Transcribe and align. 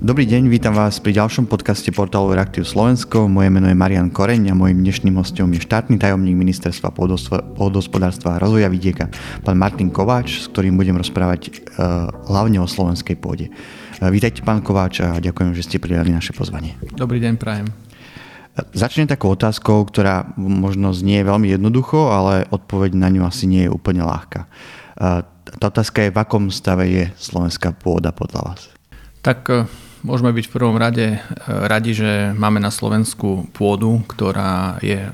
Dobrý 0.00 0.24
deň, 0.24 0.48
vítam 0.48 0.72
vás 0.72 0.96
pri 0.96 1.12
ďalšom 1.12 1.44
podcaste 1.44 1.92
portálu 1.92 2.32
Reaktiv 2.32 2.64
Slovensko. 2.64 3.28
Moje 3.28 3.52
meno 3.52 3.68
je 3.68 3.76
Marian 3.76 4.08
Koreň 4.08 4.48
a 4.48 4.56
mojim 4.56 4.80
dnešným 4.80 5.12
hostom 5.20 5.52
je 5.52 5.60
štátny 5.60 6.00
tajomník 6.00 6.40
Ministerstva 6.40 6.88
pôdohospodárstva 7.52 8.32
a 8.32 8.40
rozvoja 8.40 8.72
vidieka, 8.72 9.12
pán 9.44 9.60
Martin 9.60 9.92
Kováč, 9.92 10.40
s 10.40 10.48
ktorým 10.48 10.80
budem 10.80 10.96
rozprávať 10.96 11.52
uh, 11.52 12.08
hlavne 12.32 12.64
o 12.64 12.64
slovenskej 12.64 13.20
pôde. 13.20 13.52
Uh, 14.00 14.08
vítajte, 14.08 14.40
pán 14.40 14.64
Kováč, 14.64 15.04
a 15.04 15.20
ďakujem, 15.20 15.52
že 15.52 15.68
ste 15.68 15.76
prijali 15.76 16.16
naše 16.16 16.32
pozvanie. 16.32 16.80
Dobrý 16.96 17.20
deň, 17.20 17.36
prajem. 17.36 17.68
Začnem 18.72 19.04
takou 19.04 19.36
otázkou, 19.36 19.84
ktorá 19.84 20.32
možno 20.40 20.96
znie 20.96 21.20
veľmi 21.28 21.52
jednoducho, 21.52 22.08
ale 22.08 22.48
odpoveď 22.48 22.96
na 22.96 23.12
ňu 23.12 23.28
asi 23.28 23.44
nie 23.44 23.68
je 23.68 23.70
úplne 23.76 24.00
ľahká. 24.00 24.48
Uh, 24.96 25.28
tá 25.60 25.68
otázka 25.68 26.08
je, 26.08 26.14
v 26.16 26.16
akom 26.16 26.48
stave 26.48 26.88
je 26.88 27.04
slovenská 27.20 27.76
pôda 27.76 28.16
podľa 28.16 28.40
vás? 28.48 28.60
Tak 29.20 29.68
Môžeme 30.00 30.32
byť 30.32 30.48
v 30.48 30.54
prvom 30.56 30.80
rade 30.80 31.06
e, 31.12 31.18
radi, 31.44 31.92
že 31.92 32.32
máme 32.32 32.56
na 32.56 32.72
Slovensku 32.72 33.52
pôdu, 33.52 34.00
ktorá 34.08 34.80
je 34.80 34.96
e, 34.96 35.12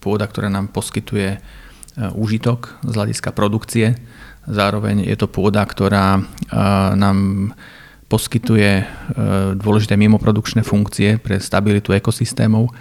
pôda, 0.00 0.24
ktorá 0.24 0.48
nám 0.48 0.72
poskytuje 0.72 1.36
e, 1.36 1.38
úžitok 2.16 2.80
z 2.88 2.92
hľadiska 2.96 3.36
produkcie. 3.36 4.00
Zároveň 4.48 5.04
je 5.04 5.12
to 5.12 5.28
pôda, 5.28 5.60
ktorá 5.60 6.24
nám 6.96 7.52
poskytuje 8.08 8.88
dôležité 9.60 9.92
mimoprodukčné 10.00 10.64
funkcie 10.64 11.20
pre 11.20 11.36
stabilitu 11.36 11.92
ekosystémov 11.92 12.72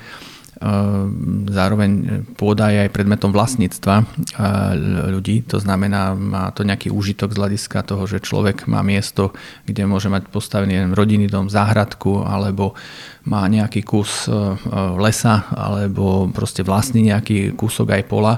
zároveň 1.54 2.24
pôda 2.34 2.74
je 2.74 2.90
aj 2.90 2.94
predmetom 2.94 3.30
vlastníctva 3.30 4.10
ľudí, 5.14 5.46
to 5.46 5.62
znamená, 5.62 6.18
má 6.18 6.50
to 6.50 6.66
nejaký 6.66 6.90
úžitok 6.90 7.34
z 7.34 7.40
hľadiska 7.40 7.86
toho, 7.86 8.10
že 8.10 8.26
človek 8.26 8.66
má 8.66 8.82
miesto, 8.82 9.38
kde 9.70 9.86
môže 9.86 10.10
mať 10.10 10.34
postavený 10.34 10.98
rodinný 10.98 11.30
dom, 11.30 11.46
záhradku, 11.46 12.26
alebo 12.26 12.74
má 13.30 13.46
nejaký 13.46 13.84
kus 13.84 14.26
e, 14.26 14.34
lesa, 14.98 15.46
alebo 15.54 16.32
proste 16.32 16.64
vlastní 16.64 17.12
nejaký 17.12 17.54
kúsok 17.54 17.94
aj 17.94 18.04
pola. 18.08 18.34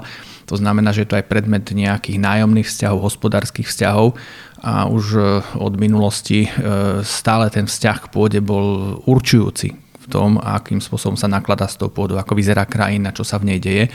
To 0.50 0.58
znamená, 0.58 0.90
že 0.90 1.06
je 1.06 1.14
to 1.14 1.18
aj 1.22 1.30
predmet 1.30 1.62
nejakých 1.62 2.18
nájomných 2.18 2.66
vzťahov, 2.66 3.06
hospodárskych 3.06 3.70
vzťahov. 3.70 4.18
A 4.60 4.90
už 4.90 5.04
e, 5.14 5.20
od 5.56 5.74
minulosti 5.78 6.44
e, 6.44 6.48
stále 7.06 7.48
ten 7.48 7.70
vzťah 7.70 7.96
k 8.04 8.10
pôde 8.12 8.42
bol 8.42 8.98
určujúci 9.06 9.89
tom, 10.10 10.42
akým 10.42 10.82
spôsobom 10.82 11.14
sa 11.14 11.30
nakladá 11.30 11.70
s 11.70 11.78
tou 11.78 11.86
pôdou, 11.86 12.18
ako 12.18 12.34
vyzerá 12.34 12.66
krajina, 12.66 13.14
čo 13.14 13.22
sa 13.22 13.38
v 13.38 13.54
nej 13.54 13.58
deje. 13.62 13.86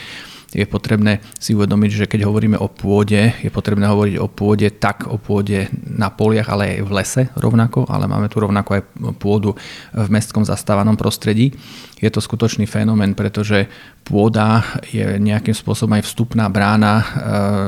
Je 0.56 0.64
potrebné 0.64 1.20
si 1.36 1.52
uvedomiť, 1.52 1.92
že 1.92 2.06
keď 2.08 2.32
hovoríme 2.32 2.56
o 2.56 2.72
pôde, 2.72 3.36
je 3.44 3.52
potrebné 3.52 3.92
hovoriť 3.92 4.16
o 4.24 4.32
pôde 4.32 4.72
tak 4.72 5.04
o 5.04 5.20
pôde 5.20 5.68
na 5.84 6.08
poliach, 6.08 6.48
ale 6.48 6.80
aj 6.80 6.86
v 6.86 6.92
lese 6.96 7.22
rovnako, 7.36 7.84
ale 7.92 8.08
máme 8.08 8.32
tu 8.32 8.40
rovnako 8.40 8.80
aj 8.80 8.82
pôdu 9.20 9.52
v 9.92 10.08
mestskom 10.08 10.48
zastávanom 10.48 10.96
prostredí. 10.96 11.52
Je 12.00 12.08
to 12.08 12.24
skutočný 12.24 12.72
fenomén, 12.72 13.20
pretože 13.20 13.68
pôda 14.08 14.64
je 14.96 15.20
nejakým 15.20 15.52
spôsobom 15.52 16.00
aj 16.00 16.08
vstupná 16.08 16.48
brána 16.48 16.94
e, 16.94 17.06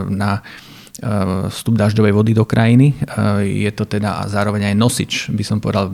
na 0.08 0.32
Eh, 0.40 0.77
vstup 1.54 1.78
dažďovej 1.78 2.14
vody 2.14 2.32
do 2.34 2.42
krajiny. 2.42 2.98
Eh, 2.98 3.68
je 3.68 3.72
to 3.74 3.86
teda 3.86 4.26
zároveň 4.26 4.74
aj 4.74 4.76
nosič, 4.76 5.14
by 5.30 5.44
som 5.46 5.62
povedal, 5.62 5.90
eh, 5.90 5.94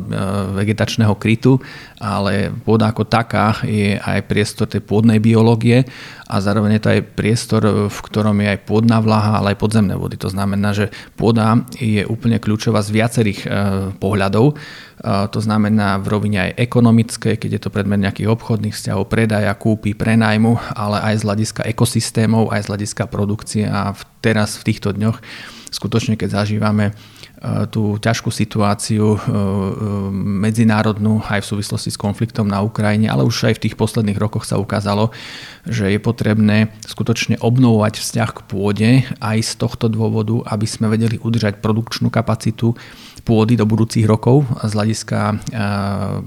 vegetačného 0.63 1.19
krytu, 1.19 1.59
ale 1.99 2.51
pôda 2.63 2.91
ako 2.91 3.03
taká 3.03 3.59
je 3.67 3.99
aj 3.99 4.23
priestor 4.27 4.71
tej 4.71 4.79
pôdnej 4.79 5.19
biológie 5.19 5.83
a 6.27 6.39
zároveň 6.39 6.79
je 6.79 6.83
to 6.83 6.93
aj 6.95 7.01
priestor, 7.19 7.61
v 7.91 7.99
ktorom 8.07 8.39
je 8.39 8.47
aj 8.55 8.59
pôdna 8.63 9.03
vlaha, 9.03 9.43
ale 9.43 9.53
aj 9.53 9.59
podzemné 9.59 9.95
vody. 9.99 10.15
To 10.23 10.31
znamená, 10.31 10.71
že 10.71 10.87
pôda 11.19 11.67
je 11.75 12.07
úplne 12.07 12.39
kľúčová 12.39 12.79
z 12.81 12.95
viacerých 12.95 13.39
pohľadov. 14.01 14.55
To 15.03 15.39
znamená 15.43 15.99
v 15.99 16.07
rovine 16.07 16.39
aj 16.47 16.63
ekonomické, 16.63 17.35
keď 17.35 17.59
je 17.59 17.61
to 17.67 17.73
predmet 17.75 17.99
nejakých 17.99 18.31
obchodných 18.31 18.71
vzťahov, 18.71 19.11
predaja, 19.11 19.51
kúpy, 19.51 19.91
prenajmu, 19.91 20.55
ale 20.71 21.03
aj 21.11 21.19
z 21.19 21.23
hľadiska 21.27 21.61
ekosystémov, 21.67 22.55
aj 22.55 22.63
z 22.63 22.69
hľadiska 22.71 23.03
produkcie. 23.11 23.67
A 23.67 23.91
teraz 24.23 24.55
v 24.55 24.71
týchto 24.71 24.95
dňoch 24.95 25.19
skutočne, 25.75 26.15
keď 26.15 26.47
zažívame 26.47 26.95
tú 27.43 27.99
ťažkú 27.99 28.31
situáciu 28.31 29.19
medzinárodnú 30.15 31.19
aj 31.27 31.43
v 31.43 31.49
súvislosti 31.55 31.91
s 31.91 31.99
konfliktom 31.99 32.47
na 32.47 32.63
Ukrajine, 32.63 33.11
ale 33.11 33.27
už 33.27 33.51
aj 33.51 33.59
v 33.59 33.63
tých 33.67 33.75
posledných 33.75 34.15
rokoch 34.15 34.47
sa 34.47 34.55
ukázalo, 34.55 35.11
že 35.67 35.91
je 35.91 35.99
potrebné 35.99 36.71
skutočne 36.87 37.35
obnovovať 37.43 37.99
vzťah 37.99 38.29
k 38.31 38.39
pôde 38.47 38.89
aj 39.19 39.37
z 39.43 39.51
tohto 39.59 39.91
dôvodu, 39.91 40.39
aby 40.47 40.63
sme 40.63 40.87
vedeli 40.87 41.19
udržať 41.19 41.59
produkčnú 41.59 42.07
kapacitu 42.07 42.79
pôdy 43.23 43.55
do 43.55 43.63
budúcich 43.63 44.03
rokov 44.03 44.43
z 44.59 44.71
hľadiska 44.75 45.19
eh, 45.31 45.37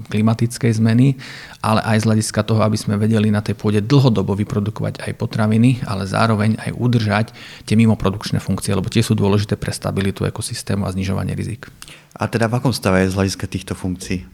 klimatickej 0.09 0.71
zmeny, 0.81 1.13
ale 1.61 1.85
aj 1.85 1.97
z 2.03 2.07
hľadiska 2.09 2.41
toho, 2.41 2.65
aby 2.65 2.77
sme 2.77 2.97
vedeli 2.97 3.29
na 3.29 3.45
tej 3.45 3.53
pôde 3.53 3.85
dlhodobo 3.85 4.33
vyprodukovať 4.33 5.05
aj 5.05 5.11
potraviny, 5.13 5.85
ale 5.85 6.09
zároveň 6.09 6.57
aj 6.57 6.71
udržať 6.73 7.25
tie 7.69 7.77
mimoprodukčné 7.77 8.41
funkcie, 8.41 8.73
lebo 8.73 8.89
tie 8.89 9.05
sú 9.05 9.13
dôležité 9.13 9.55
pre 9.55 9.69
stabilitu 9.69 10.25
ekosystému 10.25 10.89
a 10.89 10.93
znižovanie 11.07 11.31
rizik. 11.39 11.71
A 12.19 12.27
teda 12.27 12.51
v 12.51 12.59
akom 12.59 12.75
stave 12.75 13.07
je 13.07 13.15
z 13.15 13.15
hľadiska 13.15 13.47
týchto 13.47 13.71
funkcií? 13.79 14.27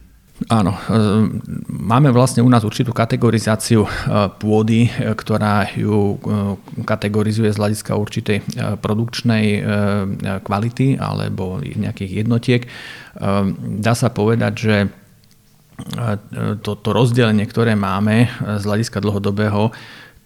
Áno, 0.50 0.74
e, 0.74 0.82
máme 1.70 2.10
vlastne 2.10 2.42
u 2.42 2.50
nás 2.50 2.66
určitú 2.66 2.90
kategorizáciu 2.90 3.86
e, 3.86 3.90
pôdy, 4.42 4.90
e, 4.90 5.14
ktorá 5.14 5.70
ju 5.78 6.18
kategorizuje 6.90 7.54
z 7.54 7.62
hľadiska 7.62 7.94
určitej 7.94 8.38
produkčnej 8.82 9.62
kvality 10.42 10.98
alebo 10.98 11.62
nejakých 11.62 12.26
jednotiek. 12.26 12.66
Dá 13.78 13.94
sa 13.94 14.10
povedať, 14.10 14.54
že 14.58 14.76
to, 16.66 16.72
to 16.82 16.90
rozdelenie, 16.90 17.46
ktoré 17.46 17.78
máme 17.78 18.30
z 18.42 18.64
hľadiska 18.66 19.02
dlhodobého, 19.02 19.70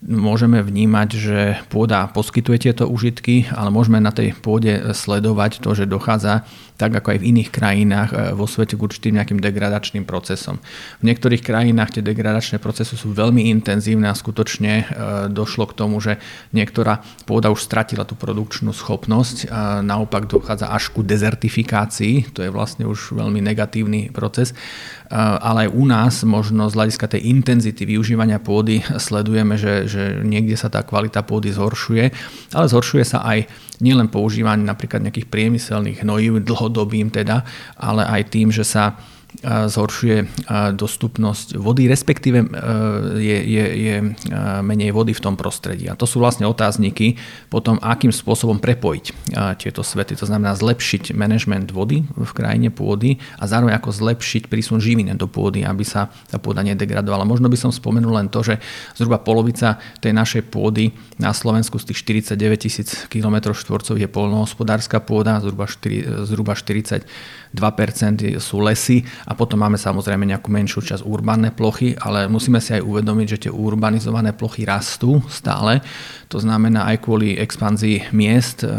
môžeme 0.06 0.62
vnímať, 0.62 1.10
že 1.18 1.40
pôda 1.74 2.06
poskytuje 2.14 2.70
tieto 2.70 2.86
užitky, 2.86 3.50
ale 3.50 3.74
môžeme 3.74 3.98
na 3.98 4.14
tej 4.14 4.38
pôde 4.38 4.94
sledovať 4.94 5.60
to, 5.64 5.74
že 5.74 5.90
dochádza 5.90 6.46
tak 6.78 6.94
ako 6.94 7.18
aj 7.18 7.20
v 7.20 7.28
iných 7.34 7.50
krajinách 7.50 8.10
e, 8.14 8.18
vo 8.38 8.46
svete 8.46 8.78
k 8.78 8.86
určitým 8.86 9.18
nejakým 9.18 9.42
degradačným 9.42 10.06
procesom. 10.06 10.62
V 11.02 11.04
niektorých 11.10 11.42
krajinách 11.42 11.98
tie 11.98 12.04
degradačné 12.06 12.62
procesy 12.62 12.94
sú 12.94 13.12
veľmi 13.18 13.50
intenzívne 13.50 14.06
a 14.08 14.16
skutočne 14.16 14.74
e, 14.78 14.86
došlo 15.34 15.66
k 15.74 15.74
tomu, 15.74 15.98
že 15.98 16.22
niektorá 16.54 17.02
pôda 17.26 17.50
už 17.50 17.66
stratila 17.66 18.06
tú 18.06 18.14
produkčnú 18.14 18.72
schopnosť 18.72 19.50
a 19.50 19.82
naopak 19.82 20.30
dochádza 20.30 20.70
až 20.70 20.94
ku 20.94 21.02
dezertifikácii, 21.02 22.32
to 22.32 22.46
je 22.46 22.54
vlastne 22.54 22.86
už 22.86 23.18
veľmi 23.18 23.42
negatívny 23.42 24.14
proces, 24.14 24.54
ale 25.16 25.68
aj 25.68 25.70
u 25.72 25.84
nás 25.88 26.14
možno 26.28 26.68
z 26.68 26.76
hľadiska 26.76 27.08
tej 27.08 27.32
intenzity 27.32 27.88
využívania 27.88 28.44
pôdy 28.44 28.84
sledujeme, 29.08 29.56
že, 29.56 29.88
že 29.88 30.20
niekde 30.24 30.60
sa 30.60 30.68
tá 30.68 30.84
kvalita 30.84 31.24
pôdy 31.24 31.52
zhoršuje, 31.56 32.06
ale 32.52 32.66
zhoršuje 32.68 33.04
sa 33.08 33.24
aj 33.24 33.48
nielen 33.80 34.12
používanie 34.12 34.66
napríklad 34.66 35.06
nejakých 35.06 35.30
priemyselných 35.30 36.04
hnojív 36.04 36.44
dlhodobým 36.44 37.14
teda, 37.14 37.46
ale 37.78 38.04
aj 38.04 38.22
tým, 38.34 38.50
že 38.52 38.68
sa 38.68 38.98
zhoršuje 39.46 40.48
dostupnosť 40.74 41.60
vody, 41.62 41.86
respektíve 41.86 42.42
e, 42.42 42.48
je, 43.22 43.38
je, 43.38 43.66
je 43.78 43.96
menej 44.66 44.96
vody 44.96 45.14
v 45.14 45.22
tom 45.22 45.36
prostredí. 45.38 45.86
A 45.92 46.00
to 46.00 46.10
sú 46.10 46.18
vlastne 46.18 46.48
otázniky 46.50 47.20
potom, 47.52 47.78
akým 47.84 48.10
spôsobom 48.10 48.58
prepojiť 48.58 49.06
tieto 49.62 49.86
svety. 49.86 50.18
To 50.18 50.26
znamená 50.26 50.58
zlepšiť 50.58 51.14
manažment 51.14 51.70
vody 51.70 52.08
v 52.08 52.32
krajine 52.34 52.74
pôdy 52.74 53.22
a 53.38 53.46
zároveň 53.46 53.78
ako 53.78 53.94
zlepšiť 53.94 54.50
prísun 54.50 54.82
živín 54.82 55.12
do 55.14 55.28
pôdy, 55.30 55.62
aby 55.68 55.84
sa 55.86 56.10
tá 56.32 56.42
pôda 56.42 56.66
nedegradovala. 56.66 57.28
Možno 57.28 57.52
by 57.52 57.58
som 57.60 57.70
spomenul 57.70 58.16
len 58.16 58.32
to, 58.32 58.42
že 58.42 58.58
zhruba 58.98 59.22
polovica 59.22 59.78
tej 60.02 60.16
našej 60.16 60.50
pôdy 60.50 60.96
na 61.22 61.36
Slovensku 61.36 61.78
z 61.78 61.94
tých 61.94 62.26
49 62.34 62.64
tisíc 62.64 62.90
km 63.12 63.54
štvorcových 63.54 64.08
je 64.08 64.10
polnohospodárska 64.10 65.04
pôda, 65.04 65.44
zhruba, 65.44 65.68
4, 65.68 66.26
zhruba 66.26 66.56
42% 67.56 68.40
sú 68.42 68.60
lesy 68.64 69.04
a 69.28 69.36
potom 69.38 69.64
máme 69.64 69.80
samozrejme 69.80 70.28
nejakú 70.28 70.52
menšiu 70.52 70.84
časť 70.84 71.04
urbánne 71.04 71.54
plochy, 71.54 71.96
ale 72.00 72.28
musíme 72.28 72.60
si 72.60 72.76
aj 72.76 72.84
uvedomiť, 72.84 73.28
že 73.28 73.42
tie 73.48 73.52
urbanizované 73.52 74.34
plochy 74.36 74.68
rastú 74.68 75.24
stále. 75.32 75.80
To 76.28 76.40
znamená 76.42 76.90
aj 76.92 77.04
kvôli 77.04 77.40
expanzii 77.40 78.12
miest, 78.12 78.68
e, 78.68 78.70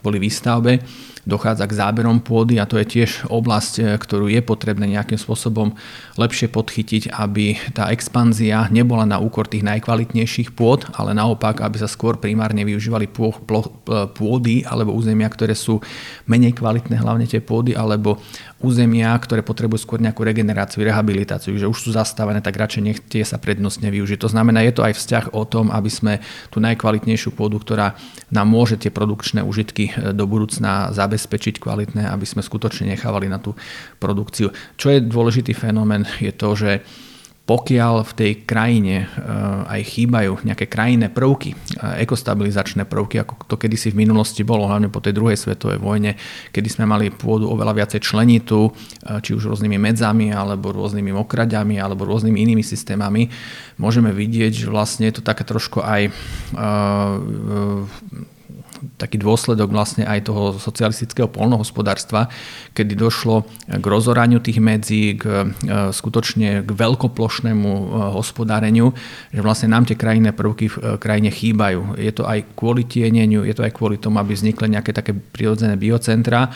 kvôli 0.00 0.18
výstavbe 0.20 0.80
dochádza 1.30 1.70
k 1.70 1.78
záberom 1.78 2.18
pôdy 2.18 2.58
a 2.58 2.66
to 2.66 2.74
je 2.82 2.86
tiež 2.98 3.30
oblasť, 3.30 3.74
e, 3.78 3.82
ktorú 3.94 4.26
je 4.26 4.42
potrebné 4.42 4.90
nejakým 4.90 5.14
spôsobom 5.14 5.78
lepšie 6.18 6.50
podchytiť, 6.50 7.14
aby 7.14 7.54
tá 7.70 7.94
expanzia 7.94 8.66
nebola 8.74 9.06
na 9.06 9.22
úkor 9.22 9.46
tých 9.46 9.62
najkvalitnejších 9.62 10.58
pôd, 10.58 10.90
ale 10.98 11.14
naopak, 11.14 11.62
aby 11.62 11.78
sa 11.78 11.86
skôr 11.86 12.18
primárne 12.18 12.66
využívali 12.66 13.06
e, 13.06 13.14
pôdy 14.10 14.66
alebo 14.66 14.90
územia, 14.90 15.30
ktoré 15.30 15.54
sú 15.54 15.78
menej 16.26 16.58
kvalitné, 16.58 16.98
hlavne 16.98 17.30
tie 17.30 17.38
pôdy, 17.38 17.78
alebo 17.78 18.18
územia, 18.60 19.16
ktoré 19.16 19.40
potrebujú 19.40 19.80
skôr 19.80 19.98
nejakú 20.04 20.20
regeneráciu, 20.20 20.84
rehabilitáciu, 20.84 21.56
že 21.56 21.64
už 21.64 21.78
sú 21.80 21.90
zastavené, 21.96 22.44
tak 22.44 22.60
radšej 22.60 22.82
nechtie 22.84 23.24
sa 23.24 23.40
prednostne 23.40 23.88
využiť. 23.88 24.20
To 24.20 24.28
znamená, 24.28 24.60
je 24.68 24.76
to 24.76 24.84
aj 24.84 24.94
vzťah 25.00 25.24
o 25.32 25.48
tom, 25.48 25.72
aby 25.72 25.88
sme 25.88 26.12
tú 26.52 26.60
najkvalitnejšiu 26.60 27.32
pôdu, 27.32 27.56
ktorá 27.56 27.96
nám 28.28 28.46
môže 28.52 28.76
tie 28.76 28.92
produkčné 28.92 29.40
užitky 29.40 29.84
e, 29.90 29.92
do 30.12 30.28
budúcna 30.28 30.92
zabezpečiť 30.92 31.56
kvalitné, 31.56 32.04
aby 32.04 32.28
sme 32.28 32.44
skutočne 32.44 32.92
nechávali 32.92 33.32
na 33.32 33.40
tú 33.40 33.56
produkciu. 33.96 34.52
Čo 34.76 34.92
je 34.92 35.00
dôležitý 35.00 35.56
fenomén, 35.56 36.04
je 36.20 36.32
to, 36.36 36.52
že 36.52 36.84
pokiaľ 37.50 38.06
v 38.06 38.12
tej 38.14 38.32
krajine 38.46 38.96
eh, 39.02 39.74
aj 39.74 39.82
chýbajú 39.82 40.46
nejaké 40.46 40.70
krajinné 40.70 41.10
prvky, 41.10 41.58
eh, 41.58 42.06
ekostabilizačné 42.06 42.86
prvky, 42.86 43.26
ako 43.26 43.42
to 43.50 43.58
kedysi 43.58 43.90
v 43.90 44.06
minulosti 44.06 44.46
bolo, 44.46 44.70
hlavne 44.70 44.86
po 44.86 45.02
tej 45.02 45.18
druhej 45.18 45.34
svetovej 45.34 45.82
vojne, 45.82 46.14
kedy 46.54 46.68
sme 46.70 46.86
mali 46.86 47.10
pôdu 47.10 47.50
oveľa 47.50 47.74
viacej 47.74 48.06
členitu, 48.06 48.70
eh, 48.70 49.18
či 49.18 49.34
už 49.34 49.50
rôznymi 49.50 49.82
medzami, 49.82 50.30
alebo 50.30 50.70
rôznymi 50.70 51.10
mokraďami, 51.10 51.82
alebo 51.82 52.06
rôznymi 52.06 52.38
inými 52.38 52.62
systémami, 52.62 53.26
môžeme 53.82 54.14
vidieť, 54.14 54.52
že 54.54 54.66
vlastne 54.70 55.10
je 55.10 55.18
to 55.18 55.22
také 55.26 55.42
trošku 55.42 55.82
aj 55.82 56.12
taký 58.96 59.20
dôsledok 59.20 59.68
vlastne 59.68 60.08
aj 60.08 60.28
toho 60.28 60.56
socialistického 60.56 61.28
polnohospodárstva, 61.28 62.32
kedy 62.72 62.96
došlo 62.96 63.44
k 63.68 63.84
rozoraniu 63.84 64.40
tých 64.40 64.58
medzí, 64.60 65.16
k, 65.20 65.52
e, 65.52 65.92
skutočne 65.92 66.64
k 66.64 66.70
veľkoplošnému 66.70 67.70
e, 67.70 67.84
hospodáreniu, 68.16 68.96
že 69.30 69.40
vlastne 69.44 69.72
nám 69.72 69.84
tie 69.84 69.96
krajinné 69.96 70.32
prvky 70.32 70.72
v 70.72 70.76
e, 70.76 70.80
krajine 70.96 71.28
chýbajú. 71.28 72.00
Je 72.00 72.12
to 72.12 72.24
aj 72.24 72.56
kvôli 72.56 72.88
tieneniu, 72.88 73.44
je 73.44 73.52
to 73.52 73.64
aj 73.64 73.72
kvôli 73.76 74.00
tomu, 74.00 74.16
aby 74.20 74.32
vznikli 74.32 74.72
nejaké 74.72 74.96
také 74.96 75.12
prirodzené 75.12 75.76
biocentra, 75.76 76.48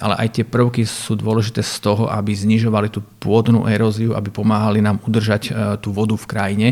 ale 0.00 0.14
aj 0.16 0.40
tie 0.40 0.44
prvky 0.44 0.84
sú 0.84 1.16
dôležité 1.16 1.60
z 1.60 1.76
toho, 1.80 2.08
aby 2.08 2.32
znižovali 2.32 2.88
tú 2.88 3.04
pôdnu 3.20 3.68
eróziu, 3.68 4.16
aby 4.16 4.32
pomáhali 4.32 4.80
nám 4.80 4.96
udržať 5.04 5.52
tú 5.84 5.92
vodu 5.92 6.16
v 6.16 6.24
krajine. 6.24 6.68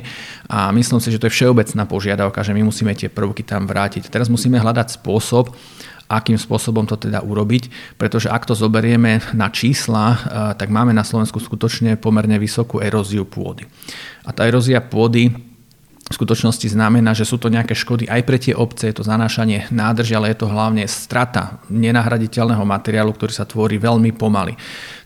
A 0.49 0.73
myslím 0.73 0.97
si, 0.97 1.13
že 1.13 1.21
to 1.21 1.29
je 1.29 1.37
všeobecná 1.37 1.85
požiadavka, 1.85 2.41
že 2.41 2.57
my 2.57 2.65
musíme 2.65 2.97
tie 2.97 3.13
prvky 3.13 3.45
tam 3.45 3.69
vrátiť. 3.69 4.09
Teraz 4.09 4.33
musíme 4.33 4.57
hľadať 4.57 4.98
spôsob, 4.99 5.55
akým 6.09 6.41
spôsobom 6.41 6.89
to 6.89 6.97
teda 6.97 7.21
urobiť, 7.21 7.95
pretože 8.01 8.33
ak 8.33 8.49
to 8.49 8.57
zoberieme 8.57 9.21
na 9.37 9.53
čísla, 9.53 10.05
eh, 10.11 10.19
tak 10.57 10.73
máme 10.73 10.97
na 10.97 11.05
Slovensku 11.05 11.39
skutočne 11.39 12.01
pomerne 12.01 12.41
vysokú 12.41 12.81
eróziu 12.81 13.29
pôdy. 13.29 13.69
A 14.25 14.33
tá 14.35 14.49
erózia 14.49 14.81
pôdy 14.81 15.49
v 16.09 16.17
skutočnosti 16.17 16.73
znamená, 16.73 17.13
že 17.13 17.29
sú 17.29 17.37
to 17.37 17.53
nejaké 17.53 17.77
škody 17.77 18.09
aj 18.09 18.23
pre 18.25 18.41
tie 18.41 18.57
obce, 18.57 18.89
je 18.89 18.97
to 18.97 19.05
zanášanie 19.05 19.69
nádrž, 19.69 20.17
ale 20.17 20.33
je 20.33 20.41
to 20.41 20.49
hlavne 20.49 20.81
strata 20.89 21.61
nenahraditeľného 21.69 22.65
materiálu, 22.65 23.13
ktorý 23.13 23.33
sa 23.37 23.45
tvorí 23.45 23.77
veľmi 23.77 24.17
pomaly. 24.17 24.57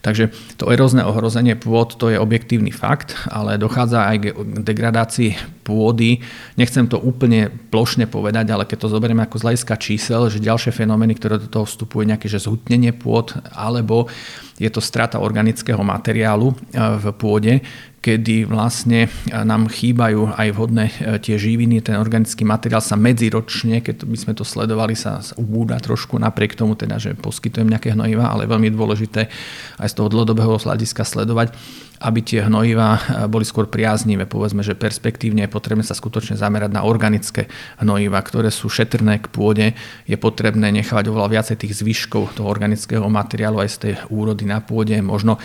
Takže 0.02 0.34
to 0.58 0.66
erózne 0.66 1.06
ohrozenie 1.06 1.54
pôd 1.54 1.94
to 1.94 2.10
je 2.10 2.18
objektívny 2.18 2.74
fakt, 2.74 3.14
ale 3.30 3.54
dochádza 3.54 4.10
aj 4.10 4.16
k 4.18 4.24
degradácii 4.66 5.62
pôdy. 5.62 6.18
Nechcem 6.58 6.90
to 6.90 6.98
úplne 6.98 7.46
plošne 7.70 8.10
povedať, 8.10 8.50
ale 8.50 8.66
keď 8.66 8.82
to 8.82 8.92
zoberieme 8.98 9.22
ako 9.22 9.38
z 9.38 9.44
hľadiska 9.46 9.74
čísel, 9.78 10.26
že 10.26 10.42
ďalšie 10.42 10.74
fenomény, 10.74 11.14
ktoré 11.14 11.38
do 11.38 11.46
toho 11.46 11.70
vstupujú, 11.70 12.02
nejaké 12.02 12.26
že 12.26 12.42
zhutnenie 12.42 12.90
pôd, 12.90 13.38
alebo 13.54 14.10
je 14.58 14.70
to 14.70 14.82
strata 14.82 15.22
organického 15.22 15.80
materiálu 15.82 16.52
e, 16.52 16.54
v 16.78 17.04
pôde, 17.14 17.54
kedy 18.02 18.50
vlastne 18.50 19.06
e, 19.06 19.08
nám 19.30 19.70
chýbajú 19.70 20.34
aj 20.34 20.48
vhodné 20.54 20.84
e, 20.90 20.92
tie 21.22 21.38
živiny, 21.38 21.82
ten 21.82 21.98
organický 21.98 22.42
materiál 22.42 22.82
sa 22.82 22.98
medziročne, 22.98 23.82
keď 23.82 24.06
by 24.06 24.18
sme 24.18 24.32
to 24.34 24.42
sledovali, 24.42 24.98
sa, 24.98 25.22
ubúda 25.38 25.78
trošku 25.78 26.18
napriek 26.18 26.58
tomu, 26.58 26.74
teda, 26.74 26.98
že 26.98 27.14
poskytujem 27.14 27.70
nejaké 27.70 27.94
hnojiva, 27.94 28.30
ale 28.30 28.50
veľmi 28.50 28.70
dôležité 28.74 29.30
aj 29.78 29.88
toho 29.96 30.08
dlhodobého 30.08 30.58
hľadiska 30.58 31.04
sledovať, 31.04 31.54
aby 32.02 32.20
tie 32.20 32.44
hnojiva 32.44 32.88
eh, 32.94 33.00
boli 33.30 33.46
skôr 33.46 33.70
priaznivé. 33.70 34.26
Povedzme, 34.26 34.60
že 34.66 34.78
perspektívne 34.78 35.46
je 35.46 35.54
potrebné 35.54 35.86
sa 35.86 35.94
skutočne 35.94 36.34
zamerať 36.34 36.70
na 36.74 36.82
organické 36.82 37.46
hnojiva, 37.78 38.18
ktoré 38.20 38.50
sú 38.50 38.66
šetrné 38.66 39.22
k 39.22 39.30
pôde. 39.30 39.66
Je 40.08 40.16
potrebné 40.18 40.74
nechávať 40.74 41.08
oveľa 41.08 41.28
viacej 41.38 41.56
tých 41.62 41.78
zvyškov 41.84 42.36
toho 42.36 42.48
organického 42.50 43.06
materiálu 43.06 43.62
aj 43.62 43.70
z 43.70 43.78
tej 43.78 43.94
úrody 44.10 44.44
na 44.48 44.58
pôde. 44.58 44.98
Možno 44.98 45.38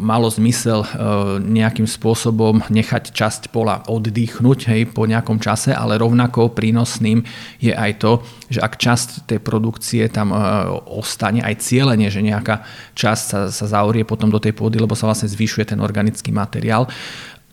malo 0.00 0.28
zmysel 0.28 0.84
e, 0.84 0.88
nejakým 1.40 1.88
spôsobom 1.88 2.60
nechať 2.68 3.10
časť 3.10 3.48
pola 3.48 3.80
oddychnúť 3.88 4.70
hej, 4.70 4.82
po 4.92 5.08
nejakom 5.08 5.40
čase, 5.40 5.72
ale 5.72 5.96
rovnako 5.96 6.52
prínosným 6.52 7.24
je 7.58 7.72
aj 7.72 7.92
to, 7.98 8.12
že 8.52 8.60
ak 8.60 8.76
časť 8.76 9.08
tej 9.26 9.40
produkcie 9.40 10.04
tam 10.12 10.30
e, 10.30 10.38
ostane, 10.92 11.40
aj 11.40 11.64
cieľenie, 11.64 12.12
že 12.12 12.20
nejaká 12.20 12.62
časť 12.94 13.24
sa, 13.24 13.40
sa 13.48 13.66
zaurie 13.66 14.04
potom 14.04 14.28
do 14.28 14.38
tej 14.38 14.52
pôdy, 14.52 14.76
lebo 14.76 14.92
sa 14.92 15.08
vlastne 15.08 15.32
zvyšuje 15.32 15.74
ten 15.74 15.80
organický 15.80 16.30
materiál. 16.30 16.86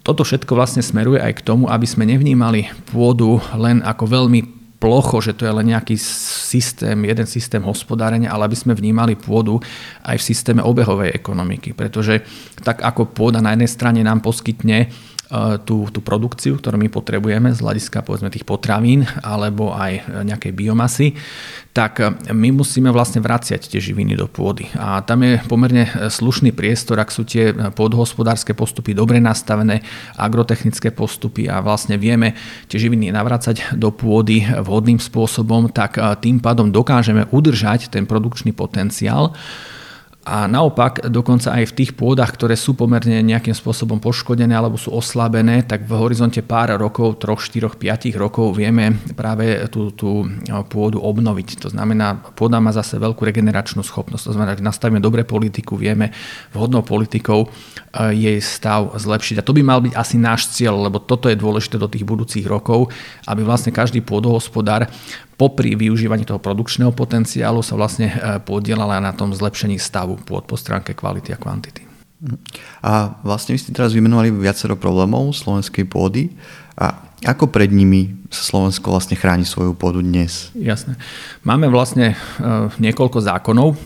Toto 0.01 0.25
všetko 0.25 0.57
vlastne 0.57 0.81
smeruje 0.81 1.21
aj 1.21 1.41
k 1.41 1.45
tomu, 1.45 1.69
aby 1.69 1.85
sme 1.85 2.09
nevnímali 2.09 2.67
pôdu 2.89 3.37
len 3.53 3.85
ako 3.85 4.09
veľmi 4.09 4.41
plocho, 4.81 5.21
že 5.21 5.37
to 5.37 5.45
je 5.45 5.53
len 5.53 5.69
nejaký 5.69 5.93
systém, 6.51 6.99
jeden 7.07 7.23
systém 7.23 7.63
hospodárenia, 7.63 8.35
ale 8.35 8.51
aby 8.51 8.57
sme 8.59 8.75
vnímali 8.75 9.15
pôdu 9.15 9.63
aj 10.03 10.19
v 10.19 10.27
systéme 10.27 10.59
obehovej 10.59 11.15
ekonomiky. 11.15 11.71
Pretože 11.71 12.27
tak 12.59 12.83
ako 12.83 13.15
pôda 13.15 13.39
na 13.39 13.55
jednej 13.55 13.71
strane 13.71 13.99
nám 14.03 14.19
poskytne 14.19 14.91
tú, 15.63 15.87
tú 15.87 15.99
produkciu, 16.03 16.59
ktorú 16.59 16.75
my 16.75 16.91
potrebujeme 16.91 17.55
z 17.55 17.63
hľadiska 17.63 18.03
povedzme 18.03 18.27
tých 18.27 18.43
potravín 18.43 19.07
alebo 19.23 19.71
aj 19.71 20.23
nejakej 20.27 20.51
biomasy, 20.51 21.15
tak 21.71 22.03
my 22.27 22.51
musíme 22.51 22.91
vlastne 22.91 23.23
vraciať 23.23 23.71
tie 23.71 23.79
živiny 23.79 24.19
do 24.19 24.27
pôdy. 24.27 24.67
A 24.75 24.99
tam 25.07 25.23
je 25.23 25.39
pomerne 25.47 25.87
slušný 25.87 26.51
priestor, 26.51 26.99
ak 26.99 27.15
sú 27.15 27.23
tie 27.23 27.55
podhospodárske 27.55 28.51
postupy 28.51 28.91
dobre 28.91 29.23
nastavené, 29.23 29.79
agrotechnické 30.19 30.91
postupy 30.91 31.47
a 31.47 31.63
vlastne 31.63 31.95
vieme 31.95 32.35
tie 32.67 32.75
živiny 32.75 33.15
navracať 33.15 33.79
do 33.79 33.95
pôdy 33.95 34.43
vhodným 34.43 34.99
spôsobom, 34.99 35.71
tak 35.71 35.95
tým 36.19 36.43
pádom 36.43 36.67
dokážeme 36.75 37.31
udržať 37.31 37.87
ten 37.87 38.03
produkčný 38.03 38.51
potenciál 38.51 39.31
a 40.21 40.45
naopak, 40.45 41.09
dokonca 41.09 41.49
aj 41.49 41.73
v 41.73 41.77
tých 41.81 41.91
pôdach, 41.97 42.29
ktoré 42.37 42.53
sú 42.53 42.77
pomerne 42.77 43.25
nejakým 43.25 43.57
spôsobom 43.57 43.97
poškodené 43.97 44.53
alebo 44.53 44.77
sú 44.77 44.93
oslabené, 44.93 45.65
tak 45.65 45.89
v 45.89 45.97
horizonte 45.97 46.45
pár 46.45 46.77
rokov, 46.77 47.17
3, 47.17 47.41
4, 47.41 47.73
5 47.73 48.21
rokov 48.21 48.53
vieme 48.53 49.01
práve 49.17 49.65
tú, 49.73 49.89
tú 49.89 50.29
pôdu 50.69 51.01
obnoviť. 51.01 51.65
To 51.65 51.73
znamená, 51.73 52.21
pôda 52.37 52.61
má 52.61 52.69
zase 52.69 53.01
veľkú 53.01 53.17
regeneračnú 53.25 53.81
schopnosť. 53.81 54.29
To 54.29 54.33
znamená, 54.37 54.53
že 54.53 54.61
nastavíme 54.61 55.01
dobré 55.01 55.25
politiku, 55.25 55.73
vieme 55.73 56.13
vhodnou 56.53 56.85
politikou 56.85 57.49
e, 57.49 58.13
jej 58.13 58.37
stav 58.45 58.93
zlepšiť. 58.93 59.41
A 59.41 59.45
to 59.45 59.57
by 59.57 59.65
mal 59.65 59.81
byť 59.81 59.97
asi 59.97 60.21
náš 60.21 60.53
cieľ, 60.53 60.85
lebo 60.85 61.01
toto 61.01 61.33
je 61.33 61.41
dôležité 61.41 61.81
do 61.81 61.89
tých 61.89 62.05
budúcich 62.05 62.45
rokov, 62.45 62.93
aby 63.25 63.41
vlastne 63.41 63.73
každý 63.73 64.05
pôdohospodár 64.05 64.85
popri 65.41 65.73
využívaní 65.73 66.21
toho 66.21 66.37
produkčného 66.37 66.93
potenciálu 66.93 67.65
sa 67.65 67.73
vlastne 67.73 68.13
e, 68.13 68.37
podielala 68.45 69.01
na 69.01 69.09
tom 69.09 69.33
zlepšení 69.33 69.81
stavu 69.81 70.21
pôd 70.21 70.45
po 70.45 70.53
stránke 70.53 70.93
kvality 70.93 71.33
a 71.33 71.41
kvantity. 71.41 71.89
A 72.85 73.17
vlastne 73.25 73.57
vy 73.57 73.65
ste 73.65 73.73
teraz 73.73 73.97
vymenovali 73.97 74.29
viacero 74.29 74.77
problémov 74.77 75.33
slovenskej 75.33 75.89
pôdy. 75.89 76.29
A 76.77 77.09
ako 77.25 77.49
pred 77.49 77.73
nimi 77.73 78.13
sa 78.29 78.45
Slovensko 78.45 78.93
vlastne 78.93 79.17
chráni 79.17 79.41
svoju 79.41 79.73
pôdu 79.73 80.05
dnes? 80.05 80.53
Jasné. 80.53 81.01
Máme 81.41 81.73
vlastne 81.73 82.13
e, 82.13 82.15
niekoľko 82.77 83.25
zákonov. 83.25 83.73
E, 83.73 83.77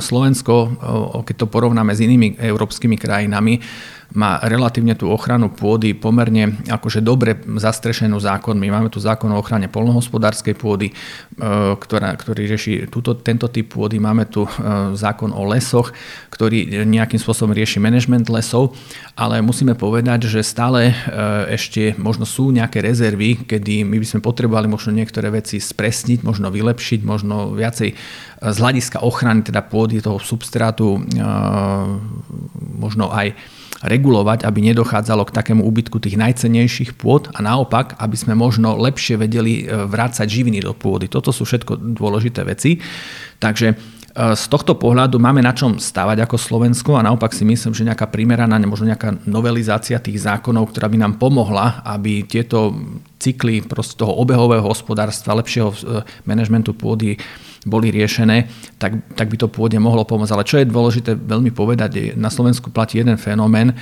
Slovensko, 0.00 0.80
keď 1.28 1.44
to 1.44 1.46
porovnáme 1.52 1.92
s 1.92 2.00
inými 2.00 2.40
európskymi 2.40 2.96
krajinami, 2.96 3.60
má 4.14 4.42
relatívne 4.42 4.98
tú 4.98 5.06
ochranu 5.06 5.54
pôdy 5.54 5.94
pomerne 5.94 6.58
akože 6.66 6.98
dobre 6.98 7.38
zastrešenú 7.46 8.18
zákonmi. 8.18 8.66
Máme 8.66 8.90
tu 8.90 8.98
zákon 8.98 9.30
o 9.30 9.38
ochrane 9.38 9.70
polnohospodárskej 9.70 10.54
pôdy, 10.58 10.90
e, 10.90 10.94
ktorá, 11.78 12.18
ktorý 12.18 12.50
rieši 12.50 12.90
túto, 12.90 13.14
tento 13.14 13.46
typ 13.46 13.70
pôdy. 13.70 14.02
Máme 14.02 14.26
tu 14.26 14.46
e, 14.46 14.50
zákon 14.98 15.30
o 15.30 15.46
lesoch, 15.46 15.94
ktorý 16.34 16.82
nejakým 16.82 17.22
spôsobom 17.22 17.54
rieši 17.54 17.78
management 17.78 18.26
lesov, 18.34 18.74
ale 19.14 19.38
musíme 19.38 19.78
povedať, 19.78 20.26
že 20.26 20.42
stále 20.42 20.90
e, 20.90 20.94
ešte 21.54 21.94
možno 21.94 22.26
sú 22.26 22.50
nejaké 22.50 22.82
rezervy, 22.82 23.46
kedy 23.46 23.86
my 23.86 24.02
by 24.02 24.06
sme 24.06 24.20
potrebovali 24.26 24.66
možno 24.66 24.90
niektoré 24.90 25.30
veci 25.30 25.62
spresniť, 25.62 26.26
možno 26.26 26.50
vylepšiť, 26.50 27.00
možno 27.06 27.54
viacej 27.54 27.90
z 28.40 28.56
hľadiska 28.56 29.04
ochrany 29.06 29.44
teda 29.44 29.60
pôdy 29.62 30.00
toho 30.00 30.16
substrátu 30.16 30.96
možno 32.80 33.12
aj 33.12 33.36
regulovať, 33.80 34.44
aby 34.44 34.60
nedochádzalo 34.72 35.24
k 35.28 35.34
takému 35.34 35.64
úbytku 35.64 35.96
tých 36.00 36.20
najcenejších 36.20 37.00
pôd 37.00 37.32
a 37.32 37.40
naopak, 37.40 37.96
aby 37.96 38.16
sme 38.16 38.36
možno 38.36 38.76
lepšie 38.76 39.16
vedeli 39.16 39.64
e, 39.64 39.88
vrácať 39.88 40.28
živiny 40.28 40.60
do 40.60 40.76
pôdy. 40.76 41.08
Toto 41.08 41.32
sú 41.32 41.48
všetko 41.48 41.96
dôležité 41.96 42.44
veci. 42.44 42.76
Takže 43.40 44.00
z 44.10 44.44
tohto 44.50 44.74
pohľadu 44.74 45.22
máme 45.22 45.38
na 45.38 45.54
čom 45.54 45.78
stavať 45.78 46.26
ako 46.26 46.36
Slovensko 46.36 46.98
a 46.98 47.06
naopak 47.06 47.30
si 47.30 47.46
myslím, 47.46 47.70
že 47.70 47.86
nejaká 47.86 48.10
primeraná, 48.10 48.58
možno 48.66 48.90
nejaká 48.90 49.22
novelizácia 49.22 50.02
tých 50.02 50.26
zákonov, 50.26 50.74
ktorá 50.74 50.90
by 50.90 50.98
nám 50.98 51.14
pomohla, 51.22 51.86
aby 51.86 52.26
tieto 52.26 52.74
cykly 53.22 53.62
toho 53.94 54.12
obehového 54.18 54.66
hospodárstva, 54.66 55.38
lepšieho 55.38 55.70
manažmentu 56.26 56.74
pôdy 56.74 57.22
boli 57.66 57.92
riešené, 57.92 58.48
tak, 58.80 58.96
tak 59.16 59.28
by 59.28 59.36
to 59.36 59.48
pôde 59.52 59.76
mohlo 59.76 60.04
pomôcť. 60.08 60.32
Ale 60.32 60.48
čo 60.48 60.56
je 60.60 60.70
dôležité 60.70 61.12
veľmi 61.16 61.52
povedať, 61.52 62.16
na 62.16 62.32
Slovensku 62.32 62.72
platí 62.72 63.00
jeden 63.00 63.20
fenomén 63.20 63.76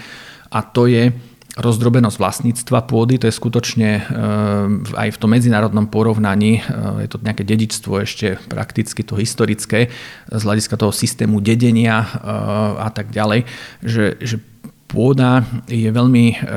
a 0.50 0.58
to 0.62 0.90
je 0.90 1.14
rozdrobenosť 1.58 2.16
vlastníctva 2.22 2.86
pôdy, 2.86 3.18
to 3.18 3.26
je 3.26 3.34
skutočne 3.34 3.90
e, 3.98 4.02
aj 4.94 5.08
v 5.10 5.20
tom 5.20 5.34
medzinárodnom 5.34 5.90
porovnaní, 5.90 6.62
e, 6.62 6.62
je 7.02 7.08
to 7.10 7.18
nejaké 7.18 7.42
dedičstvo 7.42 8.06
ešte 8.06 8.38
prakticky 8.46 9.02
to 9.02 9.18
historické, 9.18 9.90
z 10.30 10.42
hľadiska 10.42 10.78
toho 10.78 10.94
systému 10.94 11.42
dedenia 11.42 12.06
e, 12.06 12.08
a 12.78 12.88
tak 12.94 13.10
ďalej, 13.10 13.42
že, 13.82 14.14
že 14.22 14.38
pôda 14.88 15.44
je 15.68 15.84
veľmi 15.92 16.48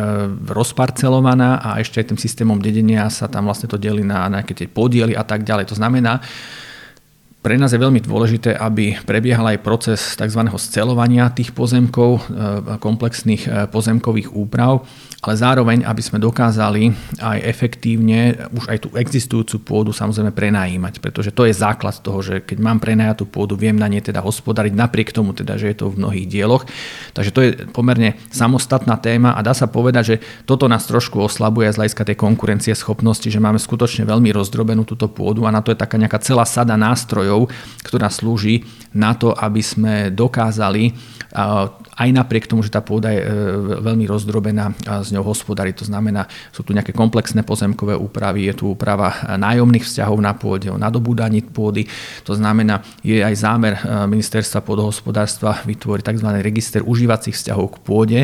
rozparcelovaná 0.47 1.59
a 1.59 1.83
ešte 1.83 1.99
aj 1.99 2.15
tým 2.15 2.19
systémom 2.21 2.63
dedenia 2.63 3.11
sa 3.11 3.27
tam 3.27 3.51
vlastne 3.51 3.67
to 3.67 3.75
delí 3.75 4.07
na 4.07 4.23
nejaké 4.31 4.55
tie 4.55 4.71
podiely 4.71 5.11
a 5.11 5.27
tak 5.27 5.43
ďalej. 5.43 5.67
To 5.67 5.75
znamená, 5.75 6.23
pre 7.41 7.57
nás 7.57 7.73
je 7.73 7.81
veľmi 7.81 8.05
dôležité, 8.05 8.53
aby 8.53 9.01
prebiehal 9.01 9.57
aj 9.57 9.65
proces 9.65 10.01
tzv. 10.13 10.45
scelovania 10.61 11.33
tých 11.33 11.57
pozemkov, 11.57 12.21
komplexných 12.77 13.73
pozemkových 13.73 14.29
úprav 14.29 14.85
ale 15.21 15.37
zároveň, 15.37 15.85
aby 15.85 16.01
sme 16.01 16.17
dokázali 16.17 16.89
aj 17.21 17.37
efektívne 17.45 18.49
už 18.57 18.65
aj 18.65 18.77
tú 18.81 18.89
existujúcu 18.97 19.55
pôdu 19.61 19.93
samozrejme 19.93 20.33
prenajímať, 20.33 20.97
pretože 20.97 21.29
to 21.29 21.45
je 21.45 21.53
základ 21.53 21.93
toho, 22.01 22.25
že 22.25 22.41
keď 22.41 22.57
mám 22.57 22.81
prenajatú 22.81 23.29
pôdu, 23.29 23.53
viem 23.53 23.77
na 23.77 23.85
nej 23.85 24.01
teda 24.01 24.17
hospodariť, 24.25 24.73
napriek 24.73 25.13
tomu 25.13 25.37
teda, 25.37 25.61
že 25.61 25.69
je 25.69 25.77
to 25.77 25.93
v 25.93 26.01
mnohých 26.01 26.25
dieloch. 26.25 26.65
Takže 27.13 27.31
to 27.37 27.39
je 27.45 27.49
pomerne 27.69 28.17
samostatná 28.33 28.97
téma 28.97 29.37
a 29.37 29.45
dá 29.45 29.53
sa 29.53 29.69
povedať, 29.69 30.03
že 30.03 30.15
toto 30.49 30.65
nás 30.65 30.89
trošku 30.89 31.21
oslabuje 31.21 31.69
z 31.69 31.77
hľadiska 31.77 32.01
tej 32.01 32.17
konkurencie 32.17 32.73
schopnosti, 32.73 33.29
že 33.29 33.37
máme 33.37 33.61
skutočne 33.61 34.09
veľmi 34.09 34.33
rozdrobenú 34.33 34.89
túto 34.89 35.05
pôdu 35.05 35.45
a 35.45 35.53
na 35.53 35.61
to 35.61 35.69
je 35.69 35.77
taká 35.77 36.01
nejaká 36.01 36.17
celá 36.17 36.49
sada 36.49 36.73
nástrojov, 36.73 37.45
ktorá 37.85 38.09
slúži 38.09 38.65
na 38.97 39.13
to, 39.13 39.37
aby 39.37 39.61
sme 39.61 40.09
dokázali 40.09 40.97
aj 42.01 42.09
napriek 42.09 42.49
tomu, 42.49 42.65
že 42.65 42.73
tá 42.73 42.81
pôda 42.81 43.13
je 43.13 43.21
e, 43.21 43.29
veľmi 43.77 44.09
rozdrobená 44.09 44.73
z 45.05 45.13
ňou 45.13 45.29
hospodári. 45.29 45.77
To 45.77 45.85
znamená, 45.85 46.25
sú 46.49 46.65
tu 46.65 46.73
nejaké 46.73 46.89
komplexné 46.97 47.45
pozemkové 47.45 47.93
úpravy, 47.93 48.49
je 48.49 48.57
tu 48.57 48.73
úprava 48.73 49.37
nájomných 49.37 49.85
vzťahov 49.85 50.17
na 50.17 50.33
pôde, 50.33 50.73
o 50.73 50.81
nadobúdaní 50.81 51.45
pôdy. 51.45 51.85
To 52.25 52.33
znamená, 52.33 52.81
je 53.05 53.21
aj 53.21 53.35
zámer 53.37 53.73
eh, 53.77 54.09
ministerstva 54.09 54.65
pôdohospodárstva 54.65 55.61
vytvoriť 55.67 56.03
tzv. 56.09 56.27
register 56.41 56.81
užívacích 56.81 57.37
vzťahov 57.37 57.77
k 57.77 57.81
pôde. 57.85 58.19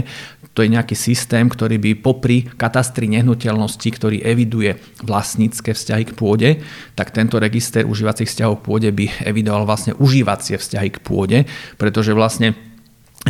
To 0.57 0.65
je 0.65 0.73
nejaký 0.73 0.97
systém, 0.97 1.45
ktorý 1.45 1.77
by 1.77 2.01
popri 2.01 2.49
katastri 2.57 3.05
nehnuteľnosti, 3.13 3.85
ktorý 3.93 4.25
eviduje 4.25 4.81
vlastnícke 5.05 5.77
vzťahy 5.77 6.03
k 6.09 6.17
pôde, 6.17 6.49
tak 6.97 7.13
tento 7.13 7.37
register 7.37 7.85
užívacích 7.85 8.25
vzťahov 8.25 8.57
k 8.57 8.65
pôde 8.65 8.89
by 8.89 9.05
evidoval 9.21 9.69
vlastne 9.69 9.93
užívacie 10.01 10.57
vzťahy 10.57 10.97
k 10.97 11.03
pôde, 11.05 11.45
pretože 11.77 12.09
vlastne 12.17 12.57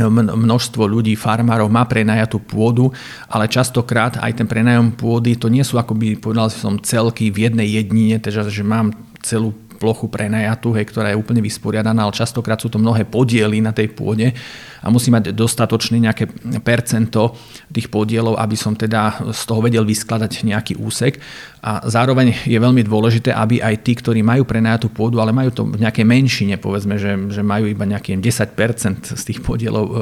množstvo 0.05 0.85
ľudí, 0.85 1.17
farmárov 1.17 1.67
má 1.67 1.83
prenajatú 1.89 2.37
pôdu, 2.39 2.93
ale 3.25 3.49
častokrát 3.49 4.21
aj 4.21 4.37
ten 4.37 4.47
prenajom 4.47 4.93
pôdy, 4.93 5.33
to 5.35 5.49
nie 5.49 5.65
sú 5.65 5.81
akoby, 5.81 6.21
povedal 6.21 6.53
som, 6.53 6.77
celky 6.77 7.33
v 7.33 7.49
jednej 7.49 7.81
jednine, 7.81 8.21
teda 8.21 8.45
že 8.47 8.61
mám 8.61 8.93
celú 9.25 9.51
plochu 9.77 10.09
prenajatú, 10.09 10.73
hej, 10.73 10.89
ktorá 10.89 11.13
je 11.13 11.21
úplne 11.21 11.39
vysporiadaná, 11.45 12.09
ale 12.09 12.17
častokrát 12.17 12.57
sú 12.57 12.73
to 12.73 12.81
mnohé 12.81 13.05
podiely 13.05 13.61
na 13.61 13.69
tej 13.69 13.93
pôde 13.93 14.33
a 14.81 14.91
musí 14.93 15.09
mať 15.09 15.33
dostatočné 15.33 15.97
nejaké 15.97 16.29
percento 16.61 17.33
tých 17.67 17.89
podielov, 17.89 18.37
aby 18.37 18.55
som 18.55 18.77
teda 18.77 19.31
z 19.33 19.41
toho 19.43 19.59
vedel 19.61 19.83
vyskladať 19.83 20.45
nejaký 20.45 20.73
úsek. 20.79 21.19
A 21.67 21.83
zároveň 21.83 22.47
je 22.47 22.55
veľmi 22.55 22.85
dôležité, 22.85 23.33
aby 23.33 23.59
aj 23.59 23.81
tí, 23.83 23.97
ktorí 23.97 24.21
majú 24.21 24.47
prenajatú 24.47 24.87
pôdu, 24.93 25.19
ale 25.19 25.35
majú 25.35 25.51
to 25.51 25.63
v 25.65 25.83
nejakej 25.83 26.05
menšine, 26.05 26.55
povedzme, 26.61 26.95
že, 26.95 27.17
že 27.33 27.41
majú 27.43 27.67
iba 27.67 27.83
nejakých 27.83 28.47
10% 28.55 29.17
z 29.17 29.23
tých 29.25 29.43
podielov 29.43 29.83
e, 29.83 29.93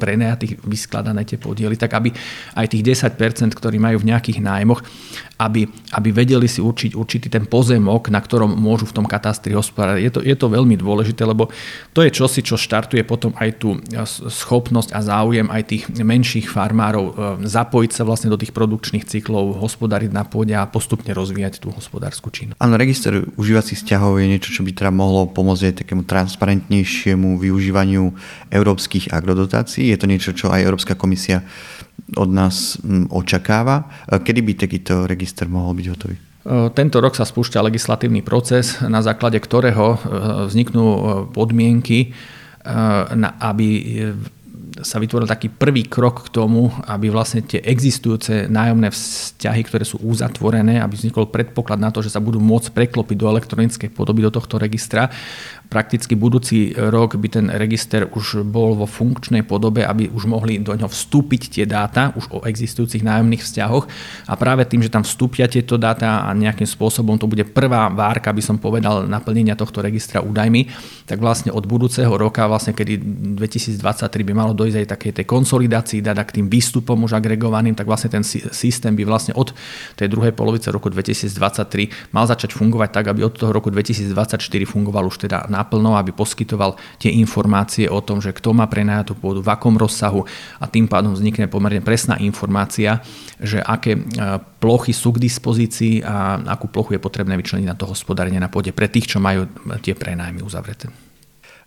prenajatých 0.00 0.64
vyskladané 0.64 1.22
tie 1.28 1.38
podiely, 1.38 1.78
tak 1.78 1.94
aby 1.94 2.10
aj 2.58 2.66
tých 2.74 2.82
10%, 3.14 3.54
ktorí 3.54 3.76
majú 3.78 4.02
v 4.02 4.08
nejakých 4.10 4.42
nájmoch, 4.42 4.82
aby, 5.38 5.68
aby 5.94 6.08
vedeli 6.10 6.48
si 6.48 6.58
určiť 6.58 6.96
určitý 6.96 7.28
ten 7.28 7.46
pozemok, 7.46 8.08
na 8.08 8.18
ktorom 8.18 8.54
môžu 8.54 8.90
v 8.90 8.96
tom 9.02 9.06
katastri 9.06 9.54
hospodáriť. 9.54 10.02
Je 10.02 10.12
to, 10.12 10.20
je 10.22 10.36
to 10.38 10.46
veľmi 10.48 10.74
dôležité, 10.80 11.22
lebo 11.22 11.50
to 11.92 12.02
je 12.02 12.10
čosi, 12.10 12.40
čo 12.42 12.58
štartuje 12.58 13.04
potom 13.06 13.30
aj 13.38 13.62
tú 13.62 13.78
schopnosť 14.28 14.94
a 14.94 15.00
záujem 15.02 15.48
aj 15.50 15.62
tých 15.66 15.82
menších 15.90 16.46
farmárov 16.50 17.04
e, 17.04 17.12
zapojiť 17.46 17.90
sa 17.90 18.02
vlastne 18.06 18.30
do 18.30 18.38
tých 18.38 18.54
produkčných 18.54 19.06
cyklov, 19.06 19.58
hospodariť 19.58 20.10
na 20.12 20.22
pôde 20.22 20.54
a 20.54 20.68
postupne 20.68 21.10
rozvíjať 21.10 21.62
tú 21.62 21.74
hospodárskú 21.74 22.30
činnosť. 22.30 22.58
Áno, 22.60 22.74
register 22.78 23.24
užívacích 23.34 23.78
vzťahov 23.80 24.20
je 24.22 24.26
niečo, 24.30 24.50
čo 24.54 24.62
by 24.62 24.70
teda 24.70 24.92
mohlo 24.94 25.26
pomôcť 25.30 25.72
aj 25.72 25.74
takému 25.86 26.02
transparentnejšiemu 26.06 27.40
využívaniu 27.40 28.12
európskych 28.52 29.10
agrodotácií. 29.10 29.90
Je 29.90 29.98
to 29.98 30.10
niečo, 30.10 30.30
čo 30.36 30.52
aj 30.52 30.62
Európska 30.62 30.94
komisia 30.94 31.42
od 32.18 32.30
nás 32.30 32.78
očakáva. 33.10 33.88
E, 34.06 34.20
kedy 34.20 34.40
by 34.44 34.52
takýto 34.54 34.94
register 35.08 35.48
mohol 35.50 35.74
byť 35.78 35.86
hotový? 35.90 36.16
E, 36.18 36.20
tento 36.76 37.00
rok 37.00 37.16
sa 37.18 37.26
spúšťa 37.26 37.64
legislatívny 37.64 38.20
proces, 38.22 38.78
na 38.84 39.02
základe 39.02 39.40
ktorého 39.42 39.98
vzniknú 40.46 40.84
podmienky 41.32 42.14
aby 43.42 43.68
sa 44.80 44.96
vytvoril 44.96 45.28
taký 45.28 45.52
prvý 45.52 45.84
krok 45.84 46.28
k 46.28 46.32
tomu, 46.32 46.72
aby 46.88 47.12
vlastne 47.12 47.44
tie 47.44 47.60
existujúce 47.60 48.48
nájomné 48.48 48.88
vzťahy, 48.88 49.60
ktoré 49.68 49.84
sú 49.84 50.00
uzatvorené, 50.00 50.80
aby 50.80 50.96
vznikol 50.96 51.28
predpoklad 51.28 51.76
na 51.76 51.92
to, 51.92 52.00
že 52.00 52.08
sa 52.08 52.24
budú 52.24 52.40
môcť 52.40 52.72
preklopiť 52.72 53.16
do 53.20 53.28
elektronickej 53.28 53.92
podoby 53.92 54.24
do 54.24 54.32
tohto 54.32 54.56
registra 54.56 55.12
prakticky 55.72 56.12
budúci 56.12 56.76
rok 56.76 57.16
by 57.16 57.28
ten 57.32 57.46
register 57.48 58.04
už 58.12 58.44
bol 58.44 58.76
vo 58.76 58.84
funkčnej 58.84 59.40
podobe, 59.40 59.80
aby 59.80 60.12
už 60.12 60.28
mohli 60.28 60.60
do 60.60 60.76
ňoho 60.76 60.92
vstúpiť 60.92 61.48
tie 61.48 61.64
dáta 61.64 62.12
už 62.12 62.28
o 62.28 62.38
existujúcich 62.44 63.00
nájomných 63.00 63.40
vzťahoch. 63.40 63.88
A 64.28 64.36
práve 64.36 64.68
tým, 64.68 64.84
že 64.84 64.92
tam 64.92 65.00
vstúpia 65.00 65.48
tieto 65.48 65.80
dáta 65.80 66.28
a 66.28 66.36
nejakým 66.36 66.68
spôsobom 66.68 67.16
to 67.16 67.24
bude 67.24 67.48
prvá 67.56 67.88
várka, 67.88 68.28
by 68.28 68.44
som 68.44 68.60
povedal, 68.60 69.08
naplnenia 69.08 69.56
tohto 69.56 69.80
registra 69.80 70.20
údajmi, 70.20 70.68
tak 71.08 71.16
vlastne 71.24 71.48
od 71.48 71.64
budúceho 71.64 72.12
roka, 72.12 72.44
vlastne 72.44 72.76
kedy 72.76 73.00
2023 73.40 73.80
by 74.28 74.32
malo 74.36 74.52
dojsť 74.52 74.76
aj 74.76 74.86
takej 74.92 75.12
tej 75.22 75.26
konsolidácii 75.26 76.04
dát 76.04 76.20
k 76.20 76.44
tým 76.44 76.52
výstupom 76.52 77.00
už 77.08 77.16
agregovaným, 77.16 77.72
tak 77.72 77.88
vlastne 77.88 78.12
ten 78.12 78.20
systém 78.28 78.92
by 78.92 79.08
vlastne 79.08 79.32
od 79.32 79.56
tej 79.96 80.12
druhej 80.12 80.36
polovice 80.36 80.68
roku 80.68 80.92
2023 80.92 82.12
mal 82.12 82.28
začať 82.28 82.52
fungovať 82.52 82.90
tak, 82.92 83.08
aby 83.08 83.24
od 83.24 83.32
toho 83.32 83.56
roku 83.56 83.72
2024 83.72 84.12
fungoval 84.68 85.08
už 85.08 85.24
teda 85.24 85.48
na 85.48 85.61
naplno, 85.62 85.94
aby 85.94 86.10
poskytoval 86.10 86.74
tie 86.98 87.14
informácie 87.14 87.86
o 87.86 88.02
tom, 88.02 88.18
že 88.18 88.34
kto 88.34 88.50
má 88.50 88.66
prenajatú 88.66 89.14
pôdu, 89.14 89.38
v 89.38 89.48
akom 89.54 89.78
rozsahu 89.78 90.26
a 90.58 90.66
tým 90.66 90.90
pádom 90.90 91.14
vznikne 91.14 91.46
pomerne 91.46 91.78
presná 91.78 92.18
informácia, 92.18 92.98
že 93.38 93.62
aké 93.62 93.94
e, 93.94 94.00
plochy 94.58 94.90
sú 94.90 95.14
k 95.14 95.22
dispozícii 95.22 96.02
a 96.02 96.42
akú 96.58 96.66
plochu 96.66 96.98
je 96.98 97.00
potrebné 97.00 97.38
vyčleniť 97.38 97.66
na 97.70 97.78
to 97.78 97.86
hospodárenie 97.86 98.42
na 98.42 98.50
pôde 98.50 98.74
pre 98.74 98.90
tých, 98.90 99.14
čo 99.14 99.22
majú 99.22 99.46
tie 99.78 99.94
prenajmy 99.94 100.42
uzavreté. 100.42 100.90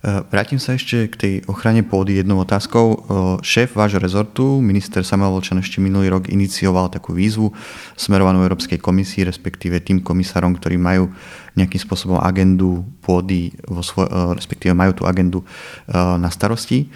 E, 0.06 0.22
vrátim 0.30 0.62
sa 0.62 0.78
ešte 0.78 1.10
k 1.10 1.14
tej 1.18 1.34
ochrane 1.50 1.82
pôdy 1.82 2.22
jednou 2.22 2.38
otázkou. 2.38 2.86
E, 2.86 2.96
šéf 3.42 3.74
vášho 3.74 3.98
rezortu, 3.98 4.62
minister 4.62 5.02
Samuel 5.02 5.34
Volčan, 5.34 5.58
ešte 5.58 5.82
minulý 5.82 6.14
rok 6.14 6.30
inicioval 6.30 6.94
takú 6.94 7.10
výzvu 7.10 7.50
smerovanú 7.98 8.46
Európskej 8.46 8.78
komisii, 8.78 9.26
respektíve 9.26 9.82
tým 9.82 10.06
komisárom, 10.06 10.54
ktorí 10.54 10.78
majú 10.78 11.10
nejakým 11.58 11.82
spôsobom 11.82 12.22
agendu 12.22 12.86
pôdy, 13.02 13.50
vo 13.66 13.82
svoj, 13.82 14.06
e, 14.06 14.38
respektíve 14.38 14.78
majú 14.78 14.94
tú 14.94 15.02
agendu 15.10 15.42
na 15.90 16.30
starosti. 16.30 16.86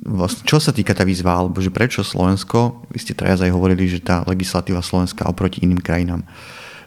Vlastne, 0.00 0.42
čo 0.46 0.62
sa 0.62 0.70
týka 0.70 0.94
tá 0.94 1.02
výzva, 1.02 1.34
alebo 1.34 1.58
že 1.58 1.74
prečo 1.74 2.06
Slovensko, 2.06 2.86
vy 2.88 2.98
ste 3.02 3.18
teraz 3.18 3.42
aj 3.42 3.50
hovorili, 3.50 3.90
že 3.90 3.98
tá 3.98 4.22
legislatíva 4.24 4.80
Slovenska 4.80 5.26
oproti 5.26 5.66
iným 5.66 5.82
krajinám 5.82 6.22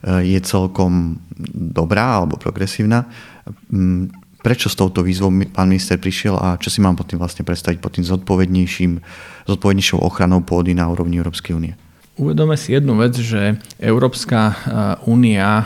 je 0.04 0.36
celkom 0.44 1.16
dobrá 1.56 2.20
alebo 2.20 2.36
progresívna. 2.36 3.08
Mm, 3.72 4.14
prečo 4.44 4.68
s 4.68 4.76
touto 4.76 5.00
výzvou 5.02 5.32
pán 5.56 5.72
minister 5.72 5.96
prišiel 5.96 6.36
a 6.36 6.60
čo 6.60 6.68
si 6.68 6.84
mám 6.84 7.00
pod 7.00 7.08
tým 7.08 7.20
vlastne 7.20 7.48
predstaviť 7.48 7.80
pod 7.80 7.96
tým 7.96 8.04
zodpovednejším, 8.04 8.92
zodpovednejšou 9.48 10.04
ochranou 10.04 10.44
pôdy 10.44 10.76
na 10.76 10.92
úrovni 10.92 11.16
Európskej 11.18 11.56
únie? 11.56 11.74
Uvedome 12.14 12.54
si 12.60 12.78
jednu 12.78 12.94
vec, 12.94 13.18
že 13.18 13.58
Európska 13.82 14.40
e, 14.46 14.56
únia 15.10 15.50
e, 15.50 15.66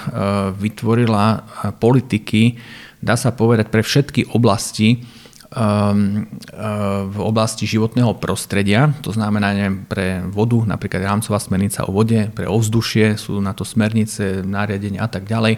vytvorila 0.55 1.25
e, 1.35 1.39
politiky, 1.75 2.55
dá 3.03 3.19
sa 3.19 3.35
povedať, 3.35 3.67
pre 3.67 3.83
všetky 3.83 4.31
oblasti 4.31 5.03
v 5.47 7.17
oblasti 7.23 7.63
životného 7.63 8.19
prostredia, 8.19 8.91
to 8.99 9.15
znamená 9.15 9.55
pre 9.87 10.19
vodu, 10.27 10.59
napríklad 10.67 11.07
rámcová 11.07 11.39
smernica 11.39 11.87
o 11.87 11.95
vode, 11.95 12.27
pre 12.35 12.51
ovzdušie 12.51 13.15
sú 13.15 13.39
na 13.39 13.55
to 13.55 13.63
smernice, 13.63 14.43
nariadenia 14.43 15.07
a 15.07 15.09
tak 15.09 15.23
ďalej. 15.23 15.55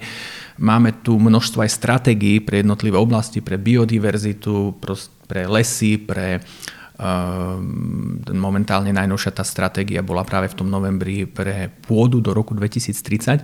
Máme 0.60 1.00
tu 1.00 1.16
množstvo 1.16 1.63
aj 1.63 1.72
stratégií 1.72 2.44
pre 2.44 2.60
jednotlivé 2.60 3.00
oblasti, 3.00 3.39
pre 3.39 3.56
biodiverzitu, 3.56 4.75
pre 5.25 5.48
lesy, 5.48 5.96
pre 5.96 6.44
momentálne 8.36 8.92
najnovšia 8.92 9.32
tá 9.32 9.48
stratégia 9.48 10.04
bola 10.04 10.28
práve 10.28 10.51
v 10.51 10.58
tom 10.60 10.68
novembri 10.68 11.24
pre 11.24 11.72
pôdu 11.88 12.20
do 12.20 12.36
roku 12.36 12.51
2030 12.51 13.39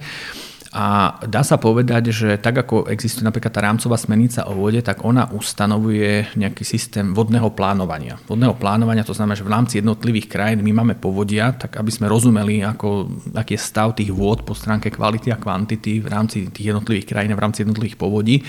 a 0.76 1.16
dá 1.24 1.40
sa 1.40 1.56
povedať, 1.56 2.12
že 2.12 2.36
tak 2.36 2.68
ako 2.68 2.92
existuje 2.92 3.24
napríklad 3.24 3.48
tá 3.48 3.64
rámcová 3.64 3.96
smernica 3.96 4.44
o 4.52 4.60
vode, 4.60 4.84
tak 4.84 5.08
ona 5.08 5.32
ustanovuje 5.32 6.36
nejaký 6.36 6.68
systém 6.68 7.16
vodného 7.16 7.48
plánovania. 7.56 8.20
Vodného 8.28 8.60
plánovania 8.60 9.08
to 9.08 9.16
znamená, 9.16 9.40
že 9.40 9.48
v 9.48 9.56
rámci 9.56 9.80
jednotlivých 9.80 10.28
krajín 10.28 10.68
my 10.68 10.76
máme 10.76 11.00
povodia, 11.00 11.56
tak 11.56 11.80
aby 11.80 11.88
sme 11.88 12.12
rozumeli, 12.12 12.60
ako, 12.68 13.08
aký 13.40 13.56
je 13.56 13.64
stav 13.64 13.96
tých 13.96 14.12
vôd 14.12 14.44
po 14.44 14.52
stránke 14.52 14.92
kvality 14.92 15.32
a 15.32 15.40
kvantity 15.40 16.04
v 16.04 16.12
rámci 16.12 16.52
tých 16.52 16.76
jednotlivých 16.76 17.08
krajín, 17.08 17.32
v 17.32 17.44
rámci 17.48 17.64
jednotlivých 17.64 17.96
povodí, 17.96 18.44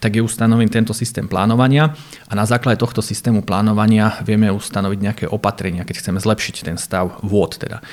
tak 0.00 0.16
je 0.16 0.24
ustanovený 0.24 0.72
tento 0.72 0.96
systém 0.96 1.28
plánovania 1.28 1.92
a 2.24 2.32
na 2.32 2.48
základe 2.48 2.80
tohto 2.80 3.04
systému 3.04 3.44
plánovania 3.44 4.16
vieme 4.24 4.48
ustanoviť 4.48 4.98
nejaké 5.04 5.24
opatrenia, 5.28 5.84
keď 5.84 6.00
chceme 6.00 6.24
zlepšiť 6.24 6.72
ten 6.72 6.80
stav 6.80 7.20
vôd. 7.20 7.60
Teda. 7.60 7.84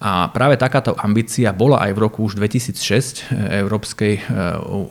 A 0.00 0.32
práve 0.32 0.56
takáto 0.56 0.96
ambícia 0.96 1.52
bola 1.52 1.84
aj 1.84 1.92
v 1.92 2.02
roku 2.08 2.24
už 2.24 2.40
2006 2.40 2.72
e, 2.72 3.60
Európskej 3.60 4.14
e, 4.16 4.22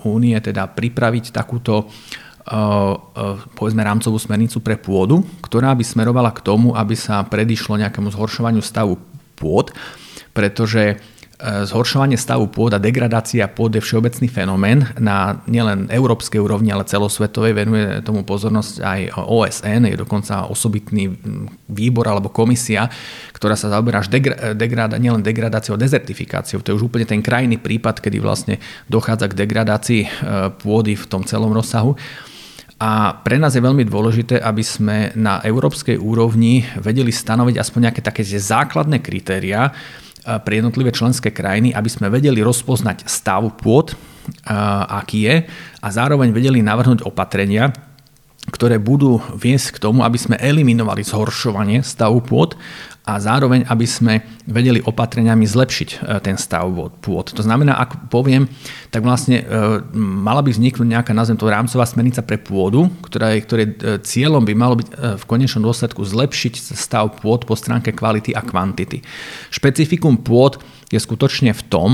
únie, 0.05 0.37
teda 0.37 0.69
pripraviť 0.69 1.33
takúto 1.33 1.89
e, 2.45 2.53
povedzme 3.57 3.81
rámcovú 3.81 4.21
smernicu 4.21 4.61
pre 4.61 4.77
pôdu, 4.77 5.25
ktorá 5.41 5.73
by 5.73 5.81
smerovala 5.81 6.29
k 6.29 6.45
tomu, 6.45 6.77
aby 6.77 6.93
sa 6.93 7.25
predišlo 7.25 7.81
nejakému 7.81 8.13
zhoršovaniu 8.13 8.61
stavu 8.61 9.01
pôd, 9.33 9.73
pretože 10.29 11.01
zhoršovanie 11.39 12.19
stavu 12.19 12.51
pôd 12.51 12.75
a 12.75 12.83
degradácia 12.83 13.47
pôd 13.47 13.71
je 13.71 13.79
všeobecný 13.79 14.27
fenomén 14.27 14.83
na 14.99 15.39
nielen 15.47 15.87
európskej 15.87 16.35
úrovni, 16.35 16.75
ale 16.75 16.83
celosvetovej. 16.83 17.55
Venuje 17.55 18.03
tomu 18.03 18.27
pozornosť 18.27 18.83
aj 18.83 18.99
OSN, 19.15 19.87
je 19.87 19.95
dokonca 19.95 20.51
osobitný 20.51 21.15
výbor 21.71 22.11
alebo 22.11 22.27
komisia, 22.27 22.91
ktorá 23.31 23.55
sa 23.55 23.71
zaoberá 23.71 24.03
až 24.03 24.11
degrada, 24.51 24.99
nielen 24.99 25.23
degradáciou, 25.23 25.79
dezertifikáciou. 25.79 26.59
To 26.59 26.75
je 26.75 26.77
už 26.83 26.91
úplne 26.91 27.07
ten 27.07 27.23
krajný 27.23 27.55
prípad, 27.55 28.03
kedy 28.03 28.19
vlastne 28.19 28.59
dochádza 28.91 29.31
k 29.31 29.39
degradácii 29.39 30.01
e, 30.03 30.09
pôdy 30.59 30.99
v 30.99 31.05
tom 31.07 31.23
celom 31.23 31.55
rozsahu. 31.55 31.95
A 32.79 33.11
pre 33.23 33.35
nás 33.39 33.55
je 33.55 33.63
veľmi 33.63 33.83
dôležité, 33.83 34.39
aby 34.39 34.63
sme 34.63 35.11
na 35.15 35.43
európskej 35.43 35.99
úrovni 35.99 36.63
vedeli 36.79 37.11
stanoviť 37.11 37.55
aspoň 37.59 37.79
nejaké 37.91 38.01
také 38.03 38.23
základné 38.23 39.03
kritéria, 39.03 39.71
pre 40.45 40.61
jednotlivé 40.61 40.93
členské 40.93 41.33
krajiny, 41.33 41.73
aby 41.73 41.89
sme 41.89 42.13
vedeli 42.13 42.45
rozpoznať 42.45 43.09
stav 43.09 43.41
pôd, 43.57 43.97
aký 44.89 45.25
je, 45.25 45.35
a 45.81 45.87
zároveň 45.89 46.29
vedeli 46.29 46.61
navrhnúť 46.61 47.01
opatrenia, 47.01 47.73
ktoré 48.49 48.81
budú 48.81 49.21
viesť 49.33 49.77
k 49.77 49.81
tomu, 49.89 50.01
aby 50.01 50.17
sme 50.17 50.37
eliminovali 50.37 51.05
zhoršovanie 51.05 51.81
stavu 51.85 52.21
pôd 52.21 52.57
a 53.09 53.17
zároveň, 53.17 53.65
aby 53.65 53.85
sme 53.89 54.21
vedeli 54.45 54.77
opatreniami 54.85 55.41
zlepšiť 55.41 55.89
e, 55.89 55.97
ten 56.21 56.37
stav 56.37 56.69
pôd. 57.01 57.33
To 57.33 57.41
znamená, 57.41 57.81
ak 57.81 58.13
poviem, 58.13 58.45
tak 58.93 59.01
vlastne 59.01 59.41
e, 59.41 59.43
mala 59.97 60.45
by 60.45 60.53
vzniknúť 60.53 60.85
nejaká, 60.85 61.11
nazvem 61.17 61.41
to, 61.41 61.49
rámcová 61.49 61.89
smernica 61.89 62.21
pre 62.21 62.37
pôdu, 62.37 62.85
ktorá 63.01 63.33
je, 63.33 63.39
ktoré 63.41 63.63
cieľom 64.05 64.45
by 64.45 64.53
malo 64.53 64.77
byť 64.77 64.87
e, 64.89 64.93
v 65.17 65.23
konečnom 65.25 65.65
dôsledku 65.65 66.05
zlepšiť 66.05 66.77
stav 66.77 67.17
pôd 67.17 67.49
po 67.49 67.57
stránke 67.57 67.89
kvality 67.89 68.37
a 68.37 68.45
kvantity. 68.45 69.01
Špecifikum 69.49 70.21
pôd 70.21 70.61
je 70.93 71.01
skutočne 71.01 71.53
v 71.57 71.61
tom, 71.65 71.89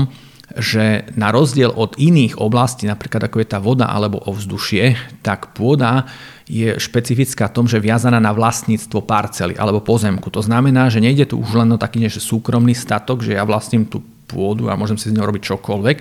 že 0.54 1.10
na 1.18 1.34
rozdiel 1.34 1.74
od 1.74 1.98
iných 1.98 2.38
oblastí, 2.38 2.86
napríklad 2.86 3.26
ako 3.26 3.42
je 3.42 3.48
tá 3.50 3.58
voda 3.58 3.90
alebo 3.90 4.22
ovzdušie, 4.22 4.94
tak 5.26 5.50
pôda 5.58 6.06
je 6.46 6.78
špecifická 6.78 7.50
v 7.50 7.54
tom, 7.58 7.66
že 7.66 7.82
viazaná 7.82 8.22
na 8.22 8.30
vlastníctvo 8.30 9.02
parcely 9.02 9.58
alebo 9.58 9.82
pozemku. 9.82 10.30
To 10.30 10.38
znamená, 10.46 10.86
že 10.86 11.02
nejde 11.02 11.34
tu 11.34 11.42
už 11.42 11.66
len 11.66 11.74
o 11.74 11.82
taký 11.82 12.06
že 12.06 12.22
súkromný 12.22 12.78
statok, 12.78 13.26
že 13.26 13.34
ja 13.34 13.42
vlastním 13.42 13.82
tú 13.90 13.98
pôdu 14.26 14.70
a 14.70 14.78
môžem 14.78 14.98
si 14.98 15.10
z 15.10 15.18
ňou 15.18 15.30
robiť 15.30 15.42
čokoľvek, 15.54 15.96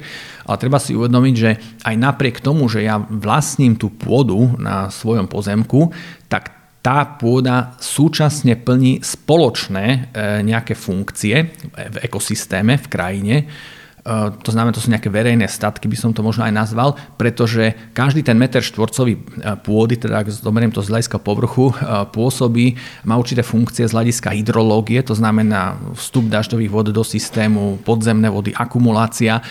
ale 0.49 0.61
treba 0.61 0.77
si 0.81 0.97
uvedomiť, 0.97 1.35
že 1.37 1.51
aj 1.85 1.95
napriek 1.97 2.41
tomu, 2.41 2.69
že 2.69 2.85
ja 2.85 3.01
vlastním 3.01 3.77
tú 3.77 3.93
pôdu 3.93 4.57
na 4.61 4.89
svojom 4.89 5.29
pozemku, 5.29 5.93
tak 6.29 6.53
tá 6.85 7.01
pôda 7.17 7.73
súčasne 7.81 8.53
plní 8.61 9.01
spoločné 9.01 9.85
e, 9.89 9.97
nejaké 10.45 10.77
funkcie 10.77 11.49
v 11.73 11.97
ekosystéme, 12.05 12.77
v 12.77 12.87
krajine, 12.89 13.35
to 14.45 14.49
znamená, 14.53 14.69
to 14.69 14.85
sú 14.85 14.93
nejaké 14.93 15.09
verejné 15.09 15.49
statky, 15.49 15.89
by 15.89 15.97
som 15.97 16.13
to 16.13 16.21
možno 16.21 16.45
aj 16.45 16.53
nazval, 16.53 16.93
pretože 17.17 17.73
každý 17.97 18.21
ten 18.21 18.37
meter 18.37 18.61
štvorcový 18.61 19.17
eh, 19.17 19.57
pôdy, 19.57 19.97
teda 19.97 20.21
ak 20.21 20.29
zoberiem 20.29 20.69
to 20.69 20.85
z 20.85 20.93
hľadiska 20.93 21.17
povrchu, 21.17 21.73
eh, 21.73 22.05
pôsobí, 22.13 22.77
má 23.09 23.17
určité 23.17 23.41
funkcie 23.41 23.89
z 23.89 23.95
hľadiska 23.97 24.29
hydrológie, 24.29 25.01
to 25.01 25.17
znamená 25.17 25.81
vstup 25.97 26.29
dažďových 26.29 26.69
vod 26.69 26.87
do 26.93 27.01
systému, 27.01 27.81
podzemné 27.81 28.29
vody, 28.29 28.53
akumulácia, 28.53 29.41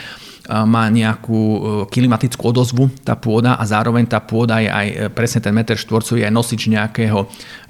má 0.45 0.93
nejakú 0.93 1.41
klimatickú 1.89 2.53
odozvu 2.53 2.93
tá 3.01 3.17
pôda 3.17 3.57
a 3.57 3.65
zároveň 3.65 4.05
tá 4.05 4.21
pôda 4.21 4.61
je 4.61 4.69
aj 4.69 5.09
presne 5.17 5.41
ten 5.41 5.57
meter 5.57 5.73
štvorcový 5.73 6.21
aj 6.21 6.37
nosič 6.37 6.69
nejakého, 6.69 7.25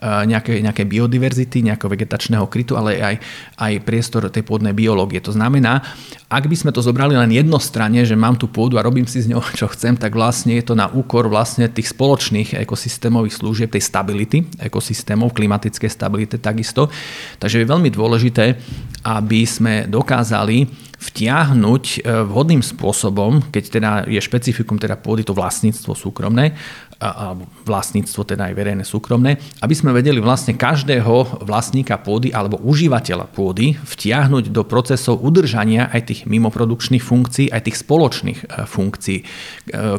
nejaké, 0.04 0.60
nejaké 0.60 0.84
biodiverzity, 0.84 1.64
nejakého 1.64 1.88
vegetačného 1.88 2.44
krytu, 2.52 2.76
ale 2.76 3.00
aj, 3.00 3.16
aj 3.56 3.72
priestor 3.82 4.28
tej 4.28 4.44
pôdnej 4.44 4.76
biológie. 4.76 5.18
To 5.24 5.32
znamená, 5.32 5.80
ak 6.28 6.44
by 6.44 6.56
sme 6.58 6.70
to 6.76 6.84
zobrali 6.84 7.16
len 7.16 7.32
jednostranne, 7.32 8.04
že 8.04 8.12
mám 8.12 8.36
tú 8.36 8.50
pôdu 8.50 8.76
a 8.76 8.84
robím 8.84 9.08
si 9.08 9.24
z 9.24 9.32
ňou, 9.32 9.40
čo 9.56 9.70
chcem, 9.72 9.96
tak 9.96 10.12
vlastne 10.12 10.52
je 10.60 10.64
to 10.66 10.74
na 10.76 10.92
úkor 10.92 11.30
vlastne 11.32 11.70
tých 11.72 11.96
spoločných 11.96 12.60
ekosystémových 12.60 13.40
služieb, 13.40 13.68
tej 13.72 13.84
stability 13.86 14.44
ekosystémov, 14.60 15.32
klimatickej 15.32 15.90
stability 15.90 16.36
takisto. 16.36 16.92
Takže 17.40 17.64
je 17.64 17.70
veľmi 17.72 17.88
dôležité, 17.88 18.60
aby 19.08 19.48
sme 19.48 19.88
dokázali 19.88 20.68
vtiahnuť 21.04 21.84
e, 21.84 21.98
vhodným 22.24 22.64
spôsobom, 22.64 23.52
keď 23.52 23.64
teda 23.68 23.90
je 24.08 24.20
špecifikum 24.24 24.80
teda 24.80 24.96
pôdy 24.96 25.20
to 25.20 25.36
vlastníctvo 25.36 25.92
súkromné, 25.92 26.56
alebo 27.04 27.44
vlastníctvo 27.68 28.24
teda 28.24 28.48
aj 28.48 28.54
verejné 28.56 28.84
súkromné, 28.86 29.36
aby 29.60 29.74
sme 29.76 29.92
vedeli 29.94 30.18
vlastne 30.18 30.58
každého 30.58 31.46
vlastníka 31.46 31.94
pôdy 32.02 32.34
alebo 32.34 32.58
užívateľa 32.58 33.30
pôdy 33.30 33.78
vtiahnuť 33.78 34.50
do 34.50 34.66
procesov 34.66 35.22
udržania 35.22 35.86
aj 35.94 36.10
tých 36.10 36.20
mimoprodukčných 36.26 37.04
funkcií, 37.04 37.46
aj 37.54 37.70
tých 37.70 37.78
spoločných 37.78 38.40
e, 38.42 38.46
funkcií, 38.66 39.18
e, 39.22 39.24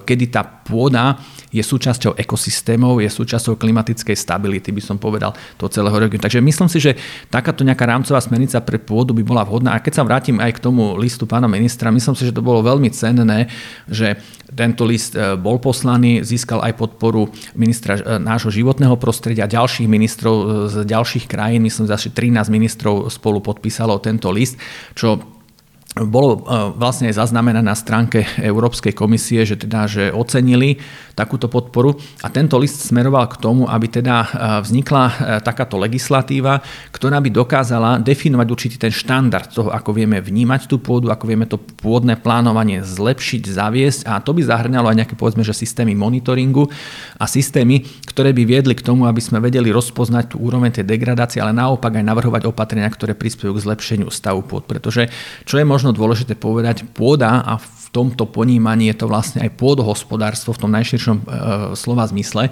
kedy 0.04 0.26
tá 0.28 0.44
pôda 0.44 1.16
je 1.56 1.64
súčasťou 1.64 2.20
ekosystémov, 2.20 3.00
je 3.00 3.08
súčasťou 3.08 3.56
klimatickej 3.56 4.12
stability, 4.20 4.76
by 4.76 4.84
som 4.84 5.00
povedal, 5.00 5.32
toho 5.56 5.72
celého 5.72 5.96
regionu. 5.96 6.20
Takže 6.20 6.44
myslím 6.44 6.68
si, 6.68 6.84
že 6.84 7.00
takáto 7.32 7.64
nejaká 7.64 7.88
rámcová 7.88 8.20
smernica 8.20 8.60
pre 8.60 8.76
pôdu 8.76 9.16
by 9.16 9.24
bola 9.24 9.48
vhodná. 9.48 9.72
A 9.72 9.80
keď 9.80 10.04
sa 10.04 10.04
vrátim 10.04 10.36
aj 10.44 10.60
k 10.60 10.64
tomu 10.68 11.00
listu 11.00 11.24
pána 11.24 11.48
ministra, 11.48 11.96
myslím 11.96 12.16
si, 12.20 12.28
že 12.28 12.36
to 12.36 12.44
bolo 12.44 12.60
veľmi 12.60 12.92
cenné, 12.92 13.48
že 13.88 14.20
tento 14.52 14.84
list 14.84 15.16
e, 15.16 15.40
bol 15.40 15.58
poslaný, 15.58 16.22
získal 16.22 16.62
aj 16.62 16.78
podporu 16.78 17.32
ministra 17.58 17.98
e, 17.98 18.22
nášho 18.22 18.54
životného 18.54 18.96
prostredia, 19.00 19.50
ďalších 19.50 19.90
ministrov 19.90 20.36
e, 20.36 20.46
z 20.70 20.76
ďalších 20.86 21.26
krajín, 21.26 21.66
myslím, 21.66 21.90
že 21.90 22.14
13 22.14 22.48
ministrov 22.52 23.10
spolu 23.10 23.42
podpísalo 23.42 23.98
tento 23.98 24.30
list, 24.30 24.60
čo 24.94 25.35
bolo 25.96 26.44
vlastne 26.76 27.08
aj 27.08 27.24
zaznamenané 27.24 27.64
na 27.64 27.78
stránke 27.78 28.28
Európskej 28.36 28.92
komisie, 28.92 29.48
že 29.48 29.56
teda, 29.56 29.88
že 29.88 30.12
ocenili 30.12 30.76
takúto 31.16 31.48
podporu 31.48 31.96
a 32.20 32.28
tento 32.28 32.60
list 32.60 32.84
smeroval 32.84 33.32
k 33.32 33.40
tomu, 33.40 33.64
aby 33.72 33.88
teda 33.88 34.16
e, 34.20 34.28
vznikla 34.68 35.04
e, 35.08 35.14
takáto 35.40 35.80
legislatíva, 35.80 36.60
ktorá 36.92 37.24
by 37.24 37.30
dokázala 37.32 37.92
definovať 38.04 38.48
určitý 38.52 38.76
ten 38.76 38.92
štandard 38.92 39.48
toho, 39.48 39.72
ako 39.72 39.96
vieme 39.96 40.20
vnímať 40.20 40.68
tú 40.68 40.84
pôdu, 40.84 41.08
ako 41.08 41.24
vieme 41.24 41.48
to 41.48 41.56
pôdne 41.56 42.20
plánovanie 42.20 42.84
zlepšiť, 42.84 43.42
zaviesť 43.48 44.02
a 44.12 44.20
to 44.20 44.36
by 44.36 44.44
zahrňalo 44.44 44.92
aj 44.92 44.98
nejaké 45.00 45.16
povedzme, 45.16 45.48
že 45.48 45.56
systémy 45.56 45.96
monitoringu 45.96 46.68
a 47.16 47.26
systémy, 47.26 47.88
ktoré 48.12 48.36
by 48.36 48.44
viedli 48.44 48.76
k 48.76 48.84
tomu, 48.84 49.08
aby 49.08 49.24
sme 49.24 49.40
vedeli 49.40 49.72
rozpoznať 49.72 50.36
tú 50.36 50.44
úroveň 50.44 50.76
tej 50.76 50.84
degradácie, 50.84 51.40
ale 51.40 51.56
naopak 51.56 51.96
aj 51.96 52.04
navrhovať 52.04 52.44
opatrenia, 52.52 52.92
ktoré 52.92 53.16
prispiejú 53.16 53.56
k 53.56 53.64
zlepšeniu 53.64 54.12
stavu 54.12 54.44
pôd. 54.44 54.68
Pretože 54.68 55.08
čo 55.48 55.56
je 55.56 55.64
možno 55.64 55.85
dôležité 55.92 56.34
povedať, 56.38 56.88
pôda 56.96 57.44
a 57.44 57.60
v 57.60 57.86
tomto 57.92 58.26
ponímaní 58.30 58.90
je 58.94 59.04
to 59.04 59.12
vlastne 59.12 59.44
aj 59.44 59.54
pôdohospodárstvo 59.60 60.56
v 60.56 60.62
tom 60.62 60.72
najširšom 60.74 61.18
e, 61.18 61.24
slova 61.76 62.08
zmysle, 62.08 62.50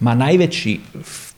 má 0.00 0.12
najväčší 0.12 0.72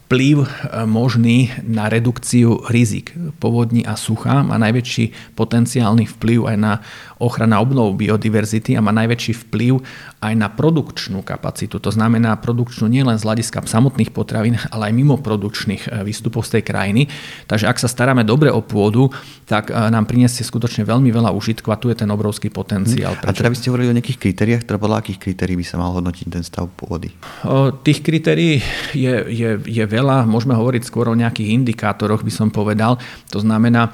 vplyv 0.08 0.40
e, 0.40 0.48
možný 0.88 1.52
na 1.68 1.92
redukciu 1.92 2.64
rizik 2.72 3.12
povodní 3.36 3.84
a 3.84 3.92
sucha, 3.92 4.40
má 4.40 4.56
najväčší 4.56 5.36
potenciálny 5.36 6.08
vplyv 6.16 6.48
aj 6.48 6.56
na 6.56 6.72
ochrana 7.20 7.60
obnovu 7.60 7.92
biodiverzity 7.92 8.72
a 8.72 8.80
má 8.80 8.88
najväčší 8.96 9.46
vplyv 9.46 9.84
aj 10.24 10.34
na 10.34 10.48
produkčnú 10.48 11.20
kapacitu. 11.20 11.76
To 11.78 11.92
znamená 11.92 12.40
produkčnú 12.40 12.88
nielen 12.88 13.20
z 13.20 13.26
hľadiska 13.28 13.62
samotných 13.68 14.10
potravín, 14.10 14.56
ale 14.72 14.88
aj 14.88 14.94
mimo 14.96 15.20
produkčných 15.20 15.82
e, 15.84 16.08
výstupov 16.08 16.48
z 16.48 16.58
tej 16.58 16.62
krajiny. 16.64 17.02
Takže 17.44 17.68
ak 17.68 17.76
sa 17.76 17.92
staráme 17.92 18.24
dobre 18.24 18.48
o 18.48 18.64
pôdu, 18.64 19.12
tak 19.44 19.68
e, 19.68 19.76
nám 19.76 20.08
priniesie 20.08 20.40
skutočne 20.40 20.88
veľmi 20.88 21.12
veľa 21.12 21.36
užitku 21.36 21.68
a 21.68 21.76
tu 21.76 21.92
je 21.92 22.00
ten 22.00 22.08
obrovský 22.08 22.48
potenciál. 22.48 23.12
A 23.20 23.36
teda 23.36 23.52
by 23.52 23.56
ste 23.60 23.68
hovorili 23.68 23.92
o 23.92 23.96
nejakých 24.00 24.18
kritériách, 24.24 24.64
teda 24.64 24.80
podľa 24.80 25.04
akých 25.04 25.20
kritérií 25.20 25.60
by 25.60 25.66
sa 25.68 25.76
mal 25.76 25.92
hodnotiť 25.92 26.26
ten 26.32 26.40
stav 26.46 26.70
pôdy? 26.72 27.12
O, 27.44 27.74
tých 27.74 28.00
kritérií 28.00 28.62
je, 28.94 29.14
je, 29.28 29.50
je 29.58 29.84
veľa, 29.84 29.97
môžeme 30.02 30.58
hovoriť 30.58 30.82
skôr 30.84 31.08
o 31.08 31.18
nejakých 31.18 31.54
indikátoroch, 31.54 32.26
by 32.26 32.32
som 32.34 32.48
povedal. 32.50 32.98
To 33.30 33.38
znamená, 33.38 33.88
e, 33.88 33.90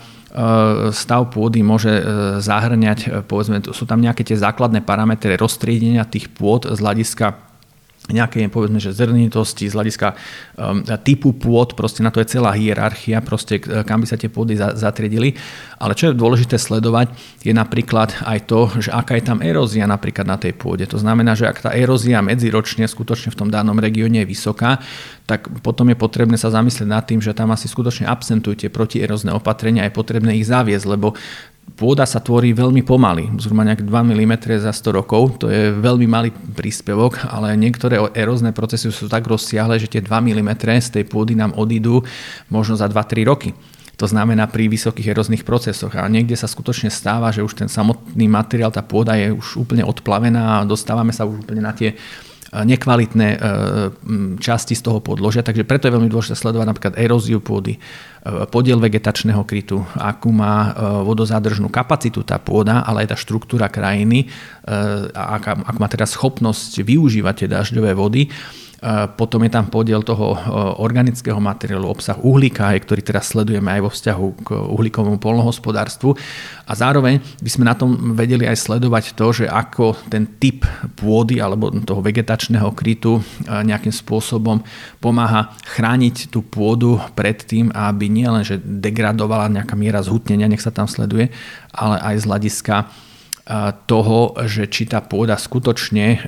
stav 0.90 1.28
pôdy 1.30 1.60
môže 1.60 1.92
e, 1.92 2.02
zahrňať, 2.40 2.98
e, 3.04 3.08
povedzme, 3.22 3.60
sú 3.70 3.84
tam 3.84 4.00
nejaké 4.00 4.24
tie 4.24 4.40
základné 4.40 4.82
parametre 4.82 5.36
roztriedenia 5.36 6.08
tých 6.08 6.32
pôd 6.32 6.66
z 6.66 6.78
hľadiska 6.80 7.43
nejakej, 8.04 8.52
povedzme, 8.52 8.76
že 8.76 8.92
zrnitosti, 8.92 9.64
z 9.64 9.72
hľadiska 9.72 10.12
um, 10.12 10.84
typu 11.00 11.32
pôd, 11.32 11.72
proste 11.72 12.04
na 12.04 12.12
to 12.12 12.20
je 12.20 12.36
celá 12.36 12.52
hierarchia, 12.52 13.24
proste 13.24 13.56
kam 13.60 14.04
by 14.04 14.06
sa 14.08 14.20
tie 14.20 14.28
pôdy 14.28 14.60
za, 14.60 14.76
zatriedili. 14.76 15.32
Ale 15.80 15.96
čo 15.96 16.12
je 16.12 16.20
dôležité 16.20 16.60
sledovať, 16.60 17.12
je 17.40 17.56
napríklad 17.56 18.12
aj 18.28 18.38
to, 18.44 18.68
že 18.76 18.92
aká 18.92 19.16
je 19.16 19.24
tam 19.24 19.40
erózia 19.40 19.88
napríklad 19.88 20.28
na 20.28 20.36
tej 20.36 20.52
pôde. 20.52 20.84
To 20.84 21.00
znamená, 21.00 21.32
že 21.32 21.48
ak 21.48 21.64
tá 21.64 21.70
erózia 21.72 22.20
medziročne 22.20 22.84
skutočne 22.84 23.32
v 23.32 23.38
tom 23.40 23.48
danom 23.48 23.80
regióne 23.80 24.20
je 24.24 24.28
vysoká, 24.28 24.84
tak 25.24 25.48
potom 25.64 25.88
je 25.88 25.96
potrebné 25.96 26.36
sa 26.36 26.52
zamyslieť 26.52 26.88
nad 26.88 27.04
tým, 27.08 27.24
že 27.24 27.32
tam 27.32 27.56
asi 27.56 27.72
skutočne 27.72 28.04
absentujú 28.04 28.60
tie 28.60 28.68
protierozné 28.68 29.32
opatrenia 29.32 29.88
je 29.88 29.96
potrebné 29.96 30.36
ich 30.36 30.44
zaviesť, 30.44 30.84
lebo 30.84 31.16
pôda 31.74 32.06
sa 32.06 32.22
tvorí 32.22 32.54
veľmi 32.54 32.86
pomaly, 32.86 33.34
zhruba 33.42 33.66
nejak 33.66 33.82
2 33.82 33.90
mm 33.90 34.34
za 34.62 34.70
100 34.70 34.98
rokov, 35.00 35.42
to 35.42 35.50
je 35.50 35.74
veľmi 35.74 36.06
malý 36.06 36.30
príspevok, 36.30 37.26
ale 37.26 37.58
niektoré 37.58 37.98
erózne 38.14 38.54
procesy 38.54 38.94
sú 38.94 39.10
tak 39.10 39.26
rozsiahle, 39.26 39.80
že 39.80 39.90
tie 39.90 40.04
2 40.04 40.10
mm 40.10 40.50
z 40.80 40.88
tej 41.00 41.04
pôdy 41.10 41.34
nám 41.34 41.56
odídu 41.58 42.06
možno 42.46 42.78
za 42.78 42.86
2-3 42.86 43.26
roky. 43.26 43.50
To 43.94 44.10
znamená 44.10 44.50
pri 44.50 44.66
vysokých 44.66 45.14
eróznych 45.14 45.46
procesoch. 45.46 45.94
A 45.94 46.10
niekde 46.10 46.34
sa 46.34 46.50
skutočne 46.50 46.90
stáva, 46.90 47.30
že 47.30 47.46
už 47.46 47.54
ten 47.54 47.70
samotný 47.70 48.26
materiál, 48.26 48.74
tá 48.74 48.82
pôda 48.82 49.14
je 49.14 49.30
už 49.30 49.62
úplne 49.62 49.86
odplavená 49.86 50.58
a 50.58 50.66
dostávame 50.66 51.14
sa 51.14 51.22
už 51.22 51.46
úplne 51.46 51.62
na 51.62 51.70
tie 51.70 51.94
nekvalitné 52.62 53.28
e, 53.34 53.38
časti 54.38 54.78
z 54.78 54.82
toho 54.86 55.02
podložia, 55.02 55.42
takže 55.42 55.66
preto 55.66 55.90
je 55.90 55.94
veľmi 55.98 56.06
dôležité 56.06 56.38
sledovať 56.38 56.66
napríklad 56.70 56.94
eróziu 56.94 57.42
pôdy, 57.42 57.74
e, 57.74 57.78
podiel 58.46 58.78
vegetačného 58.78 59.42
krytu, 59.42 59.82
akú 59.98 60.30
má 60.30 60.70
e, 60.70 61.02
vodozádržnú 61.02 61.66
kapacitu 61.74 62.22
tá 62.22 62.38
pôda, 62.38 62.86
ale 62.86 63.02
aj 63.02 63.14
tá 63.14 63.16
štruktúra 63.18 63.66
krajiny, 63.66 64.30
ak 65.12 65.76
má 65.76 65.88
teda 65.90 66.08
schopnosť 66.08 66.80
využívať 66.80 67.44
tie 67.44 67.48
dažďové 67.50 67.92
vody 67.92 68.32
potom 69.16 69.40
je 69.40 69.50
tam 69.50 69.72
podiel 69.72 70.04
toho 70.04 70.36
organického 70.76 71.40
materiálu, 71.40 71.88
obsah 71.88 72.20
uhlíka, 72.20 72.68
ktorý 72.76 73.00
teraz 73.00 73.32
sledujeme 73.32 73.72
aj 73.72 73.80
vo 73.80 73.90
vzťahu 73.90 74.26
k 74.44 74.48
uhlíkovému 74.52 75.16
polnohospodárstvu. 75.16 76.12
A 76.68 76.72
zároveň 76.76 77.24
by 77.40 77.48
sme 77.48 77.64
na 77.64 77.72
tom 77.72 78.12
vedeli 78.12 78.44
aj 78.44 78.60
sledovať 78.60 79.16
to, 79.16 79.26
že 79.32 79.46
ako 79.48 79.96
ten 80.12 80.28
typ 80.36 80.68
pôdy 81.00 81.40
alebo 81.40 81.72
toho 81.80 82.04
vegetačného 82.04 82.68
krytu 82.76 83.24
nejakým 83.48 83.92
spôsobom 83.92 84.60
pomáha 85.00 85.56
chrániť 85.64 86.28
tú 86.28 86.44
pôdu 86.44 87.00
pred 87.16 87.40
tým, 87.40 87.72
aby 87.72 88.12
nielen 88.12 88.44
že 88.44 88.60
degradovala 88.60 89.48
nejaká 89.48 89.72
miera 89.80 90.04
zhutnenia, 90.04 90.44
nech 90.44 90.60
sa 90.60 90.68
tam 90.68 90.84
sleduje, 90.84 91.32
ale 91.72 91.96
aj 92.04 92.14
z 92.20 92.24
hľadiska 92.28 92.74
toho, 93.84 94.32
že 94.48 94.64
či 94.72 94.88
tá 94.88 95.04
pôda 95.04 95.36
skutočne 95.36 96.06
e, 96.08 96.18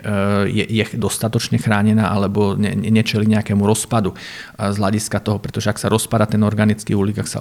je, 0.53 0.65
je 0.69 0.85
dostatočne 1.01 1.57
chránená 1.57 2.13
alebo 2.13 2.53
ne, 2.53 2.77
nečeli 2.77 3.25
nejakému 3.25 3.65
rozpadu 3.65 4.13
z 4.61 4.77
hľadiska 4.77 5.25
toho, 5.25 5.41
pretože 5.41 5.73
ak 5.73 5.81
sa 5.81 5.89
rozpada 5.89 6.29
ten 6.29 6.45
organický 6.45 6.93
uhlík, 6.93 7.25
ak 7.25 7.33
sa 7.33 7.41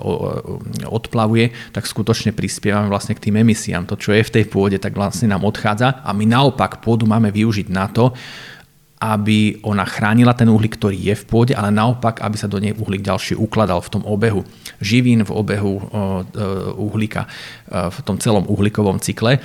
odplavuje, 0.88 1.76
tak 1.76 1.92
skutočne 1.92 2.32
prispievame 2.32 2.88
vlastne 2.88 3.20
k 3.20 3.28
tým 3.28 3.44
emisiám. 3.44 3.84
To, 3.92 4.00
čo 4.00 4.16
je 4.16 4.24
v 4.24 4.34
tej 4.40 4.46
pôde, 4.48 4.80
tak 4.80 4.96
vlastne 4.96 5.28
nám 5.28 5.44
odchádza 5.44 6.08
a 6.08 6.10
my 6.16 6.24
naopak 6.24 6.80
pôdu 6.80 7.04
máme 7.04 7.28
využiť 7.36 7.68
na 7.68 7.92
to, 7.92 8.16
aby 9.14 9.62
ona 9.62 9.86
chránila 9.86 10.34
ten 10.34 10.50
uhlík, 10.50 10.82
ktorý 10.82 10.98
je 10.98 11.14
v 11.14 11.28
pôde, 11.30 11.54
ale 11.54 11.70
naopak, 11.70 12.24
aby 12.26 12.38
sa 12.40 12.50
do 12.50 12.58
nej 12.58 12.74
uhlík 12.74 13.06
ďalší 13.06 13.38
ukladal 13.38 13.84
v 13.86 13.92
tom 13.94 14.04
obehu 14.08 14.42
živín, 14.82 15.22
v 15.22 15.32
obehu 15.32 15.78
e, 15.78 15.84
uhlíka, 16.74 17.30
e, 17.70 17.92
v 17.92 17.98
tom 18.02 18.18
celom 18.18 18.50
uhlíkovom 18.50 18.98
cykle. 18.98 19.38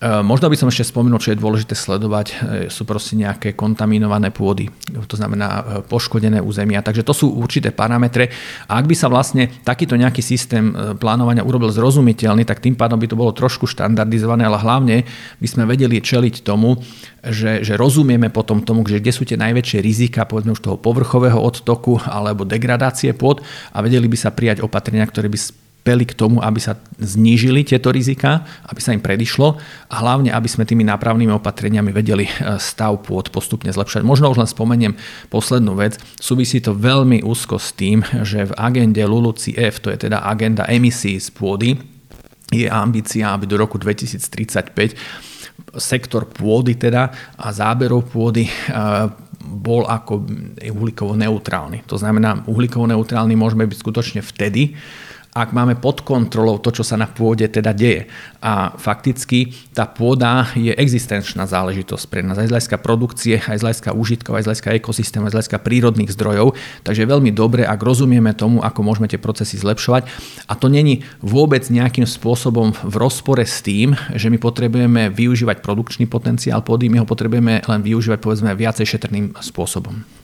E, 0.00 0.24
možno 0.24 0.48
by 0.48 0.56
som 0.56 0.72
ešte 0.72 0.88
spomenul, 0.88 1.20
čo 1.20 1.36
je 1.36 1.42
dôležité 1.44 1.76
sledovať, 1.76 2.26
e, 2.32 2.34
sú 2.72 2.88
proste 2.88 3.20
nejaké 3.20 3.52
kontaminované 3.52 4.32
pôdy, 4.32 4.72
to 5.04 5.12
znamená 5.12 5.48
e, 5.60 5.62
poškodené 5.84 6.40
územia. 6.40 6.80
Takže 6.80 7.04
to 7.04 7.12
sú 7.12 7.28
určité 7.36 7.68
parametre. 7.68 8.32
A 8.64 8.80
ak 8.80 8.88
by 8.88 8.96
sa 8.96 9.12
vlastne 9.12 9.52
takýto 9.60 10.00
nejaký 10.00 10.24
systém 10.24 10.72
plánovania 10.96 11.44
urobil 11.44 11.68
zrozumiteľný, 11.68 12.48
tak 12.48 12.64
tým 12.64 12.80
pádom 12.80 12.96
by 12.96 13.12
to 13.12 13.20
bolo 13.20 13.36
trošku 13.36 13.68
štandardizované, 13.68 14.48
ale 14.48 14.56
hlavne 14.56 14.96
by 15.36 15.48
sme 15.48 15.68
vedeli 15.68 16.00
čeliť 16.00 16.40
tomu, 16.40 16.80
že, 17.20 17.60
že 17.60 17.76
rozumieme 17.76 18.32
potom 18.32 18.64
tomu, 18.64 18.88
že 18.88 19.04
kde 19.04 19.12
sú 19.12 19.28
tie 19.28 19.36
najväčšie 19.36 19.84
rizika, 19.84 20.24
povedzme 20.24 20.56
už 20.56 20.64
toho 20.64 20.80
povrchového 20.80 21.36
odtoku 21.36 22.00
alebo 22.08 22.48
degradácie 22.48 23.12
pôd 23.12 23.44
a 23.76 23.84
vedeli 23.84 24.08
by 24.08 24.16
sa 24.16 24.32
prijať 24.32 24.64
opatrenia, 24.64 25.04
ktoré 25.04 25.28
by 25.28 25.36
prispeli 25.90 26.06
k 26.06 26.14
tomu, 26.14 26.38
aby 26.38 26.62
sa 26.62 26.78
znížili 27.02 27.66
tieto 27.66 27.90
rizika, 27.90 28.46
aby 28.70 28.78
sa 28.78 28.94
im 28.94 29.02
predišlo 29.02 29.58
a 29.90 29.94
hlavne, 29.98 30.30
aby 30.30 30.46
sme 30.46 30.62
tými 30.62 30.86
nápravnými 30.86 31.34
opatreniami 31.34 31.90
vedeli 31.90 32.30
e, 32.30 32.62
stav 32.62 33.02
pôd 33.02 33.34
postupne 33.34 33.74
zlepšať. 33.74 34.06
Možno 34.06 34.30
už 34.30 34.38
len 34.38 34.46
spomeniem 34.46 34.94
poslednú 35.34 35.74
vec. 35.74 35.98
Súvisí 36.22 36.62
to 36.62 36.78
veľmi 36.78 37.26
úzko 37.26 37.58
s 37.58 37.74
tým, 37.74 38.06
že 38.22 38.46
v 38.46 38.54
agende 38.54 39.02
LULUCF, 39.02 39.82
to 39.82 39.90
je 39.90 40.06
teda 40.06 40.22
agenda 40.22 40.62
emisí 40.70 41.18
z 41.18 41.26
pôdy, 41.34 41.74
je 42.54 42.70
ambícia, 42.70 43.34
aby 43.34 43.50
do 43.50 43.58
roku 43.58 43.74
2035 43.74 44.94
sektor 45.74 46.26
pôdy 46.30 46.78
teda 46.78 47.34
a 47.34 47.50
záberov 47.50 48.06
pôdy 48.06 48.46
e, 48.46 48.52
bol 49.42 49.90
ako 49.90 50.22
uhlíkovo 50.62 51.18
neutrálny. 51.18 51.82
To 51.90 51.98
znamená, 51.98 52.46
uhlíkovo 52.46 52.86
neutrálny 52.86 53.34
môžeme 53.34 53.66
byť 53.66 53.78
skutočne 53.82 54.20
vtedy, 54.22 54.78
ak 55.40 55.56
máme 55.56 55.80
pod 55.80 56.04
kontrolou 56.04 56.60
to, 56.60 56.70
čo 56.70 56.84
sa 56.84 57.00
na 57.00 57.08
pôde 57.08 57.48
teda 57.48 57.72
deje. 57.72 58.06
A 58.44 58.76
fakticky 58.76 59.52
tá 59.72 59.88
pôda 59.88 60.48
je 60.56 60.72
existenčná 60.72 61.48
záležitosť 61.48 62.04
pre 62.08 62.20
nás 62.20 62.36
aj 62.36 62.48
z 62.48 62.52
hľadiska 62.52 62.76
produkcie, 62.80 63.34
aj 63.40 63.60
z 63.60 63.64
hľadiska 63.64 63.90
užitkov, 63.96 64.36
aj 64.36 64.42
z 64.44 64.48
hľadiska 64.52 64.70
ekosystému, 64.80 65.24
aj 65.28 65.32
z 65.32 65.36
hľadiska 65.40 65.58
prírodných 65.64 66.12
zdrojov. 66.12 66.56
Takže 66.84 67.04
je 67.04 67.12
veľmi 67.12 67.30
dobre, 67.32 67.64
ak 67.64 67.80
rozumieme 67.80 68.36
tomu, 68.36 68.60
ako 68.60 68.80
môžeme 68.84 69.08
tie 69.08 69.20
procesy 69.20 69.56
zlepšovať. 69.56 70.04
A 70.48 70.52
to 70.56 70.68
není 70.68 71.04
vôbec 71.24 71.64
nejakým 71.68 72.04
spôsobom 72.04 72.76
v 72.76 72.94
rozpore 73.00 73.42
s 73.44 73.64
tým, 73.64 73.96
že 74.12 74.28
my 74.28 74.36
potrebujeme 74.36 75.08
využívať 75.08 75.64
produkčný 75.64 76.04
potenciál 76.04 76.60
pôdy, 76.60 76.92
my 76.92 77.00
ho 77.00 77.06
potrebujeme 77.08 77.64
len 77.64 77.80
využívať 77.80 78.18
povedzme 78.20 78.52
viacej 78.52 78.84
šetrným 78.84 79.32
spôsobom. 79.40 80.19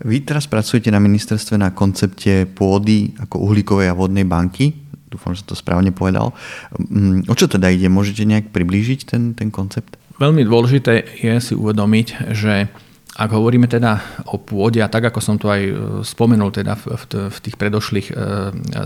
Vy 0.00 0.24
teraz 0.24 0.48
pracujete 0.48 0.88
na 0.88 0.98
ministerstve 0.98 1.60
na 1.60 1.70
koncepte 1.70 2.48
pôdy 2.48 3.12
ako 3.20 3.44
uhlíkovej 3.44 3.92
a 3.92 3.98
vodnej 3.98 4.24
banky. 4.24 4.72
Dúfam, 5.12 5.36
že 5.36 5.44
som 5.44 5.52
to 5.52 5.60
správne 5.60 5.92
povedal. 5.92 6.32
Mm, 6.72 7.28
o 7.28 7.34
čo 7.36 7.44
teda 7.44 7.68
ide? 7.68 7.92
Môžete 7.92 8.24
nejak 8.24 8.48
priblížiť 8.48 9.00
ten, 9.04 9.36
ten 9.36 9.52
koncept? 9.52 10.00
Veľmi 10.16 10.48
dôležité 10.48 11.04
je 11.20 11.34
si 11.42 11.52
uvedomiť, 11.52 12.32
že 12.32 12.72
ak 13.12 13.28
hovoríme 13.28 13.68
teda 13.68 14.00
o 14.32 14.40
pôde, 14.40 14.80
a 14.80 14.88
tak 14.88 15.12
ako 15.12 15.20
som 15.20 15.36
to 15.36 15.52
aj 15.52 15.62
e, 15.68 15.72
spomenul 16.00 16.48
teda 16.48 16.72
v, 16.80 17.36
tých 17.44 17.60
predošlých 17.60 18.08
e, 18.08 18.14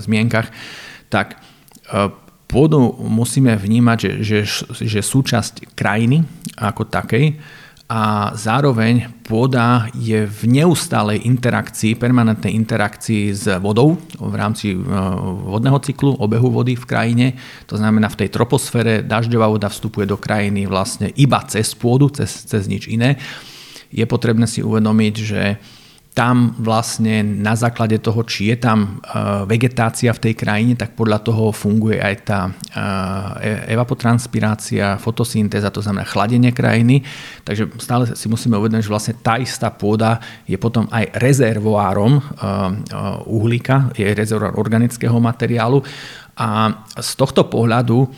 zmienkach, 0.03 0.51
tak 1.07 1.39
e, 1.87 2.11
pôdu 2.51 2.91
musíme 3.07 3.55
vnímať, 3.55 3.99
že, 3.99 4.11
že, 4.23 4.39
že 4.83 5.01
súčasť 5.03 5.79
krajiny 5.79 6.27
ako 6.59 6.91
takej, 6.91 7.39
a 7.87 8.35
zároveň 8.35 9.07
pôda 9.23 9.87
je 9.95 10.27
v 10.27 10.41
neustálej 10.51 11.23
interakcii, 11.23 11.95
permanentnej 11.95 12.51
interakcii 12.51 13.31
s 13.31 13.47
vodou 13.63 13.95
v 14.19 14.35
rámci 14.35 14.75
e, 14.75 14.79
vodného 15.47 15.79
cyklu, 15.79 16.19
obehu 16.19 16.51
vody 16.51 16.75
v 16.75 16.83
krajine. 16.83 17.27
To 17.71 17.79
znamená, 17.79 18.11
v 18.11 18.27
tej 18.27 18.35
troposfére 18.35 19.07
dažďová 19.07 19.47
voda 19.47 19.71
vstupuje 19.71 20.03
do 20.03 20.19
krajiny 20.19 20.67
vlastne 20.67 21.15
iba 21.15 21.39
cez 21.47 21.79
pôdu, 21.79 22.11
cez, 22.11 22.43
cez 22.51 22.67
nič 22.67 22.91
iné. 22.91 23.23
Je 23.95 24.03
potrebné 24.03 24.51
si 24.51 24.67
uvedomiť, 24.67 25.15
že 25.15 25.43
tam 26.17 26.57
vlastne 26.57 27.21
na 27.21 27.53
základe 27.53 28.01
toho, 28.01 28.25
či 28.25 28.49
je 28.49 28.57
tam 28.57 29.05
vegetácia 29.45 30.09
v 30.17 30.23
tej 30.25 30.35
krajine, 30.41 30.73
tak 30.73 30.97
podľa 30.97 31.21
toho 31.21 31.53
funguje 31.53 32.01
aj 32.01 32.15
tá 32.25 32.41
e, 32.49 33.77
evapotranspirácia, 33.77 34.97
fotosyntéza, 34.97 35.69
to 35.69 35.85
znamená 35.85 36.09
chladenie 36.09 36.57
krajiny. 36.57 37.05
Takže 37.45 37.69
stále 37.77 38.17
si 38.17 38.33
musíme 38.33 38.57
uvedomiť, 38.57 38.89
že 38.89 38.95
vlastne 38.97 39.15
tá 39.21 39.37
istá 39.37 39.69
pôda 39.69 40.17
je 40.49 40.57
potom 40.57 40.89
aj 40.89 41.21
rezervoárom 41.21 42.17
uhlíka, 43.29 43.93
je 43.93 44.09
rezervoár 44.17 44.57
organického 44.57 45.21
materiálu 45.21 45.85
a 46.33 46.81
z 46.97 47.11
tohto 47.13 47.45
pohľadu 47.45 48.09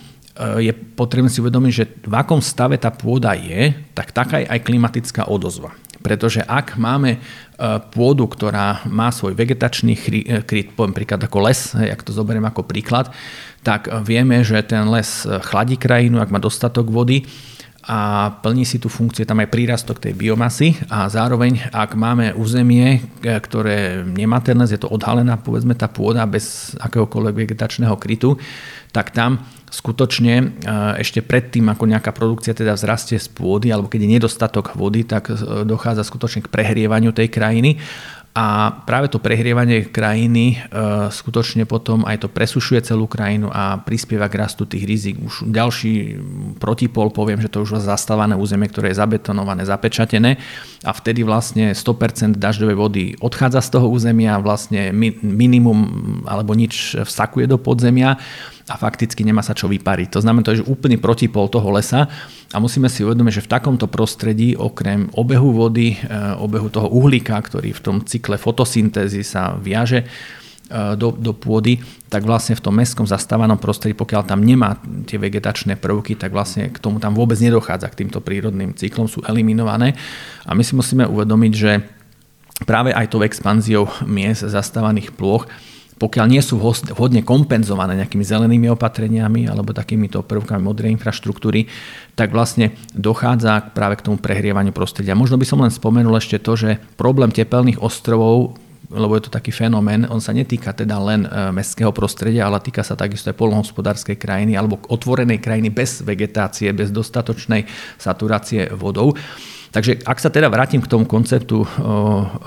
je 0.62 0.70
potrebné 0.70 1.26
si 1.26 1.42
uvedomiť, 1.42 1.72
že 1.74 1.84
v 2.06 2.14
akom 2.14 2.38
stave 2.38 2.78
tá 2.78 2.94
pôda 2.94 3.34
je, 3.34 3.74
tak 3.90 4.14
taká 4.14 4.38
je 4.38 4.46
aj 4.46 4.62
klimatická 4.62 5.26
odozva. 5.26 5.74
Pretože 5.98 6.40
ak 6.46 6.78
máme 6.78 7.16
e, 7.16 7.18
pôdu, 7.90 8.24
ktorá 8.30 8.86
má 8.86 9.10
svoj 9.10 9.34
vegetačný 9.34 9.94
e, 9.94 10.00
kryt, 10.46 10.72
poviem 10.72 10.94
príklad 10.94 11.22
ako 11.24 11.38
les, 11.44 11.74
ak 11.74 12.06
to 12.06 12.14
zoberiem 12.14 12.46
ako 12.46 12.64
príklad, 12.64 13.10
tak 13.66 13.90
vieme, 14.06 14.40
že 14.46 14.62
ten 14.62 14.86
les 14.88 15.26
chladí 15.26 15.76
krajinu, 15.76 16.22
ak 16.22 16.30
má 16.30 16.38
dostatok 16.38 16.88
vody 16.88 17.26
a 17.88 18.28
plní 18.44 18.68
si 18.68 18.76
tú 18.76 18.92
funkciu, 18.92 19.24
tam 19.24 19.40
aj 19.40 19.48
prírastok 19.48 19.96
tej 19.96 20.12
biomasy 20.12 20.76
a 20.92 21.08
zároveň, 21.08 21.72
ak 21.72 21.96
máme 21.96 22.36
územie, 22.36 23.00
e, 23.24 23.32
ktoré 23.32 24.04
nemá 24.04 24.44
ten 24.44 24.60
les, 24.60 24.76
je 24.76 24.76
to 24.76 24.92
odhalená, 24.92 25.40
povedzme, 25.40 25.72
tá 25.72 25.88
pôda 25.88 26.28
bez 26.28 26.76
akéhokoľvek 26.84 27.48
vegetačného 27.48 27.96
krytu, 27.96 28.36
tak 28.92 29.12
tam 29.12 29.44
skutočne 29.68 30.34
e, 30.40 30.44
ešte 31.00 31.20
predtým, 31.20 31.68
ako 31.68 31.84
nejaká 31.84 32.10
produkcia 32.16 32.56
teda 32.56 32.72
vzrastie 32.72 33.20
z 33.20 33.28
pôdy, 33.28 33.68
alebo 33.68 33.88
keď 33.88 34.00
je 34.08 34.14
nedostatok 34.16 34.72
vody, 34.72 35.04
tak 35.04 35.28
e, 35.28 35.64
dochádza 35.68 36.08
skutočne 36.08 36.44
k 36.44 36.52
prehrievaniu 36.52 37.12
tej 37.12 37.28
krajiny 37.28 37.76
a 38.38 38.70
práve 38.86 39.10
to 39.10 39.18
prehrievanie 39.18 39.90
krajiny 39.90 40.54
e, 40.54 40.56
skutočne 41.10 41.66
potom 41.66 42.06
aj 42.06 42.22
to 42.22 42.28
presušuje 42.30 42.86
celú 42.86 43.10
krajinu 43.10 43.50
a 43.50 43.82
prispieva 43.82 44.30
k 44.30 44.38
rastu 44.38 44.62
tých 44.62 44.86
rizik. 44.86 45.18
Už 45.18 45.50
ďalší 45.50 46.22
protipol 46.62 47.10
poviem, 47.10 47.42
že 47.42 47.50
to 47.50 47.66
už 47.66 47.82
zastávané 47.82 48.38
územie, 48.38 48.70
ktoré 48.70 48.94
je 48.94 49.02
zabetonované, 49.02 49.66
zapečatené 49.66 50.38
a 50.86 50.94
vtedy 50.94 51.26
vlastne 51.26 51.74
100% 51.74 52.38
dažďovej 52.38 52.76
vody 52.78 53.04
odchádza 53.18 53.58
z 53.58 53.70
toho 53.74 53.90
územia, 53.90 54.38
vlastne 54.38 54.94
minimum 55.26 55.80
alebo 56.30 56.54
nič 56.54 56.94
vsakuje 56.94 57.50
do 57.50 57.58
podzemia 57.58 58.22
a 58.70 58.74
fakticky 58.78 59.26
nemá 59.26 59.42
sa 59.42 59.56
čo 59.56 59.66
vypariť. 59.66 60.14
To 60.14 60.22
znamená, 60.22 60.46
to 60.46 60.54
je 60.54 60.62
úplný 60.62 60.94
protipol 61.00 61.50
toho 61.50 61.74
lesa 61.74 62.06
a 62.48 62.56
musíme 62.56 62.88
si 62.88 63.04
uvedomiť, 63.04 63.32
že 63.40 63.44
v 63.44 63.52
takomto 63.52 63.84
prostredí 63.92 64.56
okrem 64.56 65.12
obehu 65.12 65.52
vody, 65.52 66.00
e, 66.00 66.08
obehu 66.40 66.72
toho 66.72 66.88
uhlíka, 66.88 67.36
ktorý 67.36 67.76
v 67.76 67.82
tom 67.84 67.96
cykle 68.00 68.40
fotosyntézy 68.40 69.20
sa 69.20 69.52
viaže, 69.60 70.08
e, 70.72 70.96
do, 70.96 71.12
do 71.12 71.36
pôdy, 71.36 71.76
tak 72.08 72.24
vlastne 72.24 72.56
v 72.56 72.64
tom 72.64 72.72
mestskom 72.80 73.04
zastávanom 73.04 73.60
prostredí, 73.60 73.92
pokiaľ 73.92 74.22
tam 74.24 74.40
nemá 74.40 74.80
tie 75.04 75.20
vegetačné 75.20 75.76
prvky, 75.76 76.16
tak 76.16 76.32
vlastne 76.32 76.72
k 76.72 76.80
tomu 76.80 76.96
tam 77.04 77.12
vôbec 77.12 77.36
nedochádza, 77.36 77.92
k 77.92 78.08
týmto 78.08 78.24
prírodným 78.24 78.72
cyklom, 78.72 79.12
sú 79.12 79.20
eliminované. 79.28 79.92
A 80.48 80.56
my 80.56 80.64
si 80.64 80.72
musíme 80.72 81.04
uvedomiť, 81.04 81.52
že 81.52 81.84
práve 82.64 82.96
aj 82.96 83.12
tou 83.12 83.20
expanziou 83.20 83.92
miest 84.08 84.48
zastávaných 84.48 85.12
plôch 85.12 85.44
pokiaľ 85.98 86.26
nie 86.30 86.38
sú 86.38 86.56
vhodne 86.62 87.26
kompenzované 87.26 87.98
nejakými 87.98 88.22
zelenými 88.22 88.70
opatreniami 88.72 89.50
alebo 89.50 89.74
takýmito 89.74 90.22
prvkami 90.22 90.62
modrej 90.62 90.94
infraštruktúry, 90.94 91.66
tak 92.14 92.30
vlastne 92.30 92.72
dochádza 92.94 93.74
práve 93.74 93.98
k 93.98 94.06
tomu 94.06 94.16
prehrievaniu 94.22 94.70
prostredia. 94.70 95.18
Možno 95.18 95.36
by 95.36 95.46
som 95.46 95.58
len 95.58 95.74
spomenul 95.74 96.14
ešte 96.14 96.38
to, 96.38 96.54
že 96.54 96.78
problém 96.94 97.34
tepelných 97.34 97.82
ostrovov 97.82 98.56
lebo 98.88 99.20
je 99.20 99.28
to 99.28 99.36
taký 99.36 99.52
fenomén, 99.52 100.08
on 100.08 100.16
sa 100.16 100.32
netýka 100.32 100.72
teda 100.72 100.96
len 100.96 101.28
e, 101.28 101.52
mestského 101.52 101.92
prostredia, 101.92 102.48
ale 102.48 102.64
týka 102.64 102.80
sa 102.80 102.96
takisto 102.96 103.28
aj 103.28 103.36
polnohospodárskej 103.36 104.16
krajiny 104.16 104.56
alebo 104.56 104.80
otvorenej 104.88 105.44
krajiny 105.44 105.68
bez 105.68 106.00
vegetácie, 106.00 106.72
bez 106.72 106.88
dostatočnej 106.88 107.68
saturácie 108.00 108.72
vodou. 108.72 109.12
Takže 109.78 110.02
ak 110.02 110.18
sa 110.18 110.26
teda 110.26 110.50
vrátim 110.50 110.82
k 110.82 110.90
tomu 110.90 111.06
konceptu... 111.06 111.62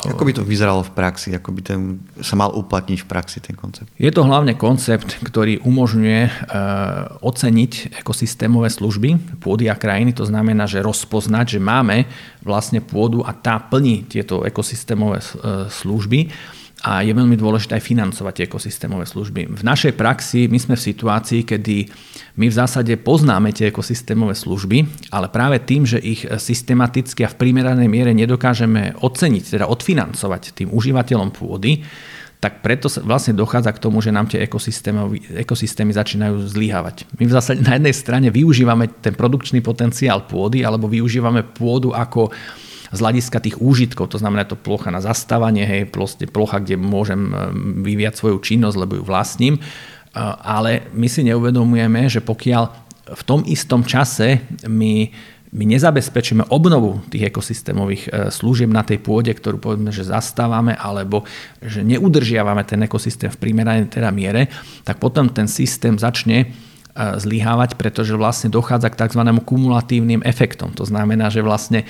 Ako 0.03 0.27
by 0.27 0.35
to 0.35 0.43
vyzeralo 0.43 0.83
v 0.83 0.91
praxi? 0.91 1.31
Ako 1.31 1.55
by 1.55 1.63
ten, 1.63 2.03
sa 2.19 2.35
mal 2.35 2.51
uplatniť 2.51 2.99
v 2.99 3.07
praxi 3.07 3.39
ten 3.39 3.55
koncept? 3.55 3.87
Je 3.95 4.11
to 4.11 4.27
hlavne 4.27 4.51
koncept, 4.59 5.15
ktorý 5.23 5.63
umožňuje 5.63 6.21
e, 6.27 6.31
oceniť 7.23 8.03
ekosystémové 8.03 8.67
služby 8.67 9.39
pôdy 9.39 9.71
a 9.71 9.79
krajiny. 9.79 10.11
To 10.19 10.27
znamená, 10.27 10.67
že 10.67 10.83
rozpoznať, 10.83 11.55
že 11.55 11.59
máme 11.63 12.03
vlastne 12.43 12.83
pôdu 12.83 13.23
a 13.23 13.31
tá 13.31 13.63
plní 13.63 14.11
tieto 14.11 14.43
ekosystémové 14.43 15.23
e, 15.23 15.71
služby 15.71 16.27
a 16.81 17.05
je 17.05 17.13
veľmi 17.13 17.37
dôležité 17.37 17.77
aj 17.77 17.85
financovať 17.85 18.33
tie 18.33 18.45
ekosystémové 18.49 19.05
služby. 19.05 19.53
V 19.53 19.61
našej 19.61 19.93
praxi 19.93 20.49
my 20.49 20.57
sme 20.57 20.73
v 20.73 20.85
situácii, 20.89 21.45
kedy 21.45 21.75
my 22.41 22.49
v 22.49 22.57
zásade 22.57 22.93
poznáme 22.97 23.53
tie 23.53 23.69
ekosystémové 23.69 24.33
služby, 24.33 25.09
ale 25.13 25.29
práve 25.29 25.61
tým, 25.61 25.85
že 25.85 26.01
ich 26.01 26.25
systematicky 26.25 27.21
a 27.21 27.29
v 27.29 27.37
primeranej 27.37 27.85
miere 27.85 28.17
nedokážeme 28.17 28.97
oceniť, 28.97 29.43
teda 29.61 29.69
odfinancovať 29.69 30.57
tým 30.57 30.69
užívateľom 30.73 31.29
pôdy, 31.29 31.85
tak 32.41 32.65
preto 32.65 32.89
vlastne 33.05 33.37
dochádza 33.37 33.69
k 33.77 33.83
tomu, 33.85 34.01
že 34.01 34.09
nám 34.09 34.25
tie 34.25 34.41
ekosystémy, 34.41 35.93
začínajú 35.93 36.49
zlyhávať. 36.49 37.05
My 37.21 37.29
v 37.29 37.35
zásade 37.37 37.61
na 37.61 37.77
jednej 37.77 37.93
strane 37.93 38.33
využívame 38.33 38.89
ten 38.97 39.13
produkčný 39.13 39.61
potenciál 39.61 40.25
pôdy 40.25 40.65
alebo 40.65 40.89
využívame 40.89 41.45
pôdu 41.45 41.93
ako 41.93 42.33
z 42.91 42.99
hľadiska 42.99 43.39
tých 43.39 43.57
úžitkov, 43.63 44.11
to 44.11 44.19
znamená 44.19 44.43
to 44.43 44.59
plocha 44.59 44.91
na 44.91 44.99
zastávanie, 44.99 45.63
hej, 45.63 45.87
plocha, 46.29 46.59
kde 46.59 46.75
môžem 46.75 47.31
e, 47.31 47.35
vyviať 47.87 48.19
svoju 48.19 48.37
činnosť, 48.43 48.77
lebo 48.77 48.99
ju 48.99 49.03
vlastním, 49.07 49.55
e, 49.57 49.61
ale 50.43 50.91
my 50.91 51.07
si 51.07 51.23
neuvedomujeme, 51.23 52.11
že 52.11 52.19
pokiaľ 52.19 52.63
v 53.11 53.23
tom 53.27 53.41
istom 53.47 53.83
čase 53.87 54.43
my 54.67 55.11
my 55.51 55.67
nezabezpečíme 55.67 56.47
obnovu 56.47 57.03
tých 57.11 57.27
ekosystémových 57.27 58.03
e, 58.07 58.09
služieb 58.31 58.71
na 58.71 58.87
tej 58.87 59.03
pôde, 59.03 59.35
ktorú 59.35 59.59
povedzme, 59.59 59.91
že 59.91 60.07
zastávame, 60.07 60.79
alebo 60.79 61.27
že 61.59 61.83
neudržiavame 61.83 62.63
ten 62.63 62.79
ekosystém 62.87 63.27
v 63.27 63.35
primeranej 63.35 63.91
teda 63.91 64.15
miere, 64.15 64.47
tak 64.87 65.03
potom 65.03 65.27
ten 65.27 65.51
systém 65.51 65.99
začne 65.99 66.55
zlyhávať, 66.95 67.79
pretože 67.79 68.11
vlastne 68.19 68.51
dochádza 68.51 68.91
k 68.91 68.99
tzv. 69.07 69.21
kumulatívnym 69.47 70.21
efektom. 70.27 70.75
To 70.75 70.83
znamená, 70.83 71.31
že 71.31 71.39
vlastne 71.39 71.83
e, 71.83 71.85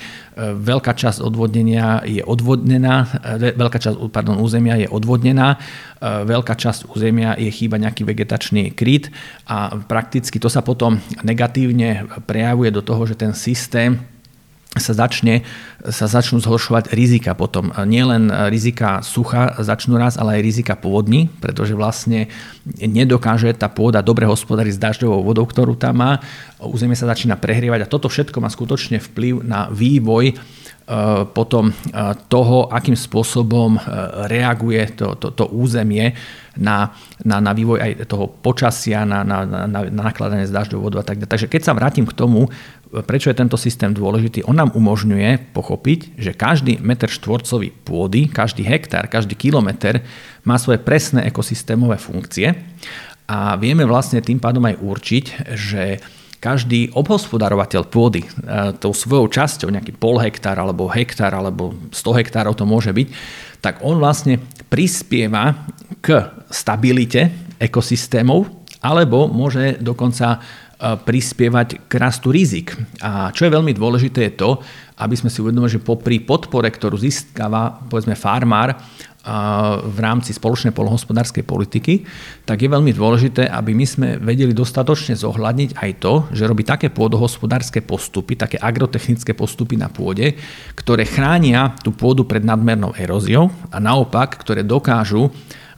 veľká 0.54 0.94
časť 0.94 1.18
odvodnenia 1.18 2.06
je 2.06 2.22
odvodnená, 2.22 3.10
e, 3.18 3.54
veľká 3.58 3.78
časť 3.82 3.96
pardon, 4.14 4.38
územia 4.38 4.78
je 4.78 4.86
odvodnená, 4.86 5.58
e, 5.98 6.06
veľká 6.22 6.54
časť 6.54 6.94
územia 6.94 7.34
je 7.34 7.50
chýba 7.50 7.82
nejaký 7.82 8.06
vegetačný 8.06 8.70
kryt 8.78 9.10
a 9.50 9.74
prakticky 9.74 10.38
to 10.38 10.46
sa 10.46 10.62
potom 10.62 11.02
negatívne 11.26 12.06
prejavuje 12.22 12.70
do 12.70 12.82
toho, 12.82 13.02
že 13.02 13.18
ten 13.18 13.34
systém 13.34 14.11
sa, 14.72 14.96
začne, 14.96 15.44
sa 15.84 16.08
začnú 16.08 16.40
zhoršovať 16.40 16.96
rizika 16.96 17.36
potom. 17.36 17.76
Nielen 17.84 18.32
rizika 18.48 19.04
sucha 19.04 19.60
začnú 19.60 20.00
raz, 20.00 20.16
ale 20.16 20.40
aj 20.40 20.46
rizika 20.46 20.74
pôdní, 20.76 21.28
pretože 21.44 21.76
vlastne 21.76 22.32
nedokáže 22.64 23.52
tá 23.52 23.68
pôda 23.68 24.00
dobre 24.00 24.24
hospodáriť 24.24 24.72
s 24.72 24.80
dažďovou 24.80 25.20
vodou, 25.28 25.44
ktorú 25.44 25.76
tam 25.76 26.00
má. 26.00 26.12
Územie 26.56 26.96
sa 26.96 27.10
začína 27.10 27.36
prehrievať 27.36 27.84
a 27.84 27.90
toto 27.90 28.08
všetko 28.08 28.40
má 28.40 28.48
skutočne 28.48 28.96
vplyv 28.96 29.44
na 29.44 29.68
vývoj 29.68 30.32
E, 30.82 31.24
potom 31.30 31.70
e, 31.70 31.74
toho, 32.26 32.66
akým 32.66 32.98
spôsobom 32.98 33.78
e, 33.78 33.80
reaguje 34.26 34.82
to, 34.98 35.14
to, 35.14 35.30
to 35.30 35.46
územie 35.54 36.10
na, 36.58 36.90
na, 37.22 37.38
na 37.38 37.54
vývoj 37.54 37.78
aj 37.78 37.92
toho 38.10 38.26
počasia, 38.26 39.06
na, 39.06 39.22
na, 39.22 39.46
na, 39.46 39.64
na 39.70 39.80
nakladanie 39.86 40.42
s 40.42 40.50
dažďovou 40.50 40.90
vodou 40.90 40.98
a 40.98 41.06
tak 41.06 41.22
ďalej. 41.22 41.32
Takže 41.32 41.50
keď 41.54 41.62
sa 41.62 41.76
vrátim 41.78 42.02
k 42.02 42.18
tomu, 42.18 42.50
prečo 43.00 43.32
je 43.32 43.40
tento 43.40 43.56
systém 43.56 43.88
dôležitý, 43.96 44.44
on 44.44 44.60
nám 44.60 44.76
umožňuje 44.76 45.56
pochopiť, 45.56 46.20
že 46.20 46.36
každý 46.36 46.76
meter 46.84 47.08
štvorcový 47.08 47.72
pôdy, 47.72 48.28
každý 48.28 48.68
hektár, 48.68 49.08
každý 49.08 49.32
kilometr 49.32 50.04
má 50.44 50.60
svoje 50.60 50.76
presné 50.84 51.24
ekosystémové 51.24 51.96
funkcie 51.96 52.52
a 53.24 53.56
vieme 53.56 53.88
vlastne 53.88 54.20
tým 54.20 54.36
pádom 54.36 54.68
aj 54.68 54.76
určiť, 54.84 55.24
že 55.56 55.82
každý 56.42 56.90
obhospodarovateľ 56.92 57.86
pôdy 57.86 58.26
e, 58.26 58.28
tou 58.82 58.90
svojou 58.90 59.30
časťou, 59.30 59.70
nejaký 59.70 59.94
pol 59.94 60.18
hektár 60.18 60.58
alebo 60.58 60.90
hektár 60.90 61.32
alebo 61.32 61.72
100 61.94 62.18
hektárov 62.18 62.58
to 62.58 62.66
môže 62.66 62.90
byť, 62.90 63.08
tak 63.62 63.80
on 63.86 64.02
vlastne 64.02 64.42
prispieva 64.66 65.54
k 66.02 66.28
stabilite 66.50 67.30
ekosystémov 67.62 68.50
alebo 68.82 69.30
môže 69.30 69.78
dokonca 69.78 70.42
prispievať 70.82 71.86
k 71.86 71.92
rastu 71.94 72.34
rizik. 72.34 72.74
A 72.98 73.30
čo 73.30 73.46
je 73.46 73.54
veľmi 73.54 73.70
dôležité 73.70 74.26
je 74.26 74.34
to, 74.34 74.50
aby 74.98 75.14
sme 75.14 75.30
si 75.30 75.38
uvedomili, 75.38 75.70
že 75.70 75.82
popri 75.82 76.18
podpore, 76.18 76.66
ktorú 76.66 76.98
získava 76.98 77.86
povedzme 77.86 78.18
farmár 78.18 78.74
v 79.86 79.98
rámci 80.02 80.34
spoločnej 80.34 80.74
polnohospodárskej 80.74 81.46
politiky, 81.46 82.02
tak 82.42 82.58
je 82.58 82.66
veľmi 82.66 82.90
dôležité, 82.90 83.46
aby 83.46 83.70
my 83.70 83.86
sme 83.86 84.08
vedeli 84.18 84.50
dostatočne 84.50 85.14
zohľadniť 85.14 85.78
aj 85.78 85.90
to, 86.02 86.26
že 86.34 86.50
robí 86.50 86.66
také 86.66 86.90
pôdohospodárske 86.90 87.86
postupy, 87.86 88.34
také 88.34 88.58
agrotechnické 88.58 89.30
postupy 89.38 89.78
na 89.78 89.86
pôde, 89.86 90.34
ktoré 90.74 91.06
chránia 91.06 91.70
tú 91.86 91.94
pôdu 91.94 92.26
pred 92.26 92.42
nadmernou 92.42 92.98
eróziou 92.98 93.54
a 93.70 93.78
naopak, 93.78 94.42
ktoré 94.42 94.66
dokážu 94.66 95.30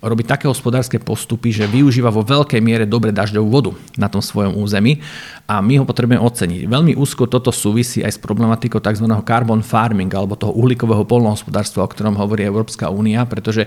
robiť 0.04 0.26
také 0.36 0.44
hospodárske 0.46 1.00
postupy, 1.00 1.50
že 1.50 1.64
využíva 1.64 2.12
vo 2.12 2.20
veľkej 2.20 2.60
miere 2.60 2.84
dobre 2.84 3.10
dažďovú 3.10 3.48
vodu 3.48 3.72
na 3.96 4.12
tom 4.12 4.20
svojom 4.20 4.60
území 4.60 5.00
a 5.48 5.64
my 5.64 5.80
ho 5.80 5.84
potrebujeme 5.88 6.20
oceniť. 6.20 6.68
Veľmi 6.68 6.92
úzko 6.94 7.24
toto 7.24 7.48
súvisí 7.48 8.04
aj 8.04 8.16
s 8.16 8.22
problematikou 8.22 8.78
tzv. 8.78 9.08
carbon 9.24 9.64
farming 9.64 10.12
alebo 10.12 10.36
toho 10.36 10.52
uhlíkového 10.52 11.08
polnohospodárstva, 11.08 11.84
o 11.84 11.90
ktorom 11.90 12.20
hovorí 12.20 12.44
Európska 12.44 12.92
únia, 12.92 13.24
pretože 13.24 13.64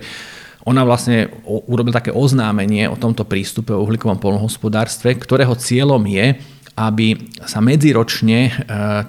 ona 0.67 0.83
vlastne 0.83 1.31
urobil 1.47 1.95
také 1.95 2.11
oznámenie 2.11 2.91
o 2.91 2.99
tomto 2.99 3.23
prístupe 3.23 3.71
o 3.71 3.87
uhlíkovom 3.87 4.19
polnohospodárstve, 4.19 5.15
ktorého 5.15 5.55
cieľom 5.55 6.03
je 6.03 6.35
aby 6.77 7.17
sa 7.41 7.57
medziročne 7.57 8.39
e, 8.45 8.51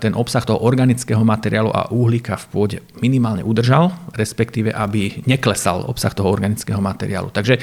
ten 0.00 0.16
obsah 0.16 0.40
toho 0.40 0.64
organického 0.64 1.20
materiálu 1.20 1.68
a 1.68 1.92
uhlíka 1.92 2.40
v 2.40 2.46
pôde 2.48 2.76
minimálne 3.04 3.44
udržal, 3.44 3.92
respektíve 4.16 4.72
aby 4.72 5.20
neklesal 5.28 5.84
obsah 5.84 6.16
toho 6.16 6.32
organického 6.32 6.80
materiálu. 6.80 7.28
Takže 7.28 7.60
e, 7.60 7.62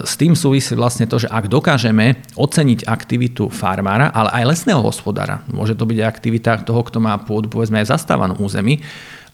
s 0.00 0.16
tým 0.16 0.32
súvisí 0.32 0.72
vlastne 0.72 1.04
to, 1.04 1.20
že 1.20 1.28
ak 1.28 1.52
dokážeme 1.52 2.24
oceniť 2.32 2.88
aktivitu 2.88 3.52
farmára, 3.52 4.08
ale 4.16 4.32
aj 4.42 4.56
lesného 4.56 4.80
hospodára, 4.80 5.44
môže 5.52 5.76
to 5.76 5.84
byť 5.84 5.98
aktivita 6.00 6.64
toho, 6.64 6.80
kto 6.80 7.04
má 7.04 7.12
pôdu 7.20 7.52
povedzme 7.52 7.84
aj 7.84 7.92
zastávanú 7.92 8.40
území, 8.40 8.80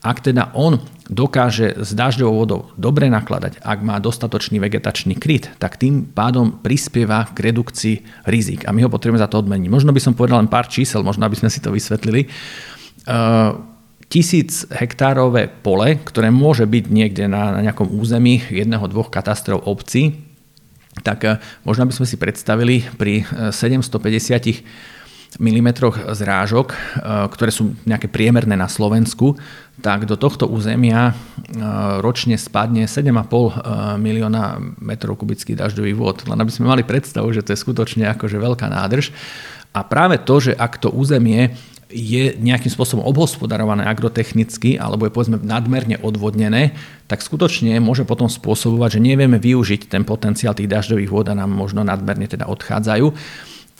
ak 0.00 0.24
teda 0.24 0.56
on 0.56 0.80
dokáže 1.10 1.76
s 1.76 1.90
dažďovou 1.92 2.34
vodou 2.46 2.60
dobre 2.78 3.10
nakladať, 3.12 3.60
ak 3.60 3.78
má 3.84 3.98
dostatočný 3.98 4.62
vegetačný 4.62 5.18
kryt, 5.18 5.52
tak 5.60 5.76
tým 5.76 6.08
pádom 6.08 6.62
prispieva 6.62 7.28
k 7.34 7.52
redukcii 7.52 8.24
rizik. 8.30 8.64
A 8.64 8.72
my 8.72 8.86
ho 8.86 8.92
potrebujeme 8.92 9.20
za 9.20 9.28
to 9.28 9.42
odmeniť. 9.42 9.68
Možno 9.68 9.90
by 9.92 10.00
som 10.00 10.16
povedal 10.16 10.40
len 10.40 10.48
pár 10.48 10.70
čísel, 10.70 11.04
možno 11.04 11.26
aby 11.26 11.36
sme 11.36 11.52
si 11.52 11.60
to 11.60 11.74
vysvetlili. 11.74 12.30
Uh, 13.04 13.58
tisíc 14.06 14.64
hektárové 14.70 15.50
pole, 15.50 15.98
ktoré 16.00 16.32
môže 16.32 16.64
byť 16.64 16.84
niekde 16.88 17.24
na, 17.26 17.58
na 17.58 17.60
nejakom 17.60 17.90
území 17.90 18.40
jedného, 18.48 18.86
dvoch 18.88 19.12
katastrov 19.12 19.66
obcí, 19.66 20.16
tak 21.02 21.18
uh, 21.26 21.36
možno 21.66 21.90
by 21.90 21.92
sme 21.92 22.06
si 22.08 22.16
predstavili 22.16 22.86
pri 22.96 23.26
750 23.52 24.64
mm 25.38 26.10
zrážok, 26.10 26.74
ktoré 27.30 27.50
sú 27.54 27.78
nejaké 27.86 28.10
priemerné 28.10 28.58
na 28.58 28.66
Slovensku, 28.66 29.38
tak 29.80 30.04
do 30.04 30.14
tohto 30.14 30.44
územia 30.46 31.10
e, 31.10 31.12
ročne 32.04 32.36
spadne 32.36 32.84
7,5 32.84 33.08
e, 33.08 33.52
milióna 33.96 34.60
metrov 34.78 35.16
kubických 35.16 35.56
dažďových 35.56 35.96
vod. 35.96 36.16
Len 36.28 36.38
aby 36.38 36.52
sme 36.52 36.68
mali 36.68 36.84
predstavu, 36.84 37.32
že 37.32 37.40
to 37.40 37.56
je 37.56 37.62
skutočne 37.64 38.04
akože 38.12 38.36
veľká 38.36 38.68
nádrž. 38.68 39.10
A 39.72 39.80
práve 39.86 40.20
to, 40.20 40.50
že 40.50 40.52
ak 40.52 40.82
to 40.82 40.92
územie 40.92 41.56
je 41.90 42.38
nejakým 42.38 42.70
spôsobom 42.70 43.02
obhospodarované 43.02 43.82
agrotechnicky 43.82 44.78
alebo 44.78 45.10
je 45.10 45.14
povedzme 45.14 45.42
nadmerne 45.42 45.98
odvodnené, 45.98 46.78
tak 47.10 47.18
skutočne 47.18 47.82
môže 47.82 48.06
potom 48.06 48.30
spôsobovať, 48.30 48.98
že 48.98 49.00
nevieme 49.02 49.42
využiť 49.42 49.90
ten 49.90 50.06
potenciál 50.06 50.54
tých 50.54 50.70
dažďových 50.70 51.10
vod 51.10 51.26
a 51.34 51.34
nám 51.34 51.50
možno 51.50 51.82
nadmerne 51.82 52.30
teda 52.30 52.46
odchádzajú. 52.46 53.10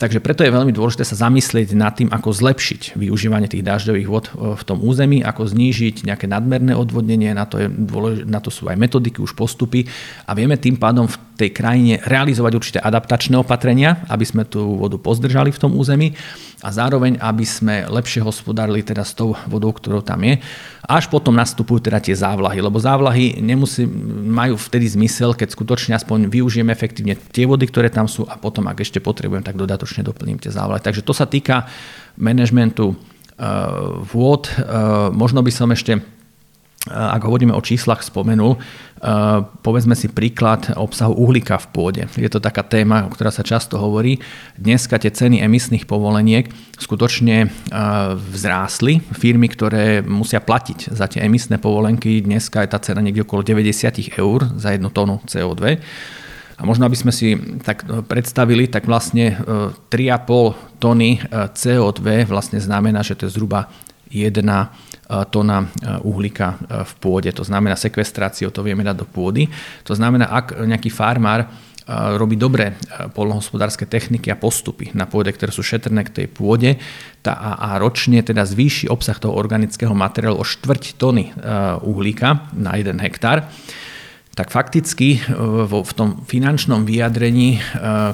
Takže 0.01 0.17
preto 0.17 0.41
je 0.41 0.49
veľmi 0.49 0.73
dôležité 0.73 1.05
sa 1.05 1.29
zamyslieť 1.29 1.77
nad 1.77 1.93
tým, 1.93 2.09
ako 2.09 2.33
zlepšiť 2.33 2.97
využívanie 2.97 3.45
tých 3.45 3.61
dažďových 3.61 4.09
vod 4.09 4.25
e, 4.33 4.57
v 4.57 4.63
tom 4.65 4.81
území, 4.81 5.21
ako 5.21 5.45
znížiť 5.45 6.09
nejaké 6.09 6.25
nadmerné 6.25 6.73
odvodnenie, 6.73 7.29
na 7.37 7.45
to, 7.45 7.61
je 7.61 7.69
dôležité, 7.69 8.25
na 8.25 8.41
to 8.41 8.49
sú 8.49 8.65
aj 8.65 8.81
metodiky, 8.81 9.21
už 9.21 9.37
postupy 9.37 9.85
a 10.25 10.33
vieme 10.33 10.57
tým 10.57 10.81
pádom 10.81 11.05
v 11.05 11.21
tej 11.37 11.53
krajine 11.53 12.01
realizovať 12.01 12.51
určité 12.57 12.79
adaptačné 12.81 13.37
opatrenia, 13.37 14.01
aby 14.09 14.25
sme 14.25 14.41
tú 14.49 14.73
vodu 14.73 14.97
pozdržali 14.97 15.53
v 15.53 15.61
tom 15.61 15.77
území 15.77 16.17
a 16.65 16.73
zároveň, 16.73 17.21
aby 17.21 17.45
sme 17.45 17.85
lepšie 17.85 18.25
hospodárili 18.25 18.81
teda 18.81 19.05
s 19.05 19.13
tou 19.13 19.37
vodou, 19.49 19.69
ktorou 19.69 20.01
tam 20.01 20.25
je. 20.25 20.41
Až 20.91 21.07
potom 21.07 21.31
nastupujú 21.31 21.87
teda 21.87 22.03
tie 22.03 22.11
závlahy, 22.11 22.59
lebo 22.59 22.75
závlahy 22.75 23.39
nemusí, 23.39 23.87
majú 24.27 24.59
vtedy 24.59 24.91
zmysel, 24.91 25.31
keď 25.31 25.55
skutočne 25.55 25.95
aspoň 25.95 26.27
využijeme 26.27 26.67
efektívne 26.67 27.15
tie 27.15 27.47
vody, 27.47 27.63
ktoré 27.63 27.87
tam 27.87 28.11
sú 28.11 28.27
a 28.27 28.35
potom, 28.35 28.67
ak 28.67 28.83
ešte 28.83 28.99
potrebujem, 28.99 29.39
tak 29.39 29.55
dodatočne 29.55 30.03
doplním 30.03 30.35
tie 30.35 30.51
závlahy. 30.51 30.83
Takže 30.83 31.07
to 31.07 31.15
sa 31.15 31.23
týka 31.23 31.71
manažmentu 32.19 32.91
uh, 32.91 34.03
vôd. 34.03 34.51
Uh, 34.51 35.07
možno 35.15 35.39
by 35.39 35.51
som 35.55 35.71
ešte 35.71 36.03
ak 36.89 37.21
hovoríme 37.21 37.53
o 37.53 37.61
číslach, 37.61 38.01
spomenul. 38.01 38.57
Povedzme 39.61 39.93
si 39.93 40.09
príklad 40.09 40.73
obsahu 40.73 41.13
uhlíka 41.13 41.61
v 41.61 41.67
pôde. 41.69 42.03
Je 42.17 42.25
to 42.25 42.41
taká 42.41 42.65
téma, 42.65 43.05
o 43.05 43.13
ktorá 43.13 43.29
sa 43.29 43.45
často 43.45 43.77
hovorí. 43.77 44.17
Dneska 44.57 44.97
tie 44.97 45.13
ceny 45.13 45.45
emisných 45.45 45.85
povoleniek 45.85 46.49
skutočne 46.81 47.53
vzrástli. 48.33 48.97
Firmy, 49.13 49.45
ktoré 49.49 50.01
musia 50.01 50.41
platiť 50.41 50.89
za 50.89 51.05
tie 51.05 51.21
emisné 51.21 51.61
povolenky, 51.61 52.25
dneska 52.25 52.65
je 52.65 52.73
tá 52.73 52.81
cena 52.81 53.05
niekde 53.05 53.29
okolo 53.29 53.45
90 53.45 54.17
eur 54.17 54.39
za 54.57 54.73
jednu 54.73 54.89
tónu 54.89 55.21
CO2. 55.29 55.77
A 56.57 56.65
možno, 56.65 56.85
aby 56.85 56.97
sme 56.97 57.09
si 57.09 57.37
tak 57.65 57.85
predstavili, 58.05 58.69
tak 58.69 58.85
vlastne 58.85 59.37
3,5 59.89 60.81
tony 60.81 61.17
CO2 61.33 62.29
vlastne 62.29 62.61
znamená, 62.61 63.01
že 63.01 63.17
to 63.17 63.25
je 63.25 63.33
zhruba 63.37 63.69
jedna 64.09 64.73
tona 65.31 65.67
uhlíka 66.07 66.55
v 66.87 66.93
pôde. 67.03 67.29
To 67.35 67.43
znamená 67.43 67.75
sekvestráciu, 67.75 68.47
to 68.53 68.63
vieme 68.63 68.85
dať 68.85 68.95
do 68.95 69.07
pôdy. 69.07 69.51
To 69.83 69.91
znamená, 69.91 70.31
ak 70.31 70.63
nejaký 70.63 70.87
farmár 70.87 71.51
robí 71.91 72.39
dobré 72.39 72.77
polnohospodárske 73.11 73.83
techniky 73.89 74.31
a 74.31 74.39
postupy 74.39 74.93
na 74.95 75.09
pôde, 75.09 75.33
ktoré 75.33 75.51
sú 75.51 75.65
šetrné 75.65 76.07
k 76.07 76.23
tej 76.23 76.27
pôde 76.31 76.79
tá, 77.19 77.35
a, 77.35 77.51
a 77.57 77.69
ročne 77.81 78.23
teda 78.23 78.47
zvýši 78.47 78.87
obsah 78.87 79.17
toho 79.19 79.35
organického 79.35 79.91
materiálu 79.91 80.39
o 80.39 80.45
štvrť 80.45 80.95
tony 80.95 81.33
uhlíka 81.83 82.47
na 82.55 82.79
jeden 82.79 83.01
hektár, 83.01 83.49
tak 84.31 84.47
fakticky 84.47 85.19
e, 85.19 85.83
v 85.83 85.91
tom 85.91 86.23
finančnom 86.23 86.87
vyjadrení, 86.87 87.59
e, 87.59 87.61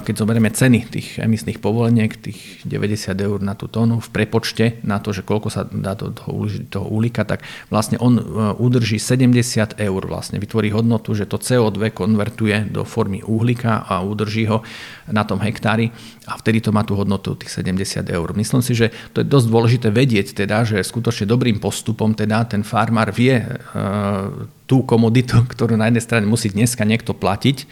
keď 0.02 0.14
zoberieme 0.18 0.50
ceny 0.50 0.90
tých 0.90 1.22
emisných 1.22 1.62
povoleniek, 1.62 2.10
tých 2.10 2.66
90 2.66 3.14
eur 3.14 3.38
na 3.38 3.54
tú 3.54 3.70
tónu 3.70 4.02
v 4.02 4.08
prepočte 4.10 4.82
na 4.82 4.98
to, 4.98 5.14
že 5.14 5.22
koľko 5.22 5.46
sa 5.46 5.62
dá 5.62 5.94
do 5.94 6.10
toho 6.10 6.86
uhlíka, 6.90 7.22
tak 7.22 7.46
vlastne 7.70 8.02
on 8.02 8.18
e, 8.18 8.22
udrží 8.58 8.98
70 8.98 9.78
eur, 9.78 10.02
vlastne 10.10 10.42
vytvorí 10.42 10.74
hodnotu, 10.74 11.14
že 11.14 11.30
to 11.30 11.38
CO2 11.38 11.94
konvertuje 11.94 12.66
do 12.66 12.82
formy 12.82 13.22
uhlíka 13.22 13.86
a 13.86 14.02
udrží 14.02 14.50
ho 14.50 14.66
na 15.06 15.22
tom 15.22 15.38
hektári 15.38 15.94
a 16.26 16.34
vtedy 16.34 16.58
to 16.58 16.74
má 16.74 16.82
tú 16.82 16.98
hodnotu 16.98 17.38
tých 17.38 17.62
70 17.62 18.10
eur. 18.10 18.28
Myslím 18.34 18.60
si, 18.66 18.74
že 18.74 18.90
to 19.14 19.22
je 19.22 19.26
dosť 19.30 19.46
dôležité 19.46 19.88
vedieť, 19.94 20.34
teda, 20.34 20.66
že 20.66 20.82
skutočne 20.82 21.30
dobrým 21.30 21.62
postupom 21.62 22.10
teda 22.10 22.42
ten 22.50 22.66
farmár 22.66 23.14
vie 23.14 23.38
tú 24.68 24.84
komoditu, 24.84 25.42
ktorú 25.52 25.74
na 25.74 25.88
jednej 25.88 26.04
strane 26.04 26.28
musí 26.28 26.52
dneska 26.52 26.84
niekto 26.84 27.16
platiť, 27.16 27.64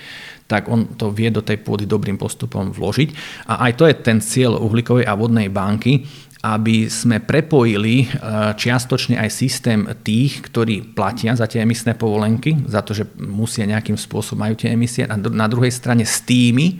tak 0.47 0.71
on 0.71 0.97
to 0.97 1.11
vie 1.11 1.29
do 1.29 1.43
tej 1.43 1.61
pôdy 1.61 1.85
dobrým 1.85 2.17
postupom 2.17 2.71
vložiť. 2.71 3.09
A 3.51 3.69
aj 3.69 3.73
to 3.77 3.85
je 3.87 3.95
ten 3.99 4.19
cieľ 4.23 4.63
uhlíkovej 4.63 5.05
a 5.05 5.19
vodnej 5.19 5.51
banky, 5.51 6.07
aby 6.47 6.87
sme 6.87 7.19
prepojili 7.19 8.07
e, 8.07 8.09
čiastočne 8.55 9.19
aj 9.19 9.31
systém 9.35 9.83
tých, 10.07 10.47
ktorí 10.47 10.95
platia 10.95 11.35
za 11.35 11.51
tie 11.51 11.67
emisné 11.67 11.99
povolenky, 11.99 12.55
za 12.71 12.87
to, 12.87 12.95
že 12.95 13.11
musia 13.19 13.67
nejakým 13.67 13.99
spôsobom 13.99 14.47
majú 14.47 14.55
tie 14.55 14.71
emisie, 14.71 15.11
a 15.11 15.19
na 15.19 15.51
druhej 15.51 15.75
strane 15.75 16.07
s 16.07 16.23
tými, 16.23 16.79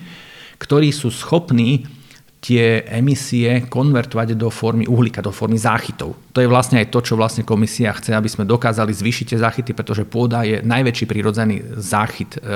ktorí 0.63 0.95
sú 0.95 1.11
schopní 1.11 1.83
tie 2.47 2.87
emisie 2.95 3.67
konvertovať 3.67 4.39
do 4.39 4.55
formy 4.55 4.87
uhlíka, 4.87 5.19
do 5.19 5.35
formy 5.35 5.59
záchytov. 5.59 6.15
To 6.31 6.39
je 6.39 6.47
vlastne 6.47 6.79
aj 6.79 6.95
to, 6.95 7.03
čo 7.03 7.19
vlastne 7.19 7.43
komisia 7.43 7.91
chce, 7.91 8.15
aby 8.15 8.31
sme 8.31 8.47
dokázali 8.47 8.95
zvýšiť 8.95 9.35
tie 9.35 9.43
záchyty, 9.43 9.75
pretože 9.75 10.07
pôda 10.07 10.47
je 10.47 10.63
najväčší 10.63 11.11
prirodzený 11.11 11.75
záchyt 11.75 12.39
e, 12.39 12.39
e, 12.39 12.55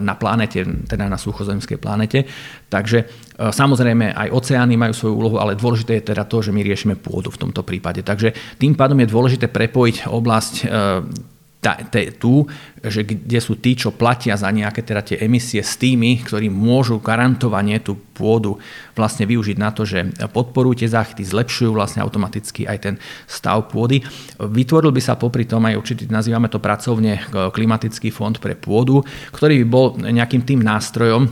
na 0.00 0.16
planete, 0.16 0.64
teda 0.88 1.04
na 1.04 1.20
suchozemskej 1.20 1.76
planete. 1.76 2.24
Takže 2.72 2.98
e, 3.04 3.06
samozrejme 3.52 4.16
aj 4.16 4.32
oceány 4.32 4.80
majú 4.80 4.96
svoju 4.96 5.14
úlohu, 5.20 5.36
ale 5.36 5.52
dôležité 5.52 6.00
je 6.00 6.08
teda 6.16 6.24
to, 6.24 6.40
že 6.40 6.56
my 6.56 6.64
riešime 6.64 6.96
pôdu 6.96 7.28
v 7.28 7.44
tomto 7.44 7.60
prípade. 7.60 8.00
Takže 8.00 8.56
tým 8.56 8.72
pádom 8.72 8.96
je 9.04 9.12
dôležité 9.12 9.52
prepojiť 9.52 10.08
oblasť 10.08 10.54
tá, 11.58 11.74
tá, 11.74 11.98
tu, 12.14 12.46
že 12.78 13.02
kde 13.02 13.42
sú 13.42 13.58
tí, 13.58 13.74
čo 13.74 13.90
platia 13.90 14.38
za 14.38 14.46
nejaké 14.54 14.86
teda 14.86 15.02
tie 15.02 15.16
emisie 15.26 15.58
s 15.58 15.74
tými, 15.74 16.22
ktorí 16.22 16.46
môžu 16.46 17.02
garantovanie 17.02 17.82
tú 17.82 17.98
pôdu 18.14 18.62
vlastne 18.94 19.26
využiť 19.26 19.58
na 19.58 19.74
to, 19.74 19.82
že 19.82 20.06
podporujú 20.30 20.86
tie 20.86 20.88
záchyty, 20.90 21.26
zlepšujú 21.26 21.74
vlastne 21.74 22.06
automaticky 22.06 22.62
aj 22.62 22.78
ten 22.78 22.94
stav 23.26 23.66
pôdy. 23.74 24.06
Vytvoril 24.38 24.94
by 24.94 25.02
sa 25.02 25.18
popri 25.18 25.50
tom 25.50 25.66
aj 25.66 25.74
určitý, 25.74 26.06
nazývame 26.06 26.46
to 26.46 26.62
pracovne 26.62 27.18
klimatický 27.50 28.14
fond 28.14 28.38
pre 28.38 28.54
pôdu, 28.54 29.02
ktorý 29.34 29.62
by 29.62 29.66
bol 29.66 29.98
nejakým 29.98 30.46
tým 30.46 30.62
nástrojom, 30.62 31.26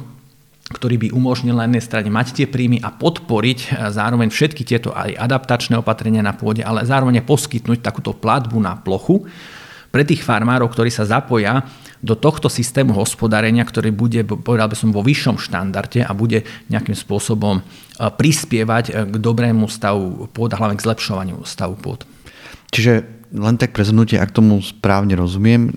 ktorý 0.67 1.07
by 1.07 1.09
umožnil 1.15 1.55
na 1.55 1.71
jednej 1.71 1.87
strane 1.87 2.11
mať 2.11 2.43
tie 2.43 2.47
príjmy 2.51 2.83
a 2.83 2.91
podporiť 2.91 3.79
zároveň 3.95 4.35
všetky 4.35 4.67
tieto 4.67 4.91
aj 4.91 5.15
adaptačné 5.15 5.79
opatrenia 5.79 6.27
na 6.27 6.35
pôde, 6.35 6.67
ale 6.67 6.83
zároveň 6.83 7.23
poskytnúť 7.23 7.79
takúto 7.79 8.11
platbu 8.11 8.59
na 8.59 8.75
plochu, 8.75 9.31
pre 9.97 10.05
tých 10.05 10.29
farmárov, 10.29 10.69
ktorí 10.69 10.93
sa 10.93 11.09
zapoja 11.09 11.65
do 12.05 12.13
tohto 12.13 12.53
systému 12.53 12.93
hospodárenia, 12.93 13.65
ktorý 13.65 13.89
bude, 13.97 14.29
povedal 14.29 14.69
by 14.69 14.77
som, 14.77 14.93
vo 14.93 15.01
vyššom 15.01 15.41
štandarde 15.41 16.05
a 16.05 16.13
bude 16.13 16.45
nejakým 16.69 16.93
spôsobom 16.93 17.65
prispievať 17.97 19.09
k 19.09 19.15
dobrému 19.17 19.65
stavu 19.73 20.29
pôd 20.37 20.53
a 20.53 20.61
hlavne 20.61 20.77
k 20.77 20.85
zlepšovaniu 20.85 21.49
stavu 21.49 21.81
pôd. 21.81 22.05
Čiže 22.77 23.09
len 23.33 23.57
tak 23.57 23.73
pre 23.73 23.89
zhrnutie, 23.89 24.21
ak 24.21 24.37
tomu 24.37 24.61
správne 24.61 25.17
rozumiem, 25.17 25.73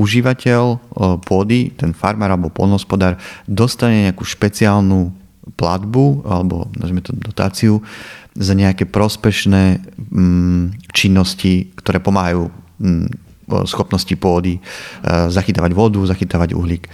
užívateľ 0.00 0.80
pôdy, 1.20 1.76
ten 1.76 1.92
farmár 1.92 2.32
alebo 2.32 2.48
polnospodár 2.48 3.20
dostane 3.44 4.08
nejakú 4.08 4.24
špeciálnu 4.24 5.12
platbu 5.60 6.24
alebo 6.24 6.64
nazvime 6.80 7.04
to 7.04 7.12
dotáciu 7.12 7.84
za 8.32 8.56
nejaké 8.56 8.88
prospešné 8.88 9.84
mm, 10.08 10.88
činnosti, 10.96 11.76
ktoré 11.76 12.00
pomáhajú 12.00 12.48
mm, 12.80 13.29
schopnosti 13.66 14.14
pôdy 14.16 14.58
e, 14.58 14.60
zachytávať 15.28 15.72
vodu, 15.74 16.00
zachytávať 16.06 16.54
uhlík. 16.54 16.86
E, 16.86 16.90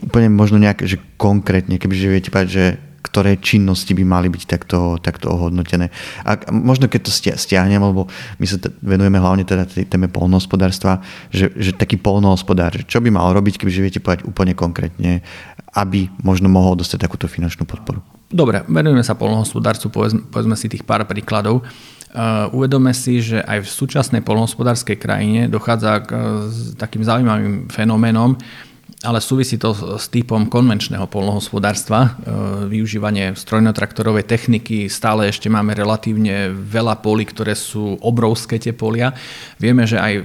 úplne 0.00 0.28
možno 0.32 0.60
nejak, 0.60 0.86
že 0.86 0.96
konkrétne, 1.18 1.76
kebyže 1.76 2.12
viete 2.12 2.32
povedať, 2.32 2.50
že 2.50 2.64
ktoré 3.00 3.40
činnosti 3.40 3.96
by 3.96 4.04
mali 4.04 4.28
byť 4.28 4.42
takto, 4.44 5.00
takto 5.00 5.32
ohodnotené. 5.32 5.88
A 6.22 6.36
možno 6.52 6.86
keď 6.86 7.08
to 7.08 7.12
stiahnem, 7.34 7.80
lebo 7.80 8.06
my 8.38 8.46
sa 8.46 8.60
venujeme 8.84 9.16
hlavne 9.16 9.42
teda 9.42 9.64
téme 9.66 10.06
polnohospodárstva, 10.12 11.00
že, 11.32 11.48
že 11.56 11.72
taký 11.72 11.96
polnohospodár, 11.96 12.76
čo 12.84 13.00
by 13.00 13.08
mal 13.08 13.32
robiť, 13.32 13.56
kebyže 13.56 13.80
viete 13.82 14.00
povedať 14.04 14.28
úplne 14.28 14.52
konkrétne, 14.52 15.24
aby 15.74 16.12
možno 16.20 16.52
mohol 16.52 16.76
dostať 16.76 17.08
takúto 17.08 17.26
finančnú 17.26 17.64
podporu. 17.64 18.04
Dobre, 18.30 18.62
venujeme 18.70 19.02
sa 19.02 19.18
polnohospodárstvu, 19.18 19.90
povedzme, 19.90 20.20
povedzme 20.30 20.54
si 20.54 20.70
tých 20.70 20.86
pár 20.86 21.02
príkladov. 21.08 21.66
Uh, 22.10 22.50
uvedome 22.50 22.90
si, 22.90 23.22
že 23.22 23.38
aj 23.38 23.62
v 23.62 23.68
súčasnej 23.70 24.22
polnohospodárskej 24.26 24.98
krajine 24.98 25.46
dochádza 25.46 26.02
k 26.02 26.08
uh, 26.10 26.20
takým 26.74 27.06
zaujímavým 27.06 27.70
fenoménom, 27.70 28.34
ale 29.00 29.16
súvisí 29.24 29.56
to 29.56 29.72
s 29.96 30.12
typom 30.12 30.44
konvenčného 30.44 31.08
polnohospodárstva. 31.08 31.98
E, 32.04 32.08
využívanie 32.68 33.32
strojnotraktorovej 33.32 34.28
techniky, 34.28 34.92
stále 34.92 35.32
ešte 35.32 35.48
máme 35.48 35.72
relatívne 35.72 36.52
veľa 36.52 37.00
polí, 37.00 37.24
ktoré 37.24 37.56
sú 37.56 37.96
obrovské 38.04 38.60
tie 38.60 38.76
polia. 38.76 39.16
Vieme, 39.56 39.88
že 39.88 39.96
aj 39.96 40.12
e, 40.12 40.22